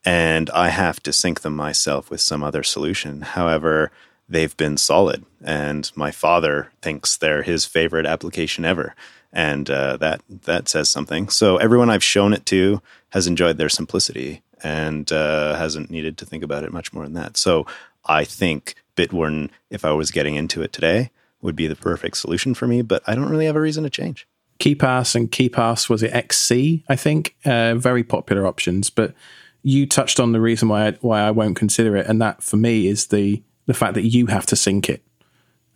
and 0.05 0.49
I 0.51 0.69
have 0.69 1.03
to 1.05 1.13
sync 1.13 1.41
them 1.41 1.57
myself 1.57 2.11
with 2.11 2.21
some 2.21 2.43
other 2.43 2.63
solution. 2.63 3.23
However, 3.23 3.91
they've 4.29 4.57
been 4.57 4.77
solid, 4.77 5.25
and 5.43 5.91
my 5.95 6.11
father 6.11 6.71
thinks 6.83 7.17
they're 7.17 7.43
his 7.43 7.65
favorite 7.65 8.07
application 8.07 8.65
ever, 8.65 8.95
and 9.33 9.69
uh, 9.71 9.97
that 9.99 10.23
that 10.29 10.69
says 10.69 10.89
something. 10.89 11.29
So 11.29 11.57
everyone 11.57 11.91
I've 11.91 12.05
shown 12.05 12.33
it 12.33 12.47
to 12.47 12.81
has 13.11 13.27
enjoyed 13.27 13.59
their 13.59 13.69
simplicity 13.69 14.43
and 14.63 15.11
uh, 15.13 15.57
hasn't 15.57 15.91
needed 15.91 16.19
to 16.19 16.27
think 16.27 16.43
about 16.43 16.65
it 16.65 16.73
much 16.73 16.93
more 16.93 17.05
than 17.05 17.15
that. 17.15 17.37
So 17.37 17.67
I 18.05 18.25
think 18.25 18.75
Bitwarden, 18.97 19.51
if 19.71 19.85
I 19.85 19.93
was 19.93 20.11
getting 20.11 20.35
into 20.35 20.63
it 20.63 20.73
today, 20.73 21.11
would 21.41 21.57
be 21.57 21.67
the 21.67 21.77
perfect 21.77 22.17
solution 22.17 22.55
for 22.55 22.67
me. 22.67 22.83
But 22.83 23.03
I 23.07 23.15
don't 23.15 23.29
really 23.29 23.47
have 23.47 23.57
a 23.57 23.61
reason 23.61 23.85
to 23.85 23.91
change. 23.91 24.27
KeePass 24.59 25.15
and 25.15 25.31
KeePass 25.31 25.89
was 25.89 26.03
it 26.03 26.13
XC? 26.13 26.85
I 26.89 26.97
think 26.97 27.37
uh, 27.45 27.75
very 27.77 28.03
popular 28.03 28.47
options, 28.47 28.91
but 28.91 29.15
you 29.63 29.87
touched 29.87 30.19
on 30.19 30.33
the 30.33 30.41
reason 30.41 30.69
why 30.69 30.89
I, 30.89 30.91
why 31.01 31.21
I 31.21 31.31
won't 31.31 31.57
consider 31.57 31.97
it, 31.97 32.07
and 32.07 32.21
that 32.21 32.43
for 32.43 32.57
me 32.57 32.87
is 32.87 33.07
the 33.07 33.43
the 33.67 33.75
fact 33.75 33.95
that 33.95 34.03
you 34.03 34.27
have 34.27 34.47
to 34.47 34.57
sync 34.57 34.89
it 34.89 35.03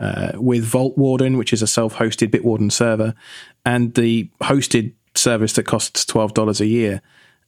uh, 0.01 0.33
with 0.35 0.65
Vaultwarden, 0.65 1.37
which 1.37 1.53
is 1.53 1.61
a 1.61 1.67
self-hosted 1.67 2.29
Bitwarden 2.31 2.73
server, 2.73 3.15
and 3.67 3.95
the 3.95 4.31
hosted 4.41 4.95
service 5.15 5.53
that 5.55 5.65
costs 5.65 6.05
twelve 6.05 6.35
dollars 6.35 6.61
a 6.61 6.67
year. 6.67 7.03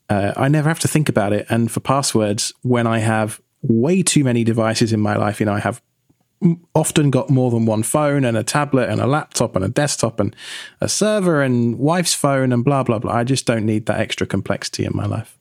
Uh, 0.09 0.33
I 0.37 0.49
never 0.49 0.69
have 0.69 0.81
to 0.81 0.89
think 0.89 1.09
about 1.09 1.33
it. 1.33 1.47
And 1.49 1.71
for 1.71 1.81
passwords, 1.81 2.53
when 2.63 2.87
I 2.87 2.99
have 2.99 3.41
way 3.63 4.03
too 4.03 4.25
many 4.25 4.45
devices 4.45 4.93
in 4.93 5.01
my 5.01 5.17
life, 5.17 5.41
you 5.41 5.47
know, 5.47 5.55
I 5.55 5.61
have 5.61 5.83
often 6.75 7.11
got 7.11 7.31
more 7.31 7.51
than 7.51 7.65
one 7.65 7.83
phone 7.83 8.25
and 8.25 8.37
a 8.37 8.43
tablet 8.43 8.91
and 8.91 9.01
a 9.01 9.07
laptop 9.07 9.57
and 9.57 9.65
a 9.65 9.69
desktop 9.69 10.21
and 10.21 10.37
a 10.81 10.89
server 10.89 11.43
and 11.43 11.79
wife's 11.79 12.13
phone 12.13 12.53
and 12.53 12.65
blah 12.65 12.83
blah 12.83 12.99
blah. 12.99 13.13
I 13.13 13.25
just 13.25 13.47
don't 13.47 13.65
need 13.65 13.87
that 13.87 14.01
extra 14.01 14.27
complexity 14.27 14.85
in 14.85 14.93
my 14.95 15.07
life. 15.07 15.39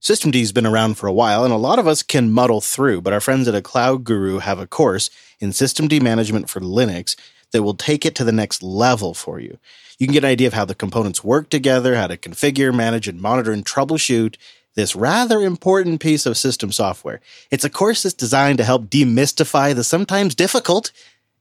Systemd 0.00 0.38
has 0.38 0.50
been 0.50 0.66
around 0.66 0.98
for 0.98 1.06
a 1.06 1.12
while, 1.12 1.44
and 1.44 1.52
a 1.52 1.56
lot 1.56 1.78
of 1.78 1.86
us 1.86 2.02
can 2.02 2.32
muddle 2.32 2.60
through, 2.60 3.02
but 3.02 3.12
our 3.12 3.20
friends 3.20 3.46
at 3.46 3.54
A 3.54 3.62
Cloud 3.62 4.02
Guru 4.02 4.38
have 4.38 4.58
a 4.58 4.66
course 4.66 5.10
in 5.38 5.50
Systemd 5.50 6.02
management 6.02 6.50
for 6.50 6.60
Linux 6.60 7.14
that 7.52 7.62
will 7.62 7.74
take 7.74 8.04
it 8.04 8.16
to 8.16 8.24
the 8.24 8.32
next 8.32 8.64
level 8.64 9.14
for 9.14 9.38
you. 9.38 9.58
You 9.98 10.06
can 10.06 10.14
get 10.14 10.24
an 10.24 10.30
idea 10.30 10.46
of 10.46 10.54
how 10.54 10.64
the 10.64 10.74
components 10.74 11.24
work 11.24 11.48
together, 11.50 11.96
how 11.96 12.06
to 12.06 12.16
configure, 12.16 12.74
manage, 12.74 13.08
and 13.08 13.20
monitor 13.20 13.52
and 13.52 13.64
troubleshoot 13.64 14.36
this 14.74 14.96
rather 14.96 15.40
important 15.40 16.00
piece 16.00 16.26
of 16.26 16.36
system 16.36 16.72
software. 16.72 17.20
It's 17.50 17.64
a 17.64 17.70
course 17.70 18.02
that's 18.02 18.14
designed 18.14 18.58
to 18.58 18.64
help 18.64 18.86
demystify 18.86 19.74
the 19.74 19.84
sometimes 19.84 20.34
difficult 20.34 20.92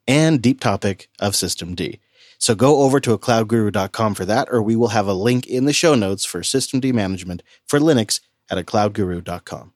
and 0.07 0.41
deep 0.41 0.59
topic 0.59 1.09
of 1.19 1.33
Systemd. 1.33 1.99
So 2.37 2.55
go 2.55 2.81
over 2.81 2.99
to 2.99 3.17
acloudguru.com 3.17 4.15
for 4.15 4.25
that, 4.25 4.47
or 4.51 4.61
we 4.61 4.75
will 4.75 4.89
have 4.89 5.07
a 5.07 5.13
link 5.13 5.47
in 5.47 5.65
the 5.65 5.73
show 5.73 5.95
notes 5.95 6.25
for 6.25 6.41
Systemd 6.41 6.91
management 6.93 7.43
for 7.67 7.79
Linux 7.79 8.19
at 8.49 8.57
acloudguru.com. 8.57 9.73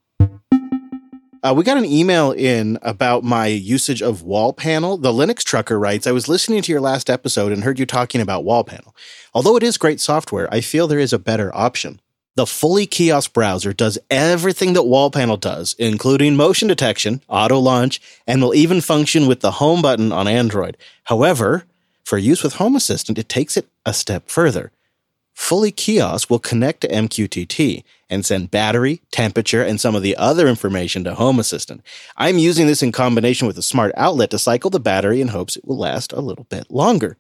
Uh, 1.46 1.54
we 1.54 1.64
got 1.64 1.78
an 1.78 1.86
email 1.86 2.32
in 2.32 2.80
about 2.82 3.24
my 3.24 3.46
usage 3.46 4.02
of 4.02 4.24
WallPanel. 4.24 5.00
The 5.00 5.12
Linux 5.12 5.44
trucker 5.44 5.78
writes, 5.78 6.08
I 6.08 6.12
was 6.12 6.28
listening 6.28 6.64
to 6.64 6.72
your 6.72 6.82
last 6.82 7.08
episode 7.08 7.52
and 7.52 7.64
heard 7.64 7.78
you 7.78 7.86
talking 7.86 8.20
about 8.20 8.44
WallPanel. 8.44 8.96
Although 9.32 9.56
it 9.56 9.62
is 9.62 9.78
great 9.78 10.00
software, 10.00 10.52
I 10.52 10.62
feel 10.62 10.88
there 10.88 10.98
is 10.98 11.14
a 11.14 11.20
better 11.20 11.56
option. 11.56 12.02
The 12.36 12.48
fully 12.48 12.88
kiosk 12.88 13.32
browser 13.32 13.74
does 13.74 14.00
everything 14.10 14.74
that 14.74 14.86
WallPanel 14.86 15.40
does, 15.40 15.76
including 15.78 16.36
motion 16.36 16.68
detection, 16.68 17.22
auto 17.30 17.60
launch, 17.60 18.02
and 18.26 18.42
will 18.42 18.56
even 18.56 18.82
function 18.82 19.28
with 19.28 19.42
the 19.42 19.52
home 19.52 19.84
button 19.84 20.12
on 20.12 20.28
Android. 20.28 20.78
However, 21.04 21.66
for 22.04 22.18
use 22.18 22.42
with 22.42 22.54
Home 22.54 22.76
Assistant, 22.76 23.20
it 23.20 23.30
takes 23.30 23.56
it 23.56 23.68
a 23.86 23.94
step 23.94 24.30
further. 24.32 24.72
Fully 25.36 25.72
Kiosk 25.72 26.30
will 26.30 26.40
connect 26.40 26.82
to 26.82 26.88
MQTT 26.88 27.84
and 28.10 28.26
send 28.26 28.52
battery, 28.52 29.02
temperature, 29.12 29.62
and 29.62 29.80
some 29.80 29.94
of 29.94 30.02
the 30.02 30.16
other 30.16 30.48
information 30.48 31.04
to 31.04 31.14
Home 31.14 31.40
Assistant. 31.40 31.82
I'm 32.16 32.38
using 32.38 32.68
this 32.68 32.82
in 32.82 32.94
combination 32.94 33.46
with 33.46 33.58
a 33.58 33.62
smart 33.62 33.92
outlet 33.98 34.32
to 34.32 34.40
cycle 34.40 34.70
the 34.70 34.80
battery 34.80 35.20
in 35.20 35.28
hopes 35.28 35.58
it 35.58 35.66
will 35.66 35.78
last 35.78 36.14
a 36.14 36.22
little 36.22 36.46
bit 36.46 36.72
longer. 36.72 37.18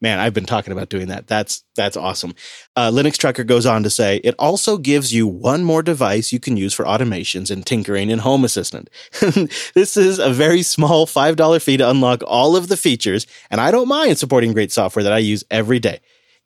Man, 0.00 0.18
I've 0.18 0.34
been 0.34 0.46
talking 0.46 0.72
about 0.72 0.88
doing 0.88 1.08
that. 1.08 1.28
That's 1.28 1.62
that's 1.76 1.96
awesome. 1.96 2.34
Uh, 2.74 2.90
Linux 2.90 3.16
Trucker 3.16 3.44
goes 3.44 3.66
on 3.66 3.84
to 3.84 3.90
say 3.90 4.16
it 4.24 4.34
also 4.36 4.76
gives 4.76 5.12
you 5.12 5.28
one 5.28 5.62
more 5.62 5.82
device 5.82 6.32
you 6.32 6.40
can 6.40 6.56
use 6.56 6.74
for 6.74 6.84
automations 6.84 7.52
and 7.52 7.64
tinkering 7.64 8.10
in 8.10 8.18
Home 8.18 8.44
Assistant. 8.44 8.90
this 9.74 9.96
is 9.96 10.18
a 10.18 10.32
very 10.32 10.62
small 10.62 11.06
five 11.06 11.36
dollar 11.36 11.60
fee 11.60 11.76
to 11.76 11.88
unlock 11.88 12.22
all 12.26 12.56
of 12.56 12.66
the 12.66 12.76
features, 12.76 13.28
and 13.48 13.60
I 13.60 13.70
don't 13.70 13.86
mind 13.86 14.18
supporting 14.18 14.52
great 14.54 14.72
software 14.72 15.04
that 15.04 15.12
I 15.12 15.18
use 15.18 15.44
every 15.50 15.78
day. 15.78 16.00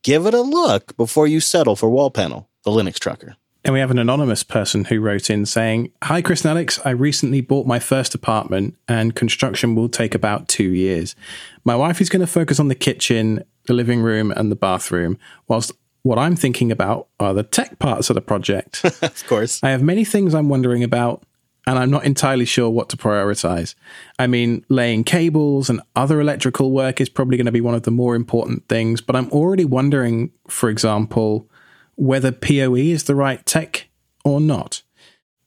Give 0.07 0.25
it 0.25 0.35
a 0.35 0.41
look 0.41 0.97
before 0.97 1.27
you 1.27 1.41
settle 1.41 1.75
for 1.75 1.91
WallPanel, 1.91 2.47
the 2.63 2.71
Linux 2.71 2.97
Trucker. 3.01 3.35
And 3.65 3.75
we 3.75 3.81
have 3.81 3.91
an 3.91 3.99
anonymous 3.99 4.45
person 4.45 4.85
who 4.85 5.01
wrote 5.01 5.29
in 5.31 5.45
saying, 5.47 5.91
Hi, 6.05 6.23
Chris 6.23 6.45
and 6.45 6.53
Alex. 6.53 6.79
I 6.85 6.91
recently 6.91 7.41
bought 7.41 7.67
my 7.67 7.81
first 7.81 8.15
apartment 8.15 8.77
and 8.87 9.17
construction 9.17 9.75
will 9.75 9.89
take 9.89 10.15
about 10.15 10.47
two 10.47 10.69
years. 10.69 11.17
My 11.65 11.75
wife 11.75 12.01
is 12.01 12.09
going 12.09 12.21
to 12.21 12.29
focus 12.29 12.61
on 12.61 12.69
the 12.69 12.77
kitchen, 12.77 13.43
the 13.67 13.73
living 13.73 14.01
room, 14.01 14.31
and 14.31 14.49
the 14.49 14.55
bathroom, 14.55 15.19
whilst 15.49 15.73
what 16.05 16.21
I'm 16.21 16.37
thinking 16.37 16.71
about 16.71 17.09
are 17.19 17.35
the 17.35 17.43
tech 17.43 17.81
parts 17.81 18.09
of 18.09 18.15
the 18.15 18.21
project. 18.21 18.85
of 19.03 19.27
course. 19.27 19.61
I 19.65 19.71
have 19.71 19.83
many 19.83 20.05
things 20.05 20.37
I'm 20.37 20.49
wondering 20.49 20.85
about, 20.85 21.25
and 21.67 21.79
I'm 21.79 21.91
not 21.91 22.05
entirely 22.05 22.45
sure 22.45 22.71
what 22.71 22.89
to 22.91 22.97
prioritize. 22.97 23.75
I 24.19 24.27
mean, 24.27 24.65
laying 24.69 25.03
cables 25.03 25.69
and 25.69 25.81
other 25.97 26.21
electrical 26.21 26.71
work 26.71 27.01
is 27.01 27.09
probably 27.09 27.37
going 27.37 27.47
to 27.47 27.53
be 27.53 27.61
one 27.61 27.75
of 27.75 27.83
the 27.83 27.91
more 27.91 28.15
important 28.15 28.69
things, 28.69 29.01
but 29.01 29.17
I'm 29.17 29.31
already 29.31 29.65
wondering, 29.65 30.31
for 30.47 30.71
example, 30.71 31.49
whether 31.97 32.31
PoE 32.31 32.77
is 32.77 33.05
the 33.05 33.15
right 33.15 33.45
tech 33.45 33.89
or 34.25 34.41
not. 34.41 34.83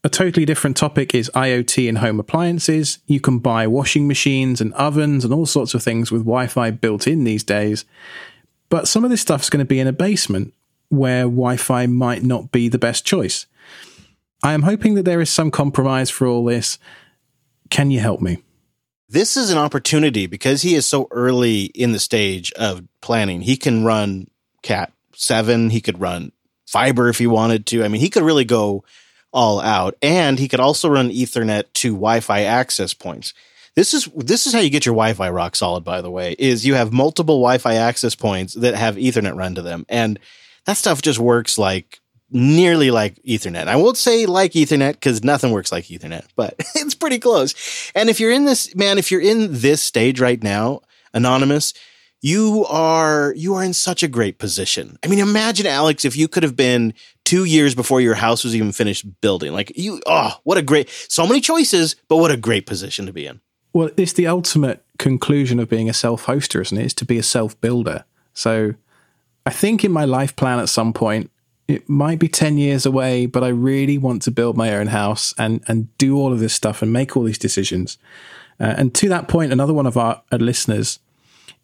A 0.04 0.10
totally 0.10 0.46
different 0.46 0.78
topic 0.78 1.14
is 1.14 1.30
IoT 1.36 1.88
in 1.88 1.98
home 1.98 2.20
appliances. 2.20 3.00
You 3.06 3.20
can 3.20 3.40
buy 3.40 3.68
washing 3.68 4.08
machines 4.08 4.62
and 4.62 4.74
ovens 4.74 5.26
and 5.26 5.34
all 5.34 5.46
sorts 5.46 5.74
of 5.74 5.84
things 5.84 6.12
with 6.12 6.22
Wi 6.22 6.48
Fi 6.48 6.72
built 6.72 7.06
in 7.06 7.26
these 7.26 7.44
days. 7.44 7.84
But 8.70 8.88
some 8.88 9.04
of 9.04 9.10
this 9.10 9.22
stuff 9.22 9.42
is 9.42 9.50
going 9.50 9.60
to 9.60 9.66
be 9.66 9.80
in 9.80 9.88
a 9.88 9.94
basement 9.94 10.54
where 10.88 11.24
Wi 11.24 11.58
Fi 11.58 11.86
might 11.86 12.24
not 12.24 12.52
be 12.52 12.70
the 12.70 12.78
best 12.78 13.06
choice. 13.06 13.46
I 14.42 14.54
am 14.54 14.64
hoping 14.64 14.96
that 14.96 15.04
there 15.04 15.22
is 15.22 15.30
some 15.30 15.52
compromise 15.52 16.10
for 16.10 16.28
all 16.28 16.46
this. 16.46 16.80
Can 17.70 17.92
you 17.92 18.00
help 18.00 18.22
me? 18.22 18.42
This 19.08 19.36
is 19.36 19.52
an 19.52 19.58
opportunity 19.58 20.28
because 20.28 20.62
he 20.62 20.76
is 20.76 20.86
so 20.86 21.08
early 21.12 21.64
in 21.64 21.92
the 21.92 22.00
stage 22.00 22.52
of 22.54 22.84
planning. 23.02 23.42
He 23.42 23.58
can 23.58 23.84
run 23.84 24.28
Cat 24.62 24.94
7, 25.16 25.72
he 25.72 25.82
could 25.82 26.00
run 26.00 26.32
fiber 26.68 27.10
if 27.10 27.18
he 27.18 27.28
wanted 27.28 27.66
to. 27.68 27.84
I 27.84 27.88
mean, 27.88 28.02
he 28.02 28.10
could 28.10 28.24
really 28.24 28.46
go 28.46 28.84
all 29.32 29.60
out, 29.60 29.96
and 30.02 30.40
he 30.40 30.48
could 30.48 30.60
also 30.60 30.90
run 30.90 31.10
Ethernet 31.10 31.66
to 31.74 31.94
Wi-Fi 31.94 32.42
access 32.42 32.94
points. 32.94 33.34
This 33.76 33.94
is 33.94 34.10
this 34.16 34.48
is 34.48 34.54
how 34.54 34.60
you 34.60 34.70
get 34.70 34.86
your 34.86 34.96
Wi-Fi 34.96 35.30
rock 35.30 35.56
solid. 35.56 35.84
By 35.84 36.02
the 36.02 36.12
way, 36.12 36.36
is 36.38 36.66
you 36.66 36.76
have 36.76 36.92
multiple 36.92 37.36
Wi-Fi 37.36 37.76
access 37.76 38.16
points 38.16 38.54
that 38.56 38.76
have 38.76 38.96
Ethernet 38.96 39.36
run 39.36 39.56
to 39.56 39.62
them, 39.62 39.86
and 39.90 40.20
that 40.66 40.78
stuff 40.78 41.02
just 41.02 41.20
works 41.20 41.58
like 41.58 42.00
nearly 42.32 42.92
like 42.92 43.16
Ethernet. 43.24 43.68
I 43.68 43.76
won't 43.76 43.98
say 43.98 44.26
like 44.26 44.54
Ethernet 44.54 44.94
because 44.94 45.24
nothing 45.24 45.52
works 45.52 45.72
like 45.72 45.86
Ethernet, 45.86 46.26
but 46.36 46.56
it's 46.76 46.96
pretty 46.96 47.20
close. 47.20 47.92
And 47.96 48.10
if 48.10 48.20
you're 48.20 48.32
in 48.32 48.46
this, 48.46 48.76
man, 48.76 48.98
if 48.98 49.12
you're 49.12 49.22
in 49.22 49.48
this 49.52 49.82
stage 49.82 50.20
right 50.20 50.42
now, 50.42 50.82
anonymous, 51.14 51.74
you 52.22 52.66
are 52.68 53.34
you 53.36 53.56
are 53.56 53.64
in 53.64 53.74
such 53.74 54.04
a 54.04 54.08
great 54.08 54.40
position. 54.40 54.98
I 55.04 55.08
mean, 55.08 55.20
imagine 55.20 55.66
Alex 55.66 56.06
if 56.06 56.18
you 56.18 56.28
could 56.28 56.44
have 56.44 56.56
been 56.56 56.94
two 57.24 57.46
years 57.46 57.76
before 57.76 58.02
your 58.02 58.16
house 58.16 58.44
was 58.44 58.56
even 58.56 58.72
finished 58.72 59.06
building. 59.22 59.54
Like 59.54 59.72
you, 59.78 60.02
oh, 60.06 60.34
what 60.44 60.58
a 60.58 60.62
great 60.62 60.90
so 61.08 61.26
many 61.26 61.42
choices, 61.42 61.96
but 62.08 62.18
what 62.18 62.32
a 62.32 62.38
great 62.38 62.66
position 62.66 63.06
to 63.06 63.14
be 63.14 63.26
in. 63.26 63.40
Well, 63.72 63.90
it's 63.98 64.14
the 64.14 64.28
ultimate 64.28 64.84
conclusion 64.98 65.60
of 65.60 65.70
being 65.70 65.90
a 65.90 65.94
self-hoster, 65.94 66.62
isn't 66.62 66.78
it? 66.78 66.86
Is 66.86 66.94
to 66.96 67.06
be 67.06 67.20
a 67.20 67.24
self-builder. 67.24 68.04
So, 68.34 68.74
I 69.46 69.52
think 69.52 69.84
in 69.84 69.92
my 69.92 70.06
life 70.06 70.36
plan 70.36 70.60
at 70.60 70.70
some 70.70 70.92
point, 70.92 71.30
it 71.70 71.88
might 71.88 72.18
be 72.18 72.28
10 72.28 72.58
years 72.58 72.84
away, 72.88 73.28
but 73.28 73.44
I 73.44 73.50
really 73.50 74.00
want 74.00 74.24
to 74.24 74.32
build 74.32 74.58
my 74.58 74.74
own 74.74 74.88
house 74.88 75.36
and, 75.38 75.64
and 75.68 75.96
do 76.00 76.18
all 76.18 76.34
of 76.34 76.40
this 76.40 76.54
stuff 76.54 76.82
and 76.82 76.92
make 76.92 77.16
all 77.16 77.22
these 77.22 77.38
decisions. 77.38 78.00
Uh, 78.60 78.74
and 78.76 78.96
to 78.96 79.08
that 79.10 79.28
point, 79.28 79.54
another 79.54 79.74
one 79.74 79.86
of 79.86 79.96
our 79.96 80.24
listeners 80.32 80.98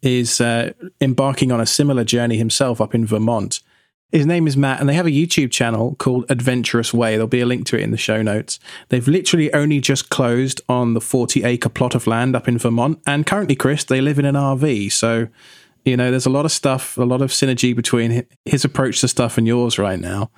is 0.02 0.40
uh, 0.40 0.72
embarking 1.00 1.50
on 1.50 1.60
a 1.60 1.66
similar 1.66 2.04
journey 2.04 2.36
himself 2.36 2.80
up 2.80 2.94
in 2.94 3.04
Vermont. 3.04 3.60
His 4.12 4.26
name 4.26 4.46
is 4.46 4.56
Matt, 4.56 4.78
and 4.78 4.88
they 4.88 4.94
have 4.94 5.08
a 5.08 5.10
YouTube 5.10 5.50
channel 5.50 5.96
called 5.98 6.24
Adventurous 6.28 6.94
Way. 6.94 7.14
There'll 7.14 7.26
be 7.26 7.40
a 7.40 7.46
link 7.46 7.66
to 7.66 7.76
it 7.76 7.82
in 7.82 7.90
the 7.90 7.96
show 7.96 8.22
notes. 8.22 8.60
They've 8.90 9.08
literally 9.08 9.52
only 9.52 9.80
just 9.80 10.08
closed 10.08 10.60
on 10.68 10.94
the 10.94 11.00
40 11.00 11.42
acre 11.42 11.68
plot 11.68 11.96
of 11.96 12.06
land 12.06 12.36
up 12.36 12.46
in 12.46 12.58
Vermont. 12.58 13.02
And 13.04 13.26
currently, 13.26 13.56
Chris, 13.56 13.82
they 13.82 14.00
live 14.00 14.20
in 14.20 14.24
an 14.24 14.36
RV. 14.36 14.92
So, 14.92 15.26
you 15.86 15.96
know, 15.96 16.10
there's 16.10 16.26
a 16.26 16.30
lot 16.30 16.44
of 16.44 16.52
stuff, 16.52 16.98
a 16.98 17.04
lot 17.04 17.22
of 17.22 17.30
synergy 17.30 17.74
between 17.74 18.26
his 18.44 18.64
approach 18.64 19.00
to 19.00 19.08
stuff 19.08 19.38
and 19.38 19.46
yours 19.46 19.78
right 19.78 20.00
now. 20.00 20.30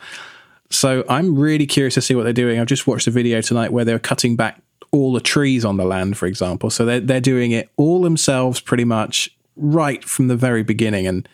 So 0.71 1.05
I'm 1.09 1.37
really 1.37 1.67
curious 1.67 1.95
to 1.95 2.03
see 2.03 2.15
what 2.15 2.25
they're 2.25 2.35
doing. 2.35 2.61
I've 2.61 2.67
just 2.67 2.87
watched 2.87 3.07
a 3.07 3.11
video 3.11 3.41
tonight 3.41 3.73
where 3.73 3.87
they're 3.87 3.99
cutting 3.99 4.37
back 4.37 4.63
all 4.93 5.15
the 5.15 5.21
trees 5.21 5.65
on 5.65 5.79
the 5.79 5.87
land, 5.87 6.19
for 6.19 6.27
example. 6.27 6.69
So 6.69 6.85
they're, 6.85 7.01
they're 7.01 7.21
doing 7.21 7.53
it 7.53 7.71
all 7.79 8.03
themselves 8.03 8.61
pretty 8.61 8.85
much 8.85 9.31
right 9.57 10.05
from 10.05 10.29
the 10.29 10.37
very 10.37 10.63
beginning. 10.63 11.07
And 11.07 11.27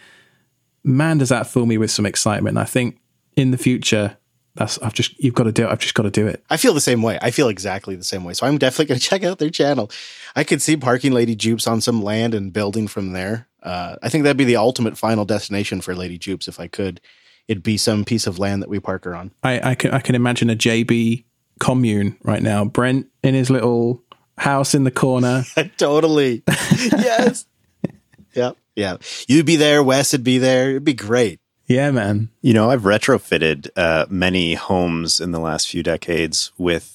man, 0.85 1.19
does 1.19 1.31
that 1.31 1.49
fill 1.49 1.67
me 1.67 1.77
with 1.77 1.91
some 1.91 2.07
excitement. 2.07 2.57
I 2.57 2.65
think 2.65 3.01
in 3.37 3.51
the 3.51 3.59
future, 3.59 4.17
that's 4.55 4.79
I've 4.79 4.95
just 4.95 5.19
you've 5.19 5.35
got 5.35 5.45
to 5.45 5.53
do 5.53 5.65
it. 5.67 5.71
I've 5.71 5.81
just 5.81 5.95
got 5.95 6.05
to 6.05 6.11
do 6.11 6.29
it. 6.29 6.45
I 6.49 6.57
feel 6.57 6.75
the 6.75 6.81
same 6.81 7.03
way. 7.03 7.19
I 7.21 7.33
feel 7.33 7.49
exactly 7.49 7.97
the 7.97 8.05
same 8.05 8.23
way. 8.23 8.35
So 8.35 8.47
I'm 8.47 8.59
definitely 8.59 8.87
going 8.87 9.01
to 9.01 9.07
check 9.07 9.25
out 9.25 9.39
their 9.39 9.51
channel. 9.51 9.91
I 10.37 10.45
could 10.45 10.63
see 10.63 10.77
parking 10.77 11.13
Lady 11.13 11.35
Jupes 11.35 11.67
on 11.67 11.81
some 11.81 12.03
land 12.03 12.35
and 12.35 12.53
building 12.53 12.87
from 12.87 13.13
there. 13.13 13.49
Uh, 13.65 13.97
I 14.03 14.09
think 14.11 14.25
that'd 14.25 14.37
be 14.37 14.45
the 14.45 14.57
ultimate 14.57 14.97
final 14.99 15.25
destination 15.25 15.81
for 15.81 15.95
Lady 15.95 16.19
Jupes 16.19 16.47
if 16.47 16.61
I 16.61 16.69
could. 16.69 17.01
It'd 17.49 17.63
be 17.63 17.77
some 17.77 18.05
piece 18.05 18.27
of 18.27 18.39
land 18.39 18.63
that 18.63 18.69
we 18.69 18.79
park 18.79 19.05
her 19.05 19.15
on. 19.15 19.33
I, 19.43 19.71
I 19.71 19.75
can 19.75 19.91
I 19.93 20.01
can 20.01 20.15
imagine 20.15 20.51
a 20.51 20.57
JB 20.57 21.25
commune 21.61 22.17
right 22.23 22.43
now. 22.43 22.65
Brent 22.65 23.09
in 23.23 23.35
his 23.35 23.51
little 23.51 24.03
house 24.39 24.75
in 24.75 24.85
the 24.85 24.91
corner. 24.91 25.45
totally. 25.77 26.43
yes. 26.47 27.47
yep. 28.35 28.57
Yeah. 28.75 28.97
You'd 29.29 29.47
be 29.47 29.57
there. 29.57 29.83
Wes 29.83 30.13
would 30.13 30.25
be 30.25 30.39
there. 30.39 30.71
It'd 30.71 30.85
be 30.85 30.95
great. 30.95 31.41
Yeah, 31.67 31.91
man. 31.91 32.29
You 32.43 32.53
know, 32.53 32.71
I've 32.71 32.83
retrofitted 32.83 33.71
uh, 33.77 34.07
many 34.11 34.55
homes 34.55 35.21
in 35.21 35.33
the 35.33 35.39
last 35.39 35.69
few 35.69 35.83
decades 35.83 36.53
with 36.59 36.91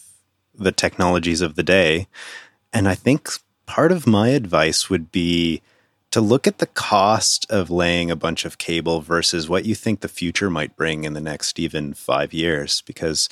the 0.53 0.71
technologies 0.71 1.41
of 1.41 1.55
the 1.55 1.63
day. 1.63 2.07
And 2.71 2.87
I 2.87 2.95
think 2.95 3.29
part 3.65 3.91
of 3.91 4.05
my 4.05 4.29
advice 4.29 4.89
would 4.89 5.11
be 5.11 5.61
to 6.11 6.21
look 6.21 6.47
at 6.47 6.57
the 6.57 6.67
cost 6.67 7.45
of 7.51 7.69
laying 7.69 8.09
a 8.09 8.15
bunch 8.15 8.45
of 8.45 8.57
cable 8.57 9.01
versus 9.01 9.47
what 9.47 9.65
you 9.65 9.75
think 9.75 9.99
the 9.99 10.07
future 10.07 10.49
might 10.49 10.75
bring 10.75 11.03
in 11.03 11.13
the 11.13 11.21
next 11.21 11.59
even 11.59 11.93
five 11.93 12.33
years. 12.33 12.81
Because 12.85 13.29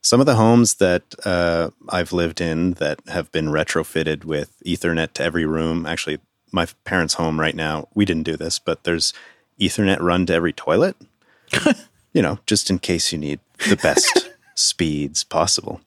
some 0.00 0.20
of 0.20 0.26
the 0.26 0.36
homes 0.36 0.74
that 0.74 1.02
uh, 1.24 1.70
I've 1.88 2.12
lived 2.12 2.40
in 2.40 2.72
that 2.74 3.00
have 3.08 3.30
been 3.32 3.46
retrofitted 3.46 4.24
with 4.24 4.62
Ethernet 4.64 5.12
to 5.14 5.24
every 5.24 5.46
room, 5.46 5.86
actually, 5.86 6.18
my 6.52 6.66
parents' 6.84 7.14
home 7.14 7.40
right 7.40 7.56
now, 7.56 7.88
we 7.94 8.04
didn't 8.04 8.24
do 8.24 8.36
this, 8.36 8.58
but 8.58 8.84
there's 8.84 9.12
Ethernet 9.60 10.00
run 10.00 10.26
to 10.26 10.34
every 10.34 10.52
toilet. 10.52 10.96
you 12.12 12.22
know, 12.22 12.38
just 12.46 12.70
in 12.70 12.78
case 12.78 13.12
you 13.12 13.18
need 13.18 13.40
the 13.68 13.76
best 13.76 14.30
speeds 14.54 15.24
possible. 15.24 15.80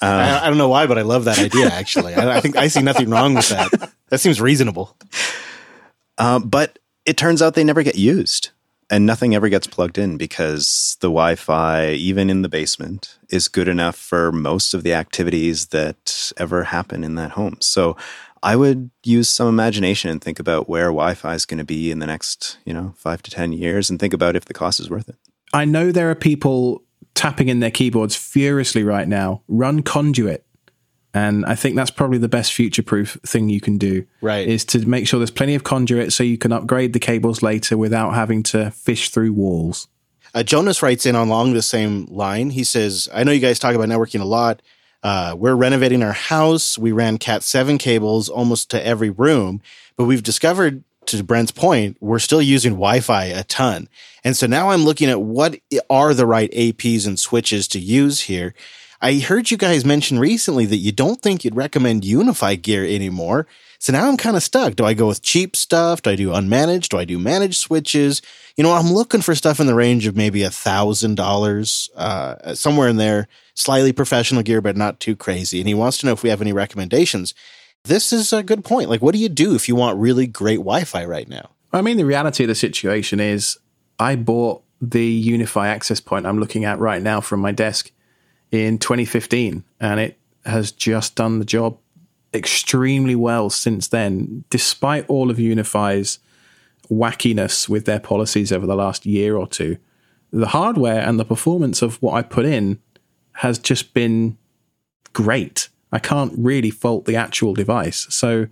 Uh, 0.00 0.38
I, 0.40 0.46
I, 0.46 0.48
don't 0.48 0.58
know 0.58 0.68
why, 0.68 0.86
but 0.86 0.98
I 0.98 1.02
love 1.02 1.24
that 1.24 1.38
idea. 1.38 1.66
Actually, 1.66 2.14
I, 2.14 2.36
I, 2.36 2.40
think 2.40 2.56
I 2.56 2.68
see 2.68 2.82
nothing 2.82 3.10
wrong 3.10 3.34
with 3.34 3.48
that. 3.48 3.92
That 4.08 4.18
seems 4.18 4.40
reasonable. 4.40 4.96
Uh, 6.18 6.38
but 6.38 6.78
it 7.04 7.16
turns 7.16 7.42
out 7.42 7.54
they 7.54 7.64
never 7.64 7.82
get 7.82 7.96
used, 7.96 8.50
and 8.90 9.04
nothing 9.04 9.34
ever 9.34 9.48
gets 9.48 9.66
plugged 9.66 9.98
in 9.98 10.16
because 10.16 10.96
the 11.00 11.08
Wi-Fi, 11.08 11.90
even 11.90 12.30
in 12.30 12.42
the 12.42 12.48
basement, 12.48 13.18
is 13.30 13.48
good 13.48 13.68
enough 13.68 13.96
for 13.96 14.30
most 14.30 14.74
of 14.74 14.82
the 14.82 14.94
activities 14.94 15.66
that 15.66 16.32
ever 16.36 16.64
happen 16.64 17.02
in 17.04 17.14
that 17.16 17.32
home. 17.32 17.56
So 17.60 17.96
I 18.42 18.56
would 18.56 18.90
use 19.02 19.28
some 19.28 19.48
imagination 19.48 20.10
and 20.10 20.20
think 20.20 20.38
about 20.38 20.68
where 20.68 20.86
Wi-Fi 20.86 21.34
is 21.34 21.46
going 21.46 21.58
to 21.58 21.64
be 21.64 21.90
in 21.90 21.98
the 21.98 22.06
next, 22.06 22.58
you 22.64 22.74
know, 22.74 22.94
five 22.96 23.22
to 23.22 23.30
ten 23.30 23.52
years, 23.52 23.90
and 23.90 23.98
think 23.98 24.12
about 24.12 24.36
if 24.36 24.44
the 24.44 24.54
cost 24.54 24.80
is 24.80 24.90
worth 24.90 25.08
it. 25.08 25.16
I 25.52 25.64
know 25.64 25.92
there 25.92 26.10
are 26.10 26.14
people 26.14 26.82
tapping 27.14 27.48
in 27.48 27.60
their 27.60 27.70
keyboards 27.70 28.16
furiously 28.16 28.82
right 28.82 29.08
now. 29.08 29.42
Run 29.48 29.82
conduit, 29.82 30.43
and 31.14 31.46
I 31.46 31.54
think 31.54 31.76
that's 31.76 31.90
probably 31.90 32.18
the 32.18 32.28
best 32.28 32.52
future-proof 32.52 33.18
thing 33.24 33.48
you 33.48 33.60
can 33.60 33.78
do. 33.78 34.04
Right, 34.20 34.46
is 34.46 34.64
to 34.66 34.86
make 34.86 35.06
sure 35.06 35.18
there's 35.18 35.30
plenty 35.30 35.54
of 35.54 35.64
conduit 35.64 36.12
so 36.12 36.24
you 36.24 36.36
can 36.36 36.52
upgrade 36.52 36.92
the 36.92 36.98
cables 36.98 37.42
later 37.42 37.78
without 37.78 38.14
having 38.14 38.42
to 38.44 38.70
fish 38.72 39.10
through 39.10 39.32
walls. 39.32 39.88
Uh, 40.34 40.42
Jonas 40.42 40.82
writes 40.82 41.06
in 41.06 41.14
along 41.14 41.54
the 41.54 41.62
same 41.62 42.06
line. 42.06 42.50
He 42.50 42.64
says, 42.64 43.08
"I 43.14 43.24
know 43.24 43.32
you 43.32 43.40
guys 43.40 43.58
talk 43.58 43.74
about 43.74 43.88
networking 43.88 44.20
a 44.20 44.24
lot." 44.24 44.60
Uh, 45.04 45.36
we're 45.38 45.54
renovating 45.54 46.02
our 46.02 46.12
house. 46.12 46.78
We 46.78 46.90
ran 46.90 47.18
Cat 47.18 47.42
7 47.42 47.76
cables 47.76 48.30
almost 48.30 48.70
to 48.70 48.84
every 48.84 49.10
room, 49.10 49.60
but 49.98 50.06
we've 50.06 50.22
discovered, 50.22 50.82
to 51.06 51.22
Brent's 51.22 51.52
point, 51.52 51.98
we're 52.00 52.18
still 52.18 52.40
using 52.40 52.72
Wi 52.72 53.00
Fi 53.00 53.26
a 53.26 53.44
ton. 53.44 53.88
And 54.24 54.34
so 54.34 54.46
now 54.46 54.70
I'm 54.70 54.84
looking 54.84 55.10
at 55.10 55.20
what 55.20 55.56
are 55.90 56.14
the 56.14 56.26
right 56.26 56.50
APs 56.52 57.06
and 57.06 57.18
switches 57.18 57.68
to 57.68 57.78
use 57.78 58.22
here. 58.22 58.54
I 59.04 59.18
heard 59.18 59.50
you 59.50 59.58
guys 59.58 59.84
mention 59.84 60.18
recently 60.18 60.64
that 60.64 60.78
you 60.78 60.90
don't 60.90 61.20
think 61.20 61.44
you'd 61.44 61.54
recommend 61.54 62.04
UniFi 62.04 62.62
gear 62.62 62.86
anymore. 62.86 63.46
So 63.78 63.92
now 63.92 64.08
I'm 64.08 64.16
kind 64.16 64.34
of 64.34 64.42
stuck. 64.42 64.76
Do 64.76 64.86
I 64.86 64.94
go 64.94 65.08
with 65.08 65.20
cheap 65.20 65.56
stuff? 65.56 66.00
Do 66.00 66.08
I 66.08 66.16
do 66.16 66.30
unmanaged? 66.30 66.88
Do 66.88 66.96
I 66.96 67.04
do 67.04 67.18
managed 67.18 67.56
switches? 67.56 68.22
You 68.56 68.64
know, 68.64 68.72
I'm 68.72 68.90
looking 68.90 69.20
for 69.20 69.34
stuff 69.34 69.60
in 69.60 69.66
the 69.66 69.74
range 69.74 70.06
of 70.06 70.16
maybe 70.16 70.42
a 70.42 70.48
thousand 70.48 71.16
dollars, 71.16 71.90
uh, 71.94 72.54
somewhere 72.54 72.88
in 72.88 72.96
there, 72.96 73.28
slightly 73.52 73.92
professional 73.92 74.42
gear, 74.42 74.62
but 74.62 74.74
not 74.74 75.00
too 75.00 75.16
crazy. 75.16 75.58
And 75.58 75.68
he 75.68 75.74
wants 75.74 75.98
to 75.98 76.06
know 76.06 76.12
if 76.12 76.22
we 76.22 76.30
have 76.30 76.40
any 76.40 76.54
recommendations. 76.54 77.34
This 77.84 78.10
is 78.10 78.32
a 78.32 78.42
good 78.42 78.64
point. 78.64 78.88
Like, 78.88 79.02
what 79.02 79.12
do 79.12 79.20
you 79.20 79.28
do 79.28 79.54
if 79.54 79.68
you 79.68 79.76
want 79.76 79.98
really 79.98 80.26
great 80.26 80.60
Wi-Fi 80.60 81.04
right 81.04 81.28
now? 81.28 81.50
I 81.74 81.82
mean, 81.82 81.98
the 81.98 82.06
reality 82.06 82.44
of 82.44 82.48
the 82.48 82.54
situation 82.54 83.20
is 83.20 83.58
I 83.98 84.16
bought 84.16 84.62
the 84.80 85.28
UniFi 85.28 85.66
access 85.66 86.00
point 86.00 86.24
I'm 86.24 86.40
looking 86.40 86.64
at 86.64 86.78
right 86.78 87.02
now 87.02 87.20
from 87.20 87.40
my 87.40 87.52
desk 87.52 87.90
in 88.54 88.78
2015, 88.78 89.64
and 89.80 90.00
it 90.00 90.18
has 90.44 90.70
just 90.72 91.16
done 91.16 91.38
the 91.38 91.44
job 91.44 91.78
extremely 92.32 93.14
well 93.14 93.50
since 93.50 93.88
then, 93.88 94.44
despite 94.50 95.08
all 95.08 95.30
of 95.30 95.36
UniFi's 95.36 96.18
wackiness 96.90 97.68
with 97.68 97.84
their 97.86 98.00
policies 98.00 98.52
over 98.52 98.66
the 98.66 98.74
last 98.74 99.06
year 99.06 99.36
or 99.36 99.46
two. 99.46 99.78
The 100.32 100.48
hardware 100.48 101.00
and 101.00 101.18
the 101.18 101.24
performance 101.24 101.80
of 101.80 102.02
what 102.02 102.14
I 102.14 102.22
put 102.22 102.44
in 102.44 102.80
has 103.34 103.58
just 103.58 103.94
been 103.94 104.36
great. 105.12 105.68
I 105.92 105.98
can't 105.98 106.32
really 106.36 106.70
fault 106.70 107.04
the 107.04 107.16
actual 107.16 107.54
device. 107.54 108.06
So, 108.10 108.48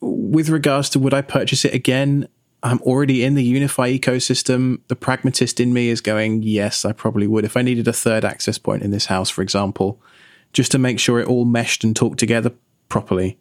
with 0.00 0.48
regards 0.48 0.90
to 0.90 0.98
would 0.98 1.14
I 1.14 1.22
purchase 1.22 1.64
it 1.64 1.74
again? 1.74 2.28
I'm 2.64 2.80
already 2.80 3.22
in 3.22 3.34
the 3.34 3.54
UniFi 3.54 4.00
ecosystem. 4.00 4.80
The 4.88 4.96
pragmatist 4.96 5.60
in 5.60 5.74
me 5.74 5.90
is 5.90 6.00
going, 6.00 6.42
yes, 6.42 6.86
I 6.86 6.92
probably 6.92 7.26
would. 7.26 7.44
If 7.44 7.58
I 7.58 7.62
needed 7.62 7.86
a 7.86 7.92
third 7.92 8.24
access 8.24 8.56
point 8.56 8.82
in 8.82 8.90
this 8.90 9.06
house, 9.06 9.28
for 9.28 9.42
example, 9.42 10.00
just 10.54 10.72
to 10.72 10.78
make 10.78 10.98
sure 10.98 11.20
it 11.20 11.28
all 11.28 11.44
meshed 11.44 11.84
and 11.84 11.94
talked 11.94 12.18
together 12.18 12.52
properly, 12.88 13.38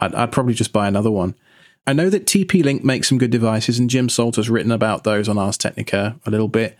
I'd, 0.00 0.12
I'd 0.16 0.32
probably 0.32 0.54
just 0.54 0.72
buy 0.72 0.88
another 0.88 1.12
one. 1.12 1.36
I 1.86 1.92
know 1.92 2.10
that 2.10 2.26
TP 2.26 2.64
Link 2.64 2.82
makes 2.82 3.08
some 3.08 3.18
good 3.18 3.30
devices, 3.30 3.78
and 3.78 3.88
Jim 3.88 4.08
Salter's 4.08 4.50
written 4.50 4.72
about 4.72 5.04
those 5.04 5.28
on 5.28 5.38
Ars 5.38 5.56
Technica 5.56 6.18
a 6.26 6.30
little 6.30 6.48
bit. 6.48 6.76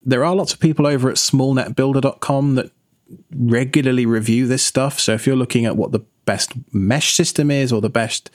There 0.00 0.24
are 0.24 0.36
lots 0.36 0.52
of 0.52 0.60
people 0.60 0.86
over 0.86 1.08
at 1.08 1.16
smallnetbuilder.com 1.16 2.54
that 2.54 2.70
regularly 3.34 4.06
review 4.06 4.46
this 4.46 4.64
stuff. 4.64 5.00
So 5.00 5.14
if 5.14 5.26
you're 5.26 5.36
looking 5.36 5.66
at 5.66 5.76
what 5.76 5.90
the 5.90 6.00
best 6.24 6.52
mesh 6.72 7.14
system 7.14 7.50
is 7.50 7.72
or 7.72 7.80
the 7.80 7.90
best 7.90 8.30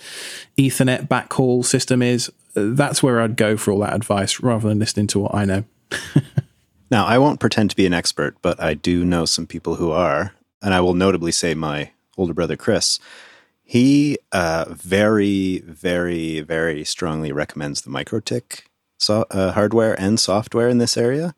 Ethernet 0.57 1.07
backhaul 1.07 1.63
system 1.63 2.01
is, 2.01 2.31
that's 2.53 3.01
where 3.01 3.21
I'd 3.21 3.37
go 3.37 3.57
for 3.57 3.71
all 3.71 3.79
that 3.79 3.93
advice 3.93 4.39
rather 4.41 4.67
than 4.67 4.79
listening 4.79 5.07
to 5.07 5.19
what 5.19 5.35
I 5.35 5.45
know. 5.45 5.63
now, 6.91 7.05
I 7.05 7.17
won't 7.17 7.39
pretend 7.39 7.69
to 7.69 7.75
be 7.75 7.85
an 7.85 7.93
expert, 7.93 8.35
but 8.41 8.61
I 8.61 8.73
do 8.73 9.05
know 9.05 9.25
some 9.25 9.47
people 9.47 9.75
who 9.75 9.91
are 9.91 10.33
and 10.61 10.73
I 10.73 10.81
will 10.81 10.93
notably 10.93 11.31
say 11.31 11.53
my 11.53 11.91
older 12.17 12.33
brother 12.33 12.57
Chris, 12.57 12.99
he 13.63 14.17
uh, 14.31 14.65
very, 14.69 15.59
very, 15.59 16.41
very 16.41 16.83
strongly 16.83 17.31
recommends 17.31 17.81
the 17.81 17.89
MikroTik 17.89 18.61
so, 18.97 19.25
uh, 19.29 19.51
hardware 19.51 19.99
and 19.99 20.19
software 20.19 20.69
in 20.69 20.79
this 20.79 20.97
area. 20.97 21.35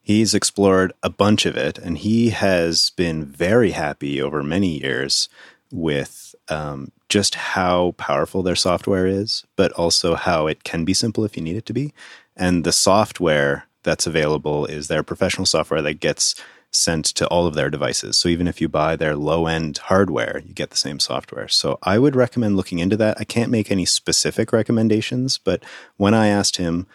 He's 0.00 0.34
explored 0.34 0.92
a 1.02 1.10
bunch 1.10 1.46
of 1.46 1.56
it, 1.56 1.78
and 1.78 1.98
he 1.98 2.30
has 2.30 2.90
been 2.90 3.24
very 3.24 3.70
happy 3.70 4.20
over 4.20 4.42
many 4.42 4.80
years 4.80 5.28
with 5.74 6.36
um, 6.48 6.92
just 7.08 7.34
how 7.34 7.94
powerful 7.98 8.42
their 8.42 8.54
software 8.54 9.06
is, 9.06 9.44
but 9.56 9.72
also 9.72 10.14
how 10.14 10.46
it 10.46 10.62
can 10.62 10.84
be 10.84 10.94
simple 10.94 11.24
if 11.24 11.36
you 11.36 11.42
need 11.42 11.56
it 11.56 11.66
to 11.66 11.72
be. 11.72 11.92
And 12.36 12.64
the 12.64 12.72
software 12.72 13.66
that's 13.82 14.06
available 14.06 14.66
is 14.66 14.86
their 14.86 15.02
professional 15.02 15.46
software 15.46 15.82
that 15.82 16.00
gets 16.00 16.36
sent 16.70 17.04
to 17.06 17.26
all 17.26 17.46
of 17.46 17.54
their 17.54 17.70
devices. 17.70 18.16
So 18.16 18.28
even 18.28 18.46
if 18.46 18.60
you 18.60 18.68
buy 18.68 18.94
their 18.96 19.16
low 19.16 19.46
end 19.46 19.78
hardware, 19.78 20.42
you 20.46 20.54
get 20.54 20.70
the 20.70 20.76
same 20.76 21.00
software. 21.00 21.48
So 21.48 21.78
I 21.82 21.98
would 21.98 22.16
recommend 22.16 22.56
looking 22.56 22.78
into 22.78 22.96
that. 22.98 23.16
I 23.20 23.24
can't 23.24 23.50
make 23.50 23.70
any 23.70 23.84
specific 23.84 24.52
recommendations, 24.52 25.38
but 25.38 25.64
when 25.96 26.14
I 26.14 26.28
asked 26.28 26.56
him, 26.56 26.86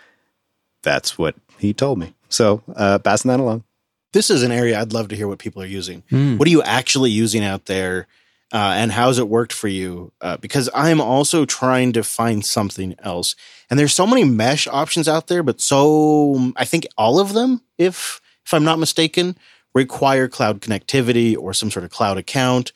that's 0.84 1.18
what 1.18 1.36
he 1.58 1.74
told 1.74 2.00
me. 2.00 2.14
So 2.30 2.64
uh, 2.76 3.00
passing 3.00 3.30
that 3.30 3.42
along. 3.42 3.64
This 4.12 4.30
is 4.30 4.42
an 4.42 4.52
area 4.52 4.80
I'd 4.80 4.94
love 4.94 5.10
to 5.10 5.16
hear 5.16 5.28
what 5.28 5.40
people 5.40 5.62
are 5.62 5.68
using. 5.68 6.04
Mm. 6.12 6.40
What 6.40 6.48
are 6.48 6.52
you 6.52 6.64
actually 6.64 7.12
using 7.12 7.44
out 7.44 7.66
there? 7.66 8.08
Uh, 8.52 8.74
and 8.78 8.92
how's 8.92 9.20
it 9.20 9.30
worked 9.30 9.54
for 9.54 9.68
you? 9.68 10.12
Uh, 10.22 10.38
because 10.38 10.70
I'm 10.74 11.00
also 11.00 11.46
trying 11.46 11.94
to 11.94 12.04
find 12.04 12.44
something 12.44 12.96
else. 13.00 13.36
And 13.70 13.78
there's 13.78 13.94
so 13.94 14.08
many 14.08 14.24
mesh 14.24 14.68
options 14.68 15.08
out 15.08 15.28
there, 15.28 15.44
but 15.44 15.62
so 15.62 16.52
I 16.56 16.66
think 16.66 16.88
all 16.98 17.20
of 17.20 17.34
them, 17.34 17.62
if 17.78 18.22
if 18.46 18.54
I'm 18.54 18.64
not 18.64 18.80
mistaken, 18.80 19.38
require 19.76 20.28
cloud 20.28 20.62
connectivity 20.62 21.38
or 21.38 21.54
some 21.54 21.70
sort 21.70 21.84
of 21.84 21.92
cloud 21.92 22.18
account. 22.18 22.72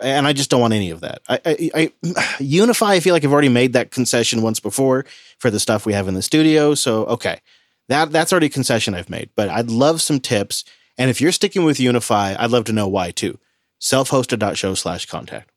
And 0.00 0.26
I 0.26 0.32
just 0.32 0.50
don't 0.50 0.62
want 0.62 0.74
any 0.74 0.90
of 0.90 1.02
that. 1.02 1.20
I, 1.28 1.40
I, 1.44 1.70
I 1.74 1.92
UniFi, 2.42 2.86
I 2.86 3.00
feel 3.00 3.14
like 3.14 3.24
I've 3.24 3.32
already 3.32 3.48
made 3.48 3.74
that 3.74 3.92
concession 3.92 4.42
once 4.42 4.58
before 4.58 5.04
for 5.38 5.50
the 5.50 5.60
stuff 5.60 5.86
we 5.86 5.92
have 5.92 6.08
in 6.08 6.14
the 6.14 6.22
studio. 6.22 6.74
So 6.74 7.04
okay, 7.06 7.40
that 7.88 8.10
that's 8.10 8.32
already 8.32 8.46
a 8.46 8.50
concession 8.50 8.94
I've 8.94 9.10
made. 9.10 9.30
But 9.36 9.48
I'd 9.48 9.70
love 9.70 10.02
some 10.02 10.18
tips. 10.18 10.64
And 10.98 11.10
if 11.10 11.20
you're 11.20 11.32
sticking 11.32 11.64
with 11.64 11.78
UniFi, 11.78 12.36
I'd 12.38 12.50
love 12.50 12.64
to 12.64 12.72
know 12.72 12.88
why 12.88 13.12
too 13.12 13.38
self-hosted.show 13.84 14.74
slash 14.74 15.04
contact. 15.06 15.50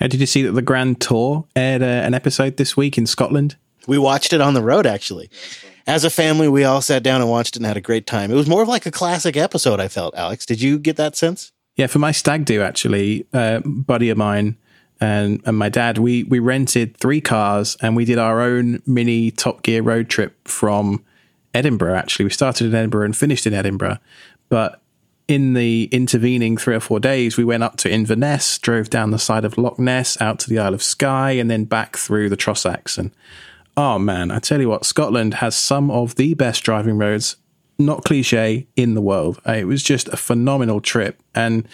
And 0.00 0.10
did 0.10 0.20
you 0.20 0.26
see 0.26 0.42
that 0.42 0.52
the 0.52 0.62
Grand 0.62 1.00
Tour 1.00 1.46
aired 1.54 1.82
uh, 1.82 1.86
an 1.86 2.14
episode 2.14 2.56
this 2.56 2.76
week 2.76 2.98
in 2.98 3.06
Scotland? 3.06 3.56
We 3.86 3.96
watched 3.96 4.32
it 4.32 4.40
on 4.40 4.54
the 4.54 4.62
road, 4.62 4.86
actually. 4.86 5.30
As 5.86 6.04
a 6.04 6.10
family, 6.10 6.48
we 6.48 6.64
all 6.64 6.82
sat 6.82 7.02
down 7.02 7.20
and 7.20 7.30
watched 7.30 7.54
it 7.54 7.60
and 7.60 7.66
had 7.66 7.76
a 7.76 7.80
great 7.80 8.06
time. 8.06 8.30
It 8.30 8.34
was 8.34 8.48
more 8.48 8.62
of 8.62 8.68
like 8.68 8.86
a 8.86 8.90
classic 8.90 9.36
episode, 9.36 9.78
I 9.78 9.88
felt, 9.88 10.14
Alex. 10.16 10.44
Did 10.44 10.60
you 10.60 10.78
get 10.78 10.96
that 10.96 11.16
sense? 11.16 11.52
Yeah, 11.76 11.86
for 11.86 12.00
my 12.00 12.12
stag 12.12 12.44
do, 12.44 12.60
actually, 12.60 13.26
uh, 13.32 13.60
buddy 13.60 14.10
of 14.10 14.18
mine 14.18 14.56
and, 15.00 15.40
and 15.46 15.56
my 15.56 15.68
dad, 15.68 15.98
we, 15.98 16.24
we 16.24 16.40
rented 16.40 16.96
three 16.96 17.20
cars 17.20 17.76
and 17.80 17.94
we 17.94 18.04
did 18.04 18.18
our 18.18 18.40
own 18.40 18.82
mini 18.86 19.30
Top 19.30 19.62
Gear 19.62 19.82
road 19.82 20.08
trip 20.08 20.36
from 20.46 21.04
Edinburgh, 21.54 21.94
actually. 21.94 22.24
We 22.24 22.30
started 22.30 22.66
in 22.66 22.74
Edinburgh 22.74 23.06
and 23.06 23.16
finished 23.16 23.46
in 23.46 23.54
Edinburgh. 23.54 23.98
But 24.48 24.82
in 25.30 25.52
the 25.52 25.84
intervening 25.92 26.56
three 26.56 26.74
or 26.74 26.80
four 26.80 26.98
days, 26.98 27.36
we 27.36 27.44
went 27.44 27.62
up 27.62 27.76
to 27.76 27.88
Inverness, 27.88 28.58
drove 28.58 28.90
down 28.90 29.12
the 29.12 29.18
side 29.18 29.44
of 29.44 29.56
Loch 29.56 29.78
Ness 29.78 30.20
out 30.20 30.40
to 30.40 30.50
the 30.50 30.58
Isle 30.58 30.74
of 30.74 30.82
Skye, 30.82 31.30
and 31.30 31.48
then 31.48 31.66
back 31.66 31.96
through 31.96 32.28
the 32.28 32.36
Trossachs. 32.36 32.98
And 32.98 33.12
oh 33.76 33.96
man, 33.96 34.32
I 34.32 34.40
tell 34.40 34.60
you 34.60 34.68
what, 34.68 34.84
Scotland 34.84 35.34
has 35.34 35.54
some 35.54 35.88
of 35.88 36.16
the 36.16 36.34
best 36.34 36.64
driving 36.64 36.98
roads, 36.98 37.36
not 37.78 38.04
cliche, 38.04 38.66
in 38.74 38.94
the 38.94 39.00
world. 39.00 39.40
Uh, 39.46 39.52
it 39.52 39.68
was 39.68 39.84
just 39.84 40.08
a 40.08 40.16
phenomenal 40.16 40.80
trip. 40.80 41.22
And 41.32 41.68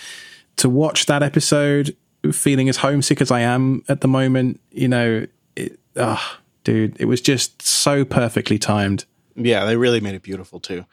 to 0.57 0.69
watch 0.69 1.07
that 1.07 1.23
episode, 1.23 1.97
feeling 2.33 2.69
as 2.69 2.77
homesick 2.77 3.23
as 3.23 3.31
I 3.31 3.41
am 3.41 3.83
at 3.89 4.03
the 4.03 4.09
moment, 4.09 4.61
you 4.71 4.89
know, 4.89 5.27
it, 5.57 5.81
oh, 5.97 6.39
dude, 6.63 7.01
it 7.01 7.07
was 7.07 7.23
just 7.23 7.63
so 7.63 8.05
perfectly 8.05 8.59
timed. 8.59 9.07
Yeah, 9.35 9.65
they 9.65 9.79
really 9.79 10.01
made 10.01 10.15
it 10.15 10.23
beautiful 10.23 10.61
too. 10.61 10.85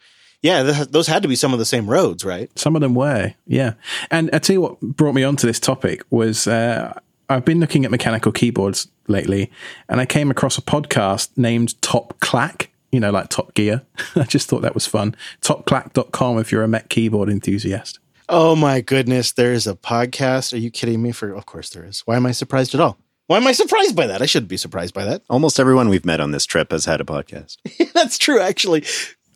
Yeah, 0.44 0.62
th- 0.62 0.88
those 0.88 1.06
had 1.06 1.22
to 1.22 1.28
be 1.28 1.36
some 1.36 1.54
of 1.54 1.58
the 1.58 1.64
same 1.64 1.88
roads, 1.88 2.22
right? 2.22 2.50
Some 2.58 2.76
of 2.76 2.82
them 2.82 2.94
were, 2.94 3.32
yeah. 3.46 3.72
And 4.10 4.28
I 4.34 4.38
tell 4.38 4.52
you 4.52 4.60
what 4.60 4.78
brought 4.78 5.14
me 5.14 5.24
onto 5.24 5.46
this 5.46 5.58
topic 5.58 6.02
was 6.10 6.46
uh, 6.46 6.92
I've 7.30 7.46
been 7.46 7.60
looking 7.60 7.86
at 7.86 7.90
mechanical 7.90 8.30
keyboards 8.30 8.88
lately, 9.08 9.50
and 9.88 10.02
I 10.02 10.04
came 10.06 10.30
across 10.30 10.58
a 10.58 10.60
podcast 10.60 11.30
named 11.38 11.80
Top 11.80 12.20
Clack. 12.20 12.70
You 12.92 13.00
know, 13.00 13.10
like 13.10 13.30
Top 13.30 13.54
Gear. 13.54 13.82
I 14.16 14.24
just 14.24 14.46
thought 14.46 14.60
that 14.60 14.74
was 14.74 14.86
fun. 14.86 15.16
Topclack.com 15.40 16.38
if 16.38 16.52
you're 16.52 16.62
a 16.62 16.68
Mech 16.68 16.90
keyboard 16.90 17.30
enthusiast. 17.30 17.98
Oh 18.28 18.54
my 18.54 18.82
goodness, 18.82 19.32
there 19.32 19.54
is 19.54 19.66
a 19.66 19.74
podcast. 19.74 20.52
Are 20.52 20.58
you 20.58 20.70
kidding 20.70 21.00
me? 21.00 21.12
For 21.12 21.32
of 21.32 21.46
course 21.46 21.70
there 21.70 21.86
is. 21.86 22.02
Why 22.04 22.16
am 22.16 22.26
I 22.26 22.32
surprised 22.32 22.74
at 22.74 22.82
all? 22.82 22.98
Why 23.28 23.38
am 23.38 23.46
I 23.46 23.52
surprised 23.52 23.96
by 23.96 24.06
that? 24.08 24.20
I 24.20 24.26
shouldn't 24.26 24.50
be 24.50 24.58
surprised 24.58 24.92
by 24.92 25.04
that. 25.06 25.22
Almost 25.30 25.58
everyone 25.58 25.88
we've 25.88 26.04
met 26.04 26.20
on 26.20 26.32
this 26.32 26.44
trip 26.44 26.70
has 26.70 26.84
had 26.84 27.00
a 27.00 27.04
podcast. 27.04 27.56
That's 27.94 28.18
true, 28.18 28.38
actually. 28.38 28.84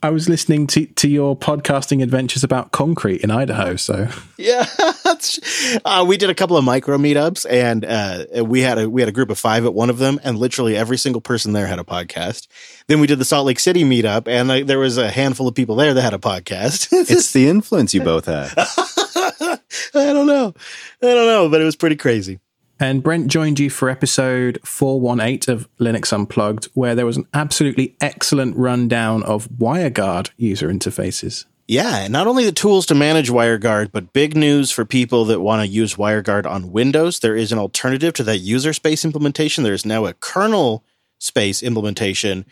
I 0.00 0.10
was 0.10 0.28
listening 0.28 0.68
to, 0.68 0.86
to 0.86 1.08
your 1.08 1.36
podcasting 1.36 2.02
adventures 2.02 2.44
about 2.44 2.70
concrete 2.70 3.22
in 3.22 3.30
Idaho. 3.32 3.74
So 3.76 4.08
yeah, 4.36 4.64
uh, 5.84 6.04
we 6.06 6.16
did 6.16 6.30
a 6.30 6.34
couple 6.34 6.56
of 6.56 6.64
micro 6.64 6.98
meetups, 6.98 7.46
and 7.50 7.84
uh, 7.84 8.44
we 8.44 8.60
had 8.60 8.78
a 8.78 8.88
we 8.88 9.02
had 9.02 9.08
a 9.08 9.12
group 9.12 9.30
of 9.30 9.38
five 9.38 9.64
at 9.64 9.74
one 9.74 9.90
of 9.90 9.98
them, 9.98 10.20
and 10.22 10.38
literally 10.38 10.76
every 10.76 10.98
single 10.98 11.20
person 11.20 11.52
there 11.52 11.66
had 11.66 11.80
a 11.80 11.84
podcast. 11.84 12.46
Then 12.86 13.00
we 13.00 13.08
did 13.08 13.18
the 13.18 13.24
Salt 13.24 13.46
Lake 13.46 13.58
City 13.58 13.82
meetup, 13.82 14.28
and 14.28 14.50
uh, 14.50 14.64
there 14.64 14.78
was 14.78 14.98
a 14.98 15.10
handful 15.10 15.48
of 15.48 15.54
people 15.54 15.74
there 15.74 15.94
that 15.94 16.02
had 16.02 16.14
a 16.14 16.18
podcast. 16.18 16.88
it's 16.92 17.32
the 17.32 17.48
influence 17.48 17.92
you 17.92 18.02
both 18.02 18.26
had. 18.26 18.52
I 18.56 20.12
don't 20.12 20.26
know, 20.26 20.54
I 21.02 21.06
don't 21.06 21.26
know, 21.26 21.48
but 21.48 21.60
it 21.60 21.64
was 21.64 21.76
pretty 21.76 21.96
crazy. 21.96 22.38
And 22.80 23.02
Brent 23.02 23.26
joined 23.26 23.58
you 23.58 23.70
for 23.70 23.90
episode 23.90 24.60
418 24.62 25.52
of 25.52 25.68
Linux 25.78 26.12
Unplugged, 26.12 26.66
where 26.74 26.94
there 26.94 27.06
was 27.06 27.16
an 27.16 27.26
absolutely 27.34 27.96
excellent 28.00 28.56
rundown 28.56 29.24
of 29.24 29.48
WireGuard 29.50 30.30
user 30.36 30.68
interfaces. 30.68 31.44
Yeah, 31.66 32.06
not 32.06 32.28
only 32.28 32.44
the 32.44 32.52
tools 32.52 32.86
to 32.86 32.94
manage 32.94 33.30
WireGuard, 33.30 33.90
but 33.90 34.12
big 34.12 34.36
news 34.36 34.70
for 34.70 34.84
people 34.84 35.24
that 35.24 35.40
want 35.40 35.60
to 35.60 35.68
use 35.68 35.96
WireGuard 35.96 36.46
on 36.46 36.70
Windows. 36.70 37.18
There 37.18 37.36
is 37.36 37.50
an 37.50 37.58
alternative 37.58 38.14
to 38.14 38.22
that 38.22 38.38
user 38.38 38.72
space 38.72 39.04
implementation. 39.04 39.64
There 39.64 39.74
is 39.74 39.84
now 39.84 40.06
a 40.06 40.14
kernel 40.14 40.84
space 41.18 41.64
implementation, 41.64 42.46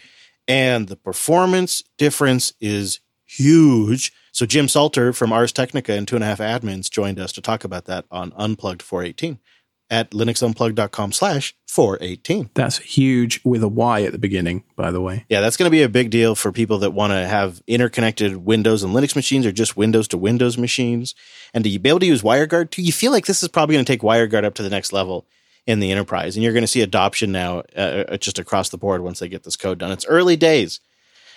and 0.49 0.89
the 0.89 0.97
performance 0.97 1.85
difference 1.99 2.53
is 2.61 2.99
huge. 3.25 4.13
So 4.33 4.45
Jim 4.45 4.69
Salter 4.69 5.13
from 5.13 5.33
Ars 5.33 5.53
Technica 5.53 5.93
and 5.93 6.07
Two 6.07 6.17
and 6.17 6.25
a 6.25 6.27
Half 6.27 6.41
Admins 6.41 6.91
joined 6.91 7.21
us 7.21 7.33
to 7.33 7.41
talk 7.41 7.63
about 7.63 7.85
that 7.87 8.05
on 8.11 8.33
Unplugged 8.37 8.83
418 8.83 9.39
at 9.91 10.11
linuxunplugged.com 10.11 11.13
slash 11.13 11.55
418. 11.69 12.51
That's 12.55 12.79
huge 12.79 13.41
with 13.45 13.63
a 13.63 13.69
Y 13.69 14.03
at 14.03 14.13
the 14.13 14.19
beginning, 14.19 14.65
by 14.75 14.91
the 14.91 15.01
way. 15.01 15.25
Yeah, 15.29 15.41
that's 15.41 15.57
going 15.57 15.67
to 15.67 15.71
be 15.71 15.83
a 15.83 15.89
big 15.89 16.11
deal 16.11 16.35
for 16.35 16.53
people 16.53 16.79
that 16.79 16.91
want 16.91 17.13
to 17.13 17.27
have 17.27 17.63
interconnected 17.67 18.37
Windows 18.39 18.83
and 18.83 18.95
Linux 18.95 19.15
machines 19.15 19.47
or 19.47 19.53
just 19.53 19.77
Windows 19.77 20.09
to 20.09 20.19
Windows 20.19 20.59
machines. 20.59 21.15
And 21.55 21.65
to 21.65 21.79
be 21.79 21.89
able 21.89 22.01
to 22.01 22.07
use 22.07 22.23
WireGuard 22.23 22.71
too, 22.71 22.83
you 22.83 22.93
feel 22.93 23.13
like 23.13 23.27
this 23.27 23.43
is 23.43 23.49
probably 23.49 23.75
going 23.75 23.85
to 23.85 23.93
take 23.93 24.03
WireGuard 24.03 24.45
up 24.45 24.55
to 24.55 24.63
the 24.63 24.71
next 24.71 24.93
level 24.93 25.27
in 25.67 25.81
the 25.81 25.93
enterprise. 25.93 26.37
And 26.37 26.43
you're 26.43 26.53
going 26.53 26.63
to 26.63 26.69
see 26.69 26.83
adoption 26.83 27.33
now 27.33 27.63
uh, 27.77 28.05
uh, 28.09 28.17
just 28.17 28.39
across 28.39 28.69
the 28.69 28.79
board 28.79 29.03
once 29.03 29.19
they 29.19 29.29
get 29.29 29.45
this 29.45 29.57
code 29.57 29.79
done. 29.79 29.93
It's 29.93 30.07
early 30.07 30.37
days. 30.37 30.81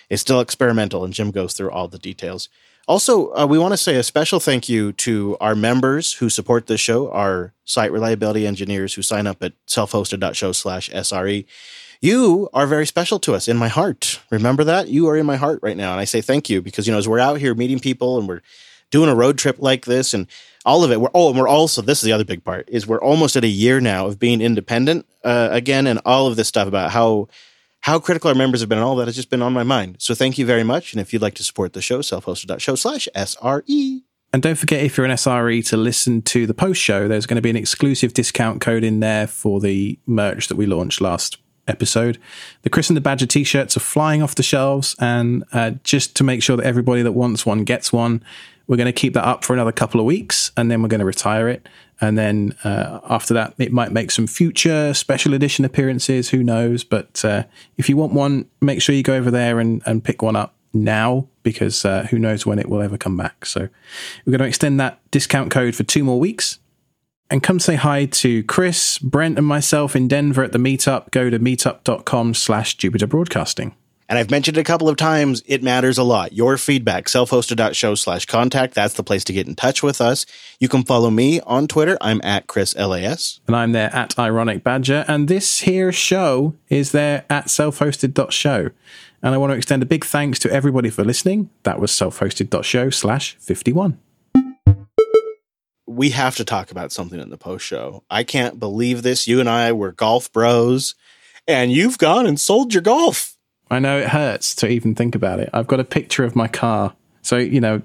It's 0.10 0.22
still 0.22 0.39
experimental, 0.39 1.04
and 1.04 1.14
Jim 1.14 1.30
goes 1.30 1.54
through 1.54 1.70
all 1.70 1.88
the 1.88 2.00
details. 2.00 2.50
Also, 2.90 3.32
uh, 3.36 3.46
we 3.46 3.60
want 3.60 3.72
to 3.72 3.78
say 3.78 3.98
a 3.98 4.02
special 4.02 4.40
thank 4.40 4.68
you 4.68 4.92
to 4.94 5.38
our 5.40 5.54
members 5.54 6.14
who 6.14 6.28
support 6.28 6.66
this 6.66 6.82
show, 6.82 7.12
our 7.12 7.54
site 7.64 7.92
reliability 7.92 8.48
engineers 8.48 8.96
who 8.96 9.04
sign 9.04 9.28
up 9.28 9.44
at 9.44 9.54
self-hosted.show 9.68 10.52
slash 10.54 10.90
SRE. 10.90 11.46
You 12.02 12.50
are 12.52 12.66
very 12.66 12.88
special 12.88 13.20
to 13.20 13.36
us 13.36 13.48
in 13.48 13.58
my 13.58 13.68
heart. 13.68 14.20
Remember 14.32 14.64
that? 14.64 14.88
You 14.88 15.08
are 15.08 15.16
in 15.16 15.28
my 15.28 15.36
heart 15.36 15.60
right 15.62 15.78
now. 15.78 15.92
And 15.92 16.02
I 16.02 16.06
say 16.06 16.20
thank 16.20 16.50
you 16.50 16.64
because, 16.64 16.88
you 16.88 16.92
know, 16.92 16.98
as 16.98 17.08
we're 17.08 17.20
out 17.20 17.38
here 17.38 17.54
meeting 17.54 17.80
people 17.80 18.18
and 18.18 18.28
we're 18.28 18.42
doing 18.90 19.08
a 19.08 19.16
road 19.16 19.38
trip 19.38 19.58
like 19.60 19.86
this 19.86 20.16
and 20.16 20.26
all 20.66 20.84
of 20.84 20.92
it, 20.92 21.00
we're, 21.00 21.12
oh, 21.14 21.30
and 21.30 21.38
we're 21.38 21.48
also, 21.48 21.84
this 21.84 22.00
is 22.00 22.06
the 22.06 22.14
other 22.14 22.26
big 22.26 22.44
part, 22.44 22.68
is 22.72 22.88
we're 22.88 23.04
almost 23.04 23.36
at 23.36 23.44
a 23.44 23.48
year 23.48 23.80
now 23.80 24.08
of 24.08 24.18
being 24.18 24.42
independent 24.42 25.06
uh, 25.24 25.50
again 25.52 25.86
and 25.86 26.02
all 26.06 26.26
of 26.26 26.38
this 26.38 26.48
stuff 26.48 26.68
about 26.68 26.90
how 26.90 27.28
how 27.82 27.99
critical 27.99 28.30
our 28.30 28.36
members 28.36 28.59
have 28.59 28.69
been 28.69 28.77
and 28.77 28.86
all 28.86 28.95
that 28.97 29.07
has 29.07 29.15
just 29.15 29.30
been 29.30 29.41
on 29.41 29.53
my 29.53 29.63
mind. 29.63 29.97
So 29.99 30.13
thank 30.13 30.38
you 30.38 30.45
very 30.45 30.63
much. 30.63 30.93
And 30.93 31.01
if 31.01 31.13
you'd 31.13 31.21
like 31.21 31.36
to 31.36 31.43
support 31.43 31.73
the 31.73 31.82
show, 31.82 32.01
self-hosted.show 32.01 32.75
slash 32.75 33.07
SRE. 33.15 34.01
And 34.32 34.43
don't 34.43 34.55
forget, 34.55 34.84
if 34.84 34.95
you're 34.95 35.05
an 35.05 35.11
SRE, 35.13 35.65
to 35.69 35.77
listen 35.77 36.21
to 36.23 36.45
the 36.45 36.53
post 36.53 36.80
show. 36.80 37.07
There's 37.07 37.25
going 37.25 37.38
to 37.38 37.41
be 37.41 37.49
an 37.49 37.55
exclusive 37.55 38.13
discount 38.13 38.61
code 38.61 38.84
in 38.84 38.99
there 38.99 39.25
for 39.25 39.59
the 39.59 39.97
merch 40.05 40.49
that 40.49 40.55
we 40.55 40.67
launched 40.67 41.01
last 41.01 41.38
episode. 41.67 42.19
The 42.63 42.69
Chris 42.69 42.89
and 42.89 42.97
the 42.97 43.01
Badger 43.01 43.25
t 43.25 43.43
shirts 43.43 43.75
are 43.77 43.82
flying 43.82 44.21
off 44.21 44.36
the 44.36 44.43
shelves. 44.43 44.95
And 44.99 45.43
uh, 45.51 45.71
just 45.84 46.15
to 46.17 46.23
make 46.23 46.43
sure 46.43 46.57
that 46.57 46.65
everybody 46.65 47.01
that 47.01 47.13
wants 47.13 47.45
one 47.45 47.63
gets 47.63 47.91
one, 47.91 48.23
we're 48.67 48.77
going 48.77 48.86
to 48.86 48.93
keep 48.93 49.13
that 49.13 49.25
up 49.25 49.43
for 49.43 49.53
another 49.53 49.71
couple 49.71 49.99
of 49.99 50.05
weeks 50.05 50.51
and 50.55 50.69
then 50.69 50.82
we're 50.82 50.89
going 50.89 50.99
to 50.99 51.05
retire 51.05 51.47
it. 51.49 51.67
And 52.02 52.18
then 52.18 52.56
uh, 52.64 53.00
after 53.10 53.34
that, 53.34 53.54
it 53.58 53.74
might 53.74 53.91
make 53.91 54.12
some 54.12 54.28
future 54.28 54.93
special 54.93 55.34
edition 55.34 55.66
appearances. 55.66 56.30
Who 56.30 56.43
knows? 56.43 56.84
But 56.84 57.24
uh, 57.26 57.43
if 57.78 57.89
you 57.89 57.97
want 57.97 58.14
one, 58.14 58.47
make 58.62 58.82
sure 58.82 58.95
you 58.95 59.04
go 59.04 59.16
over 59.16 59.32
there 59.32 59.60
and, 59.60 59.82
and 59.86 60.04
pick 60.04 60.22
one 60.22 60.36
up 60.36 60.56
now 60.74 61.28
because 61.43 61.84
uh, 61.84 62.08
who 62.10 62.20
knows 62.20 62.45
when 62.45 62.60
it 62.60 62.70
will 62.70 62.82
ever 62.82 62.97
come 62.97 63.18
back. 63.18 63.45
So 63.45 63.68
we're 64.26 64.32
going 64.32 64.39
to 64.39 64.45
extend 64.45 64.80
that 64.80 65.00
discount 65.12 65.52
code 65.52 65.76
for 65.76 65.84
two 65.84 66.04
more 66.04 66.20
weeks. 66.20 66.60
And 67.32 67.43
come 67.43 67.60
say 67.60 67.76
hi 67.76 68.06
to 68.06 68.43
Chris, 68.43 68.97
Brent, 68.97 69.38
and 69.38 69.45
myself 69.45 69.95
in 69.95 70.08
Denver 70.08 70.43
at 70.43 70.52
the 70.52 70.58
meetup. 70.58 71.12
Go 71.12 71.30
to 71.30 71.38
meetup.com 71.38 72.34
slash 72.34 72.76
Jupiter 72.76 73.06
Broadcasting. 73.06 73.76
And 74.10 74.18
I've 74.18 74.32
mentioned 74.32 74.57
it 74.57 74.62
a 74.62 74.64
couple 74.64 74.89
of 74.89 74.97
times, 74.97 75.43
it 75.45 75.62
matters 75.62 75.99
a 75.99 76.03
lot. 76.03 76.34
Your 76.34 76.57
feedback, 76.57 77.07
self-hosted.show 77.07 77.93
slash 77.93 78.26
contact. 78.26 78.74
That's 78.74 78.95
the 78.95 79.03
place 79.03 79.24
to 79.26 79.34
get 79.34 79.47
in 79.47 79.55
touch 79.55 79.84
with 79.84 80.01
us. 80.01 80.26
You 80.60 80.68
can 80.68 80.84
follow 80.84 81.12
me 81.12 81.39
on 81.41 81.68
Twitter. 81.68 81.95
I'm 82.01 82.20
at 82.24 82.47
Chris 82.47 82.76
LAS. 82.76 83.39
And 83.45 83.55
I'm 83.55 83.72
there 83.72 83.95
at 83.95 84.18
Ironic 84.18 84.64
Badger. 84.64 85.05
And 85.07 85.28
this 85.28 85.60
here 85.60 85.91
show 85.91 86.55
is 86.70 86.91
there 86.91 87.24
at 87.30 87.51
self-hosted.show. 87.51 88.72
And 89.22 89.36
I 89.36 89.38
want 89.38 89.51
to 89.51 89.57
extend 89.57 89.84
a 89.84 89.86
big 89.86 90.03
thanks 90.03 90.39
to 90.39 90.51
everybody 90.51 90.89
for 90.89 91.03
listening. 91.05 91.51
That 91.62 91.80
was 91.80 91.91
self-hosted.show 91.91 92.89
slash 92.89 93.36
51 93.39 93.99
we 95.86 96.12
have 96.12 96.38
to 96.38 96.45
talk 96.45 96.72
about 96.72 96.91
something 96.91 97.20
in 97.20 97.30
the 97.30 97.38
post 97.38 97.66
show. 97.66 98.03
I 98.10 98.24
can't 98.24 98.60
believe 98.60 99.01
this. 99.01 99.28
You 99.28 99.39
and 99.39 99.49
I 99.49 99.74
were 99.74 99.91
golf 99.91 100.32
bros, 100.32 100.95
and 101.47 101.72
you've 101.74 101.97
gone 101.97 102.26
and 102.26 102.39
sold 102.39 102.74
your 102.74 102.84
golf. 102.84 103.36
I 103.70 103.80
know 103.80 103.99
it 103.99 104.09
hurts 104.09 104.55
to 104.55 104.67
even 104.67 104.95
think 104.95 105.15
about 105.15 105.39
it. 105.39 105.49
I've 105.53 105.67
got 105.67 105.80
a 105.80 105.84
picture 105.84 106.24
of 106.24 106.36
my 106.36 106.47
car. 106.47 106.95
So, 107.22 107.38
you 107.38 107.61
know, 107.61 107.82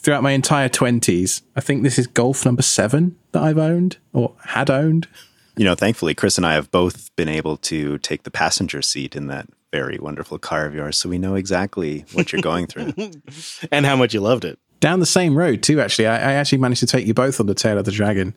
throughout 0.00 0.22
my 0.22 0.32
entire 0.32 0.68
20s. 0.68 1.42
I 1.54 1.60
think 1.60 1.82
this 1.82 1.98
is 1.98 2.06
Golf 2.06 2.44
number 2.44 2.62
seven 2.62 3.16
that 3.32 3.42
I've 3.42 3.58
owned 3.58 3.98
or 4.12 4.34
had 4.46 4.70
owned. 4.70 5.06
You 5.56 5.64
know, 5.64 5.74
thankfully, 5.74 6.14
Chris 6.14 6.38
and 6.38 6.46
I 6.46 6.54
have 6.54 6.70
both 6.70 7.14
been 7.16 7.28
able 7.28 7.58
to 7.58 7.98
take 7.98 8.22
the 8.22 8.30
passenger 8.30 8.80
seat 8.82 9.14
in 9.14 9.26
that 9.26 9.46
very 9.72 9.98
wonderful 9.98 10.38
car 10.38 10.64
of 10.66 10.74
yours. 10.74 10.96
So 10.96 11.08
we 11.08 11.18
know 11.18 11.34
exactly 11.34 12.04
what 12.12 12.32
you're 12.32 12.42
going 12.42 12.66
through. 12.66 12.94
and 13.72 13.84
how 13.84 13.96
much 13.96 14.14
you 14.14 14.20
loved 14.20 14.44
it. 14.44 14.58
Down 14.80 15.00
the 15.00 15.06
same 15.06 15.36
road, 15.36 15.62
too, 15.62 15.80
actually. 15.80 16.06
I, 16.06 16.14
I 16.16 16.32
actually 16.32 16.58
managed 16.58 16.80
to 16.80 16.86
take 16.86 17.06
you 17.06 17.12
both 17.12 17.38
on 17.38 17.46
the 17.46 17.54
tail 17.54 17.76
of 17.76 17.84
the 17.84 17.92
dragon, 17.92 18.34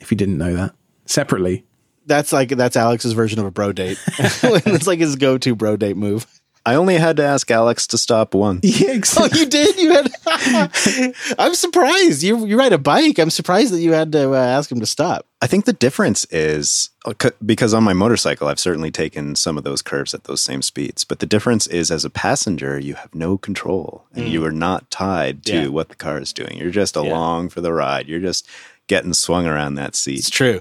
if 0.00 0.10
you 0.10 0.16
didn't 0.16 0.38
know 0.38 0.54
that, 0.54 0.74
separately. 1.04 1.66
That's 2.08 2.32
like 2.32 2.48
that's 2.50 2.76
Alex's 2.76 3.12
version 3.12 3.38
of 3.38 3.46
a 3.46 3.50
bro 3.50 3.72
date. 3.72 3.98
it's 4.18 4.86
like 4.86 4.98
his 4.98 5.16
go-to 5.16 5.54
bro 5.54 5.76
date 5.76 5.96
move. 5.96 6.26
I 6.66 6.74
only 6.74 6.96
had 6.96 7.16
to 7.16 7.22
ask 7.24 7.50
Alex 7.50 7.86
to 7.88 7.98
stop 7.98 8.34
once. 8.34 8.60
Yeah, 8.80 9.00
Oh, 9.16 9.28
you 9.32 9.46
did. 9.46 9.76
You 9.78 9.92
had. 9.92 11.14
I'm 11.38 11.54
surprised. 11.54 12.22
You 12.22 12.44
you 12.46 12.58
ride 12.58 12.72
a 12.72 12.78
bike. 12.78 13.18
I'm 13.18 13.30
surprised 13.30 13.72
that 13.72 13.80
you 13.80 13.92
had 13.92 14.12
to 14.12 14.32
uh, 14.34 14.36
ask 14.36 14.70
him 14.70 14.80
to 14.80 14.86
stop. 14.86 15.24
I 15.40 15.46
think 15.46 15.64
the 15.64 15.72
difference 15.72 16.26
is 16.30 16.90
uh, 17.06 17.14
because 17.44 17.72
on 17.72 17.84
my 17.84 17.92
motorcycle, 17.94 18.48
I've 18.48 18.58
certainly 18.58 18.90
taken 18.90 19.34
some 19.36 19.56
of 19.56 19.64
those 19.64 19.82
curves 19.82 20.12
at 20.14 20.24
those 20.24 20.42
same 20.42 20.60
speeds. 20.62 21.04
But 21.04 21.20
the 21.20 21.26
difference 21.26 21.66
is, 21.68 21.90
as 21.90 22.04
a 22.04 22.10
passenger, 22.10 22.78
you 22.78 22.94
have 22.94 23.14
no 23.14 23.38
control 23.38 24.04
and 24.14 24.28
you 24.28 24.44
are 24.44 24.52
not 24.52 24.90
tied 24.90 25.44
to 25.46 25.52
Yeah. 25.62 25.66
what 25.68 25.88
the 25.88 25.96
car 25.96 26.18
is 26.20 26.32
doing. 26.32 26.58
You're 26.58 26.70
just 26.70 26.96
along 26.96 27.50
for 27.50 27.60
the 27.60 27.72
ride. 27.72 28.08
You're 28.08 28.20
just 28.20 28.46
getting 28.88 29.14
swung 29.14 29.46
around 29.46 29.76
that 29.76 29.94
seat. 29.94 30.18
It's 30.18 30.30
true. 30.30 30.60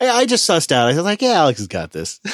I, 0.00 0.08
I 0.10 0.26
just 0.26 0.48
sussed 0.48 0.72
out. 0.72 0.86
I 0.88 0.94
was 0.94 1.02
like, 1.04 1.22
yeah, 1.22 1.32
Alex 1.32 1.58
has 1.58 1.68
got 1.68 1.92
this. 1.92 2.20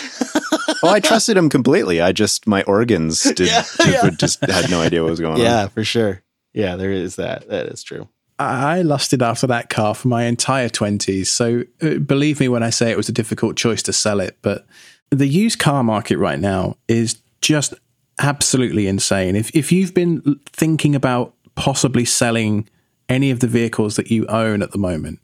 oh, 0.82 0.88
I 0.88 1.00
trusted 1.00 1.36
him 1.36 1.48
completely. 1.48 2.00
I 2.00 2.12
just 2.12 2.46
my 2.46 2.62
organs 2.64 3.22
did, 3.34 3.40
Yeah, 3.40 3.62
just, 3.62 3.80
yeah. 3.86 4.10
just 4.10 4.44
had 4.44 4.70
no 4.70 4.80
idea 4.80 5.02
what 5.02 5.10
was 5.10 5.20
going 5.20 5.34
on. 5.34 5.40
Yeah, 5.40 5.68
for 5.68 5.84
sure. 5.84 6.22
Yeah, 6.52 6.76
there 6.76 6.90
is 6.92 7.16
that. 7.16 7.48
That 7.48 7.66
is 7.66 7.82
true. 7.82 8.08
I 8.38 8.78
I 8.78 8.82
lusted 8.82 9.22
after 9.22 9.46
that 9.48 9.68
car 9.70 9.94
for 9.94 10.08
my 10.08 10.24
entire 10.24 10.68
20s. 10.68 11.26
So 11.26 11.64
uh, 11.82 11.98
believe 11.98 12.40
me 12.40 12.48
when 12.48 12.62
I 12.62 12.70
say 12.70 12.90
it 12.90 12.96
was 12.96 13.08
a 13.08 13.12
difficult 13.12 13.56
choice 13.56 13.82
to 13.84 13.92
sell 13.92 14.20
it. 14.20 14.38
But 14.42 14.66
the 15.10 15.26
used 15.26 15.58
car 15.58 15.82
market 15.84 16.18
right 16.18 16.38
now 16.38 16.76
is 16.88 17.20
just 17.40 17.74
absolutely 18.18 18.86
insane. 18.86 19.36
If, 19.36 19.54
if 19.54 19.70
you've 19.72 19.94
been 19.94 20.40
thinking 20.46 20.94
about 20.94 21.34
possibly 21.54 22.04
selling 22.04 22.68
any 23.08 23.30
of 23.30 23.40
the 23.40 23.46
vehicles 23.46 23.96
that 23.96 24.10
you 24.10 24.26
own 24.26 24.62
at 24.62 24.72
the 24.72 24.78
moment, 24.78 25.20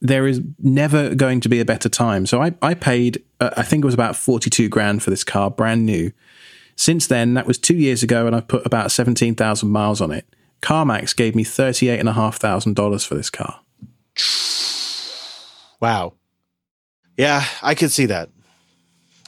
there 0.00 0.26
is 0.26 0.40
never 0.58 1.14
going 1.14 1.40
to 1.40 1.48
be 1.48 1.60
a 1.60 1.64
better 1.64 1.88
time. 1.88 2.26
So 2.26 2.42
I, 2.42 2.54
I 2.62 2.74
paid, 2.74 3.22
uh, 3.38 3.50
I 3.56 3.62
think 3.62 3.84
it 3.84 3.86
was 3.86 3.94
about 3.94 4.16
42 4.16 4.68
grand 4.68 5.02
for 5.02 5.10
this 5.10 5.24
car, 5.24 5.50
brand 5.50 5.84
new. 5.84 6.12
Since 6.76 7.06
then, 7.08 7.34
that 7.34 7.46
was 7.46 7.58
two 7.58 7.76
years 7.76 8.02
ago, 8.02 8.26
and 8.26 8.34
I've 8.34 8.48
put 8.48 8.64
about 8.64 8.90
17,000 8.90 9.68
miles 9.68 10.00
on 10.00 10.10
it. 10.10 10.26
CarMax 10.62 11.14
gave 11.14 11.34
me 11.34 11.44
$38,500 11.44 13.06
for 13.06 13.14
this 13.14 13.30
car. 13.30 13.60
Wow. 15.80 16.14
Yeah, 17.16 17.44
I 17.62 17.74
could 17.74 17.90
see 17.90 18.06
that. 18.06 18.30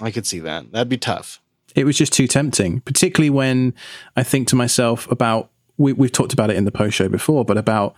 I 0.01 0.11
could 0.11 0.27
see 0.27 0.39
that. 0.41 0.73
That'd 0.73 0.89
be 0.89 0.97
tough. 0.97 1.41
It 1.75 1.85
was 1.85 1.97
just 1.97 2.13
too 2.13 2.27
tempting, 2.27 2.81
particularly 2.81 3.31
when 3.31 3.75
I 4.17 4.23
think 4.23 4.49
to 4.49 4.57
myself 4.57 5.11
about, 5.11 5.51
we, 5.77 5.93
we've 5.93 6.13
talked 6.13 6.33
about 6.33 6.51
it 6.51 6.57
in 6.57 6.65
the 6.65 6.73
post 6.73 6.97
show 6.97 7.09
before, 7.09 7.45
but 7.45 7.59
about, 7.59 7.95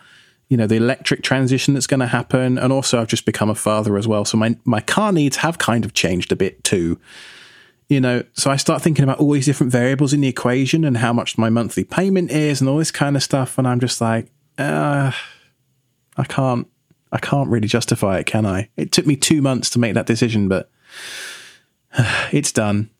you 0.48 0.56
know, 0.56 0.66
the 0.66 0.76
electric 0.76 1.22
transition 1.22 1.74
that's 1.74 1.86
going 1.86 2.00
to 2.00 2.06
happen. 2.06 2.58
And 2.58 2.72
also, 2.72 3.00
I've 3.00 3.08
just 3.08 3.26
become 3.26 3.50
a 3.50 3.54
father 3.54 3.96
as 3.96 4.06
well. 4.06 4.24
So 4.24 4.36
my, 4.36 4.56
my 4.64 4.80
car 4.80 5.12
needs 5.12 5.38
have 5.38 5.58
kind 5.58 5.84
of 5.84 5.94
changed 5.94 6.32
a 6.32 6.36
bit 6.36 6.62
too. 6.64 6.98
You 7.88 8.00
know, 8.00 8.24
so 8.32 8.50
I 8.50 8.56
start 8.56 8.82
thinking 8.82 9.02
about 9.02 9.18
all 9.18 9.32
these 9.32 9.46
different 9.46 9.72
variables 9.72 10.12
in 10.12 10.20
the 10.20 10.28
equation 10.28 10.84
and 10.84 10.96
how 10.98 11.12
much 11.12 11.36
my 11.36 11.50
monthly 11.50 11.84
payment 11.84 12.30
is 12.30 12.60
and 12.60 12.68
all 12.68 12.78
this 12.78 12.90
kind 12.90 13.16
of 13.16 13.22
stuff. 13.22 13.58
And 13.58 13.68
I'm 13.68 13.80
just 13.80 14.00
like, 14.00 14.30
uh, 14.58 15.12
I 16.16 16.24
can't, 16.24 16.66
I 17.12 17.18
can't 17.18 17.48
really 17.50 17.68
justify 17.68 18.18
it, 18.18 18.26
can 18.26 18.46
I? 18.46 18.70
It 18.76 18.92
took 18.92 19.06
me 19.06 19.16
two 19.16 19.42
months 19.42 19.70
to 19.70 19.78
make 19.78 19.94
that 19.94 20.06
decision, 20.06 20.48
but 20.48 20.70
it's 22.32 22.52
done. 22.52 22.90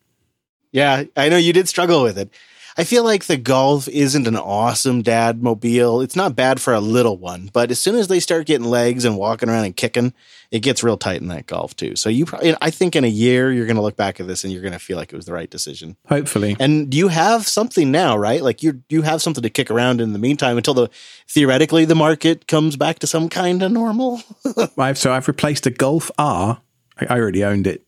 Yeah, 0.71 1.03
I 1.15 1.29
know 1.29 1.37
you 1.37 1.53
did 1.53 1.69
struggle 1.69 2.03
with 2.03 2.17
it. 2.17 2.29
I 2.77 2.83
feel 2.83 3.05
like 3.05 3.25
the 3.25 3.37
Golf 3.37 3.87
isn't 3.87 4.27
an 4.27 4.35
awesome 4.35 5.01
dad 5.01 5.41
mobile. 5.41 6.01
It's 6.01 6.15
not 6.15 6.35
bad 6.35 6.59
for 6.59 6.73
a 6.73 6.81
little 6.81 7.17
one, 7.17 7.49
but 7.53 7.71
as 7.71 7.79
soon 7.79 7.95
as 7.95 8.09
they 8.09 8.19
start 8.19 8.47
getting 8.47 8.67
legs 8.67 9.05
and 9.05 9.17
walking 9.17 9.47
around 9.47 9.63
and 9.63 9.75
kicking, 9.75 10.13
it 10.51 10.59
gets 10.59 10.83
real 10.83 10.97
tight 10.97 11.21
in 11.21 11.29
that 11.29 11.47
Golf 11.47 11.75
too. 11.77 11.95
So 11.95 12.09
you, 12.09 12.25
probably, 12.25 12.53
I 12.61 12.71
think 12.71 12.97
in 12.97 13.05
a 13.05 13.09
year 13.09 13.51
you're 13.51 13.65
going 13.65 13.77
to 13.77 13.81
look 13.81 13.95
back 13.95 14.19
at 14.19 14.27
this 14.27 14.43
and 14.43 14.51
you're 14.51 14.61
going 14.61 14.73
to 14.73 14.79
feel 14.79 14.97
like 14.97 15.13
it 15.13 15.15
was 15.15 15.25
the 15.25 15.31
right 15.31 15.49
decision. 15.49 15.95
Hopefully. 16.09 16.57
And 16.59 16.93
you 16.93 17.07
have 17.07 17.47
something 17.47 17.91
now, 17.91 18.17
right? 18.17 18.41
Like 18.41 18.61
you 18.61 18.83
you 18.89 19.03
have 19.03 19.21
something 19.21 19.43
to 19.43 19.49
kick 19.49 19.71
around 19.71 20.01
in 20.01 20.11
the 20.11 20.19
meantime 20.19 20.57
until 20.57 20.73
the 20.73 20.89
theoretically 21.29 21.85
the 21.85 21.95
market 21.95 22.45
comes 22.47 22.75
back 22.75 22.99
to 22.99 23.07
some 23.07 23.29
kind 23.29 23.63
of 23.63 23.71
normal. 23.71 24.21
I've 24.77 24.97
so 24.97 25.13
I've 25.13 25.29
replaced 25.29 25.65
a 25.65 25.71
Golf 25.71 26.11
R. 26.17 26.61
I 26.99 27.05
already 27.05 27.43
owned 27.43 27.67
it 27.67 27.85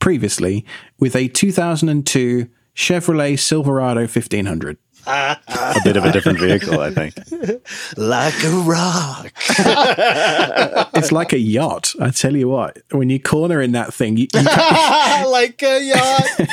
previously 0.00 0.64
with 0.98 1.14
a 1.14 1.28
2002 1.28 2.48
Chevrolet 2.74 3.38
Silverado 3.38 4.00
1500. 4.00 4.78
a 5.06 5.36
bit 5.84 5.96
of 5.96 6.04
a 6.04 6.12
different 6.12 6.38
vehicle, 6.40 6.80
I 6.80 6.90
think. 6.90 7.14
like 7.96 8.34
a 8.44 8.50
rock. 8.50 9.32
It's 10.96 11.12
like 11.12 11.32
a 11.32 11.38
yacht. 11.38 11.92
I 12.00 12.10
tell 12.10 12.34
you 12.34 12.48
what, 12.48 12.78
when 12.90 13.10
you 13.10 13.20
corner 13.20 13.60
in 13.60 13.72
that 13.72 13.92
thing, 13.92 14.16
you, 14.16 14.28
you, 14.32 14.40
like 15.30 15.62
a 15.62 15.82
yacht. 15.82 16.48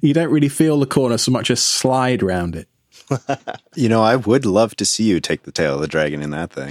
you 0.00 0.14
don't 0.14 0.30
really 0.30 0.48
feel 0.48 0.80
the 0.80 0.86
corner 0.86 1.18
so 1.18 1.30
much 1.30 1.50
as 1.50 1.60
slide 1.60 2.22
round 2.22 2.56
it. 2.56 2.68
You 3.76 3.88
know, 3.88 4.02
I 4.02 4.16
would 4.16 4.44
love 4.44 4.74
to 4.76 4.84
see 4.84 5.04
you 5.04 5.20
take 5.20 5.44
the 5.44 5.52
tail 5.52 5.74
of 5.76 5.80
the 5.80 5.86
dragon 5.86 6.22
in 6.22 6.30
that 6.30 6.50
thing. 6.50 6.70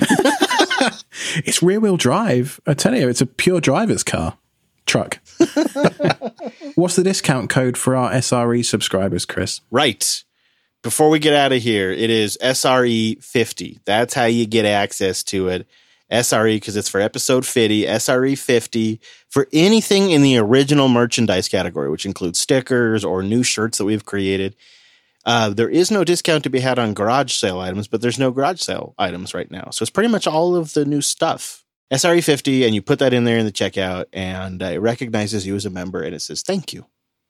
It's 1.46 1.62
rear 1.64 1.80
wheel 1.80 1.98
drive. 1.98 2.60
I 2.68 2.74
tell 2.74 2.96
you, 2.96 3.08
it's 3.10 3.22
a 3.22 3.26
pure 3.26 3.62
driver's 3.62 4.04
car. 4.04 4.38
Truck. 4.88 5.20
What's 6.76 6.96
the 6.96 7.04
discount 7.04 7.50
code 7.50 7.78
for 7.78 7.96
our 7.96 8.12
SRE 8.14 8.66
subscribers, 8.66 9.26
Chris? 9.26 9.62
Right. 9.70 10.24
Before 10.82 11.10
we 11.10 11.20
get 11.20 11.34
out 11.34 11.52
of 11.52 11.62
here, 11.62 11.92
it 11.92 12.10
is 12.10 12.38
SRE 12.42 13.24
50. 13.24 13.80
That's 13.86 14.14
how 14.14 14.26
you 14.26 14.46
get 14.46 14.66
access 14.66 15.24
to 15.26 15.50
it. 15.50 15.68
SRE 16.12 16.56
because 16.56 16.78
it's 16.78 16.88
for 16.88 17.02
episode 17.02 17.46
50, 17.46 17.84
SRE 17.84 18.38
50 18.38 19.02
for 19.30 19.48
anything 19.52 20.12
in 20.12 20.22
the 20.22 20.38
original 20.38 20.88
merchandise 20.88 21.50
category, 21.50 21.90
which 21.90 22.06
includes 22.06 22.40
stickers 22.40 23.04
or 23.04 23.22
new 23.22 23.44
shirts 23.44 23.78
that 23.78 23.86
we've 23.86 24.06
created. 24.06 24.56
Uh, 25.26 25.50
there 25.50 25.70
is 25.70 25.92
no 25.92 26.06
discount 26.06 26.46
to 26.46 26.50
be 26.50 26.62
had 26.62 26.80
on 26.80 26.94
garage 26.94 27.34
sale 27.34 27.60
items, 27.60 27.90
but 27.90 28.00
there's 28.00 28.18
no 28.18 28.32
garage 28.32 28.62
sale 28.62 28.96
items 28.98 29.34
right 29.34 29.52
now. 29.52 29.70
So 29.72 29.84
it's 29.84 29.90
pretty 29.90 30.08
much 30.08 30.26
all 30.26 30.56
of 30.56 30.74
the 30.74 30.86
new 30.86 31.02
stuff. 31.02 31.66
SRE 31.92 32.24
50, 32.24 32.66
and 32.66 32.76
you 32.76 32.82
put 32.82 33.00
that 33.00 33.14
in 33.14 33.24
there 33.24 33.38
in 33.38 33.46
the 33.46 33.52
checkout, 33.52 34.06
and 34.12 34.62
it 34.62 34.80
recognizes 34.80 35.48
you 35.48 35.56
as 35.56 35.66
a 35.66 35.70
member 35.70 36.02
and 36.02 36.14
it 36.14 36.22
says, 36.22 36.42
Thank 36.42 36.74
you. 36.74 36.86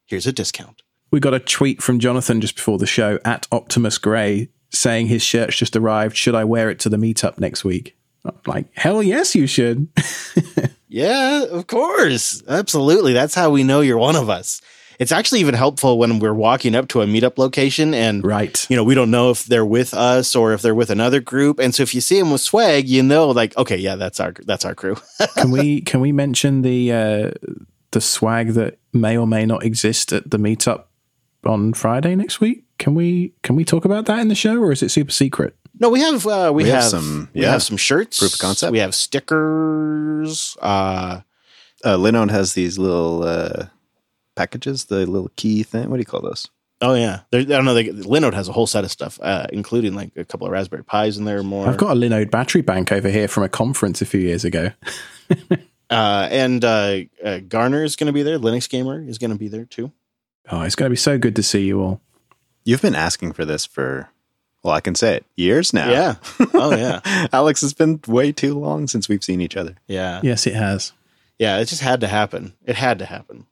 Here's 0.05 0.27
a 0.27 0.33
discount. 0.33 0.81
We 1.11 1.19
got 1.19 1.33
a 1.33 1.39
tweet 1.39 1.81
from 1.81 1.99
Jonathan 1.99 2.41
just 2.41 2.55
before 2.55 2.77
the 2.77 2.87
show 2.87 3.19
at 3.23 3.47
Optimus 3.51 3.97
Gray 3.97 4.49
saying 4.69 5.07
his 5.07 5.21
shirt's 5.21 5.57
just 5.57 5.75
arrived. 5.75 6.17
Should 6.17 6.35
I 6.35 6.43
wear 6.43 6.69
it 6.69 6.79
to 6.79 6.89
the 6.89 6.97
meetup 6.97 7.39
next 7.39 7.63
week? 7.63 7.97
I'm 8.25 8.33
like, 8.45 8.65
hell 8.73 9.01
yes, 9.01 9.35
you 9.35 9.47
should. 9.47 9.87
Yeah, 10.89 11.43
of 11.43 11.67
course. 11.67 12.41
Absolutely. 12.47 13.13
That's 13.13 13.35
how 13.35 13.49
we 13.49 13.63
know 13.63 13.81
you're 13.81 13.97
one 13.97 14.15
of 14.15 14.29
us. 14.29 14.61
It's 14.99 15.11
actually 15.11 15.41
even 15.41 15.53
helpful 15.53 15.99
when 15.99 16.19
we're 16.19 16.33
walking 16.33 16.73
up 16.75 16.87
to 16.89 17.01
a 17.01 17.05
meetup 17.05 17.37
location 17.37 17.93
and 17.93 18.23
right. 18.23 18.65
you 18.69 18.75
know, 18.75 18.83
we 18.83 18.95
don't 18.95 19.11
know 19.11 19.29
if 19.29 19.45
they're 19.45 19.65
with 19.65 19.93
us 19.93 20.35
or 20.35 20.53
if 20.53 20.61
they're 20.63 20.73
with 20.73 20.89
another 20.89 21.19
group. 21.19 21.59
And 21.59 21.73
so 21.75 21.83
if 21.83 21.93
you 21.93 22.01
see 22.01 22.19
them 22.19 22.31
with 22.31 22.41
swag, 22.41 22.87
you 22.89 23.03
know 23.03 23.29
like, 23.29 23.55
okay, 23.57 23.77
yeah, 23.77 23.95
that's 23.95 24.19
our 24.19 24.33
that's 24.45 24.65
our 24.65 24.73
crew. 24.73 24.95
can 25.35 25.51
we 25.51 25.81
can 25.81 25.99
we 25.99 26.11
mention 26.11 26.63
the 26.63 26.91
uh, 26.91 27.31
the 27.91 28.01
swag 28.01 28.53
that 28.53 28.79
may 28.91 29.15
or 29.17 29.27
may 29.27 29.45
not 29.45 29.63
exist 29.63 30.11
at 30.13 30.29
the 30.31 30.37
meetup 30.37 30.85
on 31.45 31.73
Friday 31.73 32.15
next 32.15 32.41
week? 32.41 32.63
Can 32.79 32.95
we 32.95 33.33
can 33.43 33.55
we 33.55 33.63
talk 33.65 33.85
about 33.85 34.05
that 34.07 34.19
in 34.19 34.27
the 34.29 34.35
show, 34.35 34.57
or 34.59 34.71
is 34.71 34.81
it 34.81 34.89
super 34.89 35.11
secret? 35.11 35.55
no, 35.79 35.89
we 35.89 35.99
have 35.99 36.25
uh 36.25 36.51
we, 36.51 36.63
We 36.63 36.69
have 36.69 36.81
have, 36.81 36.89
some- 36.91 37.29
we 37.35 37.41
yeah. 37.41 37.51
have 37.51 37.61
some 37.61 37.77
shirts. 37.77 38.17
Proof 38.17 38.33
of 38.33 38.39
concept. 38.39 38.71
We 38.71 38.79
have 38.79 38.95
stickers. 38.95 40.57
Uh 40.61 41.21
Uh, 41.83 41.95
Linode 41.95 42.31
has 42.31 42.53
these 42.53 42.79
little 42.79 43.21
uh, 43.23 43.67
packages, 44.37 44.85
the 44.85 45.05
little 45.05 45.31
key 45.35 45.63
thing. 45.63 45.89
What 45.89 45.97
do 45.97 46.01
you 46.01 46.05
call 46.05 46.21
those? 46.21 46.47
oh 46.79 46.93
yeah. 46.93 47.21
There, 47.31 47.41
I 47.41 47.43
don't 47.43 47.65
know, 47.65 47.73
they, 47.73 47.85
Linode 47.85 48.35
has 48.35 48.47
a 48.47 48.51
whole 48.51 48.67
set 48.67 48.83
of 48.83 48.91
stuff, 48.91 49.19
uh, 49.21 49.47
including 49.51 49.95
like 49.95 50.11
a 50.15 50.23
couple 50.23 50.45
of 50.45 50.53
Raspberry 50.53 50.83
Pis 50.83 51.17
in 51.17 51.25
there 51.25 51.41
more. 51.41 51.67
I've 51.67 51.77
got 51.77 51.97
a 51.97 51.99
Linode 51.99 52.29
battery 52.29 52.61
bank 52.61 52.91
over 52.91 53.09
here 53.09 53.27
from 53.27 53.43
a 53.43 53.49
conference 53.49 54.01
a 54.01 54.05
few 54.05 54.19
years 54.19 54.45
ago. 54.45 54.71
uh 55.89 56.27
and 56.29 56.63
uh, 56.63 56.99
uh 57.23 57.39
Garner 57.39 57.83
is 57.83 57.95
gonna 57.95 58.13
be 58.13 58.21
there, 58.21 58.37
Linux 58.37 58.69
Gamer 58.69 59.01
is 59.01 59.17
gonna 59.17 59.37
be 59.37 59.47
there 59.47 59.65
too. 59.65 59.91
Oh, 60.49 60.61
it's 60.61 60.75
going 60.75 60.89
to 60.89 60.93
be 60.93 60.97
so 60.97 61.17
good 61.17 61.35
to 61.35 61.43
see 61.43 61.65
you 61.65 61.81
all. 61.81 62.01
You've 62.63 62.81
been 62.81 62.95
asking 62.95 63.33
for 63.33 63.45
this 63.45 63.65
for, 63.65 64.09
well, 64.63 64.73
I 64.73 64.81
can 64.81 64.95
say 64.95 65.17
it, 65.17 65.25
years 65.35 65.73
now. 65.73 65.89
Yeah. 65.89 66.15
Oh 66.53 66.75
yeah. 66.75 67.27
Alex, 67.31 67.61
it's 67.61 67.73
been 67.73 67.99
way 68.07 68.31
too 68.31 68.57
long 68.57 68.87
since 68.87 69.07
we've 69.07 69.23
seen 69.23 69.41
each 69.41 69.55
other. 69.55 69.75
Yeah. 69.87 70.21
Yes, 70.23 70.47
it 70.47 70.55
has. 70.55 70.91
Yeah, 71.37 71.59
it 71.59 71.65
just 71.65 71.81
had 71.81 72.01
to 72.01 72.07
happen. 72.07 72.53
It 72.65 72.75
had 72.75 72.99
to 72.99 73.05
happen. 73.05 73.45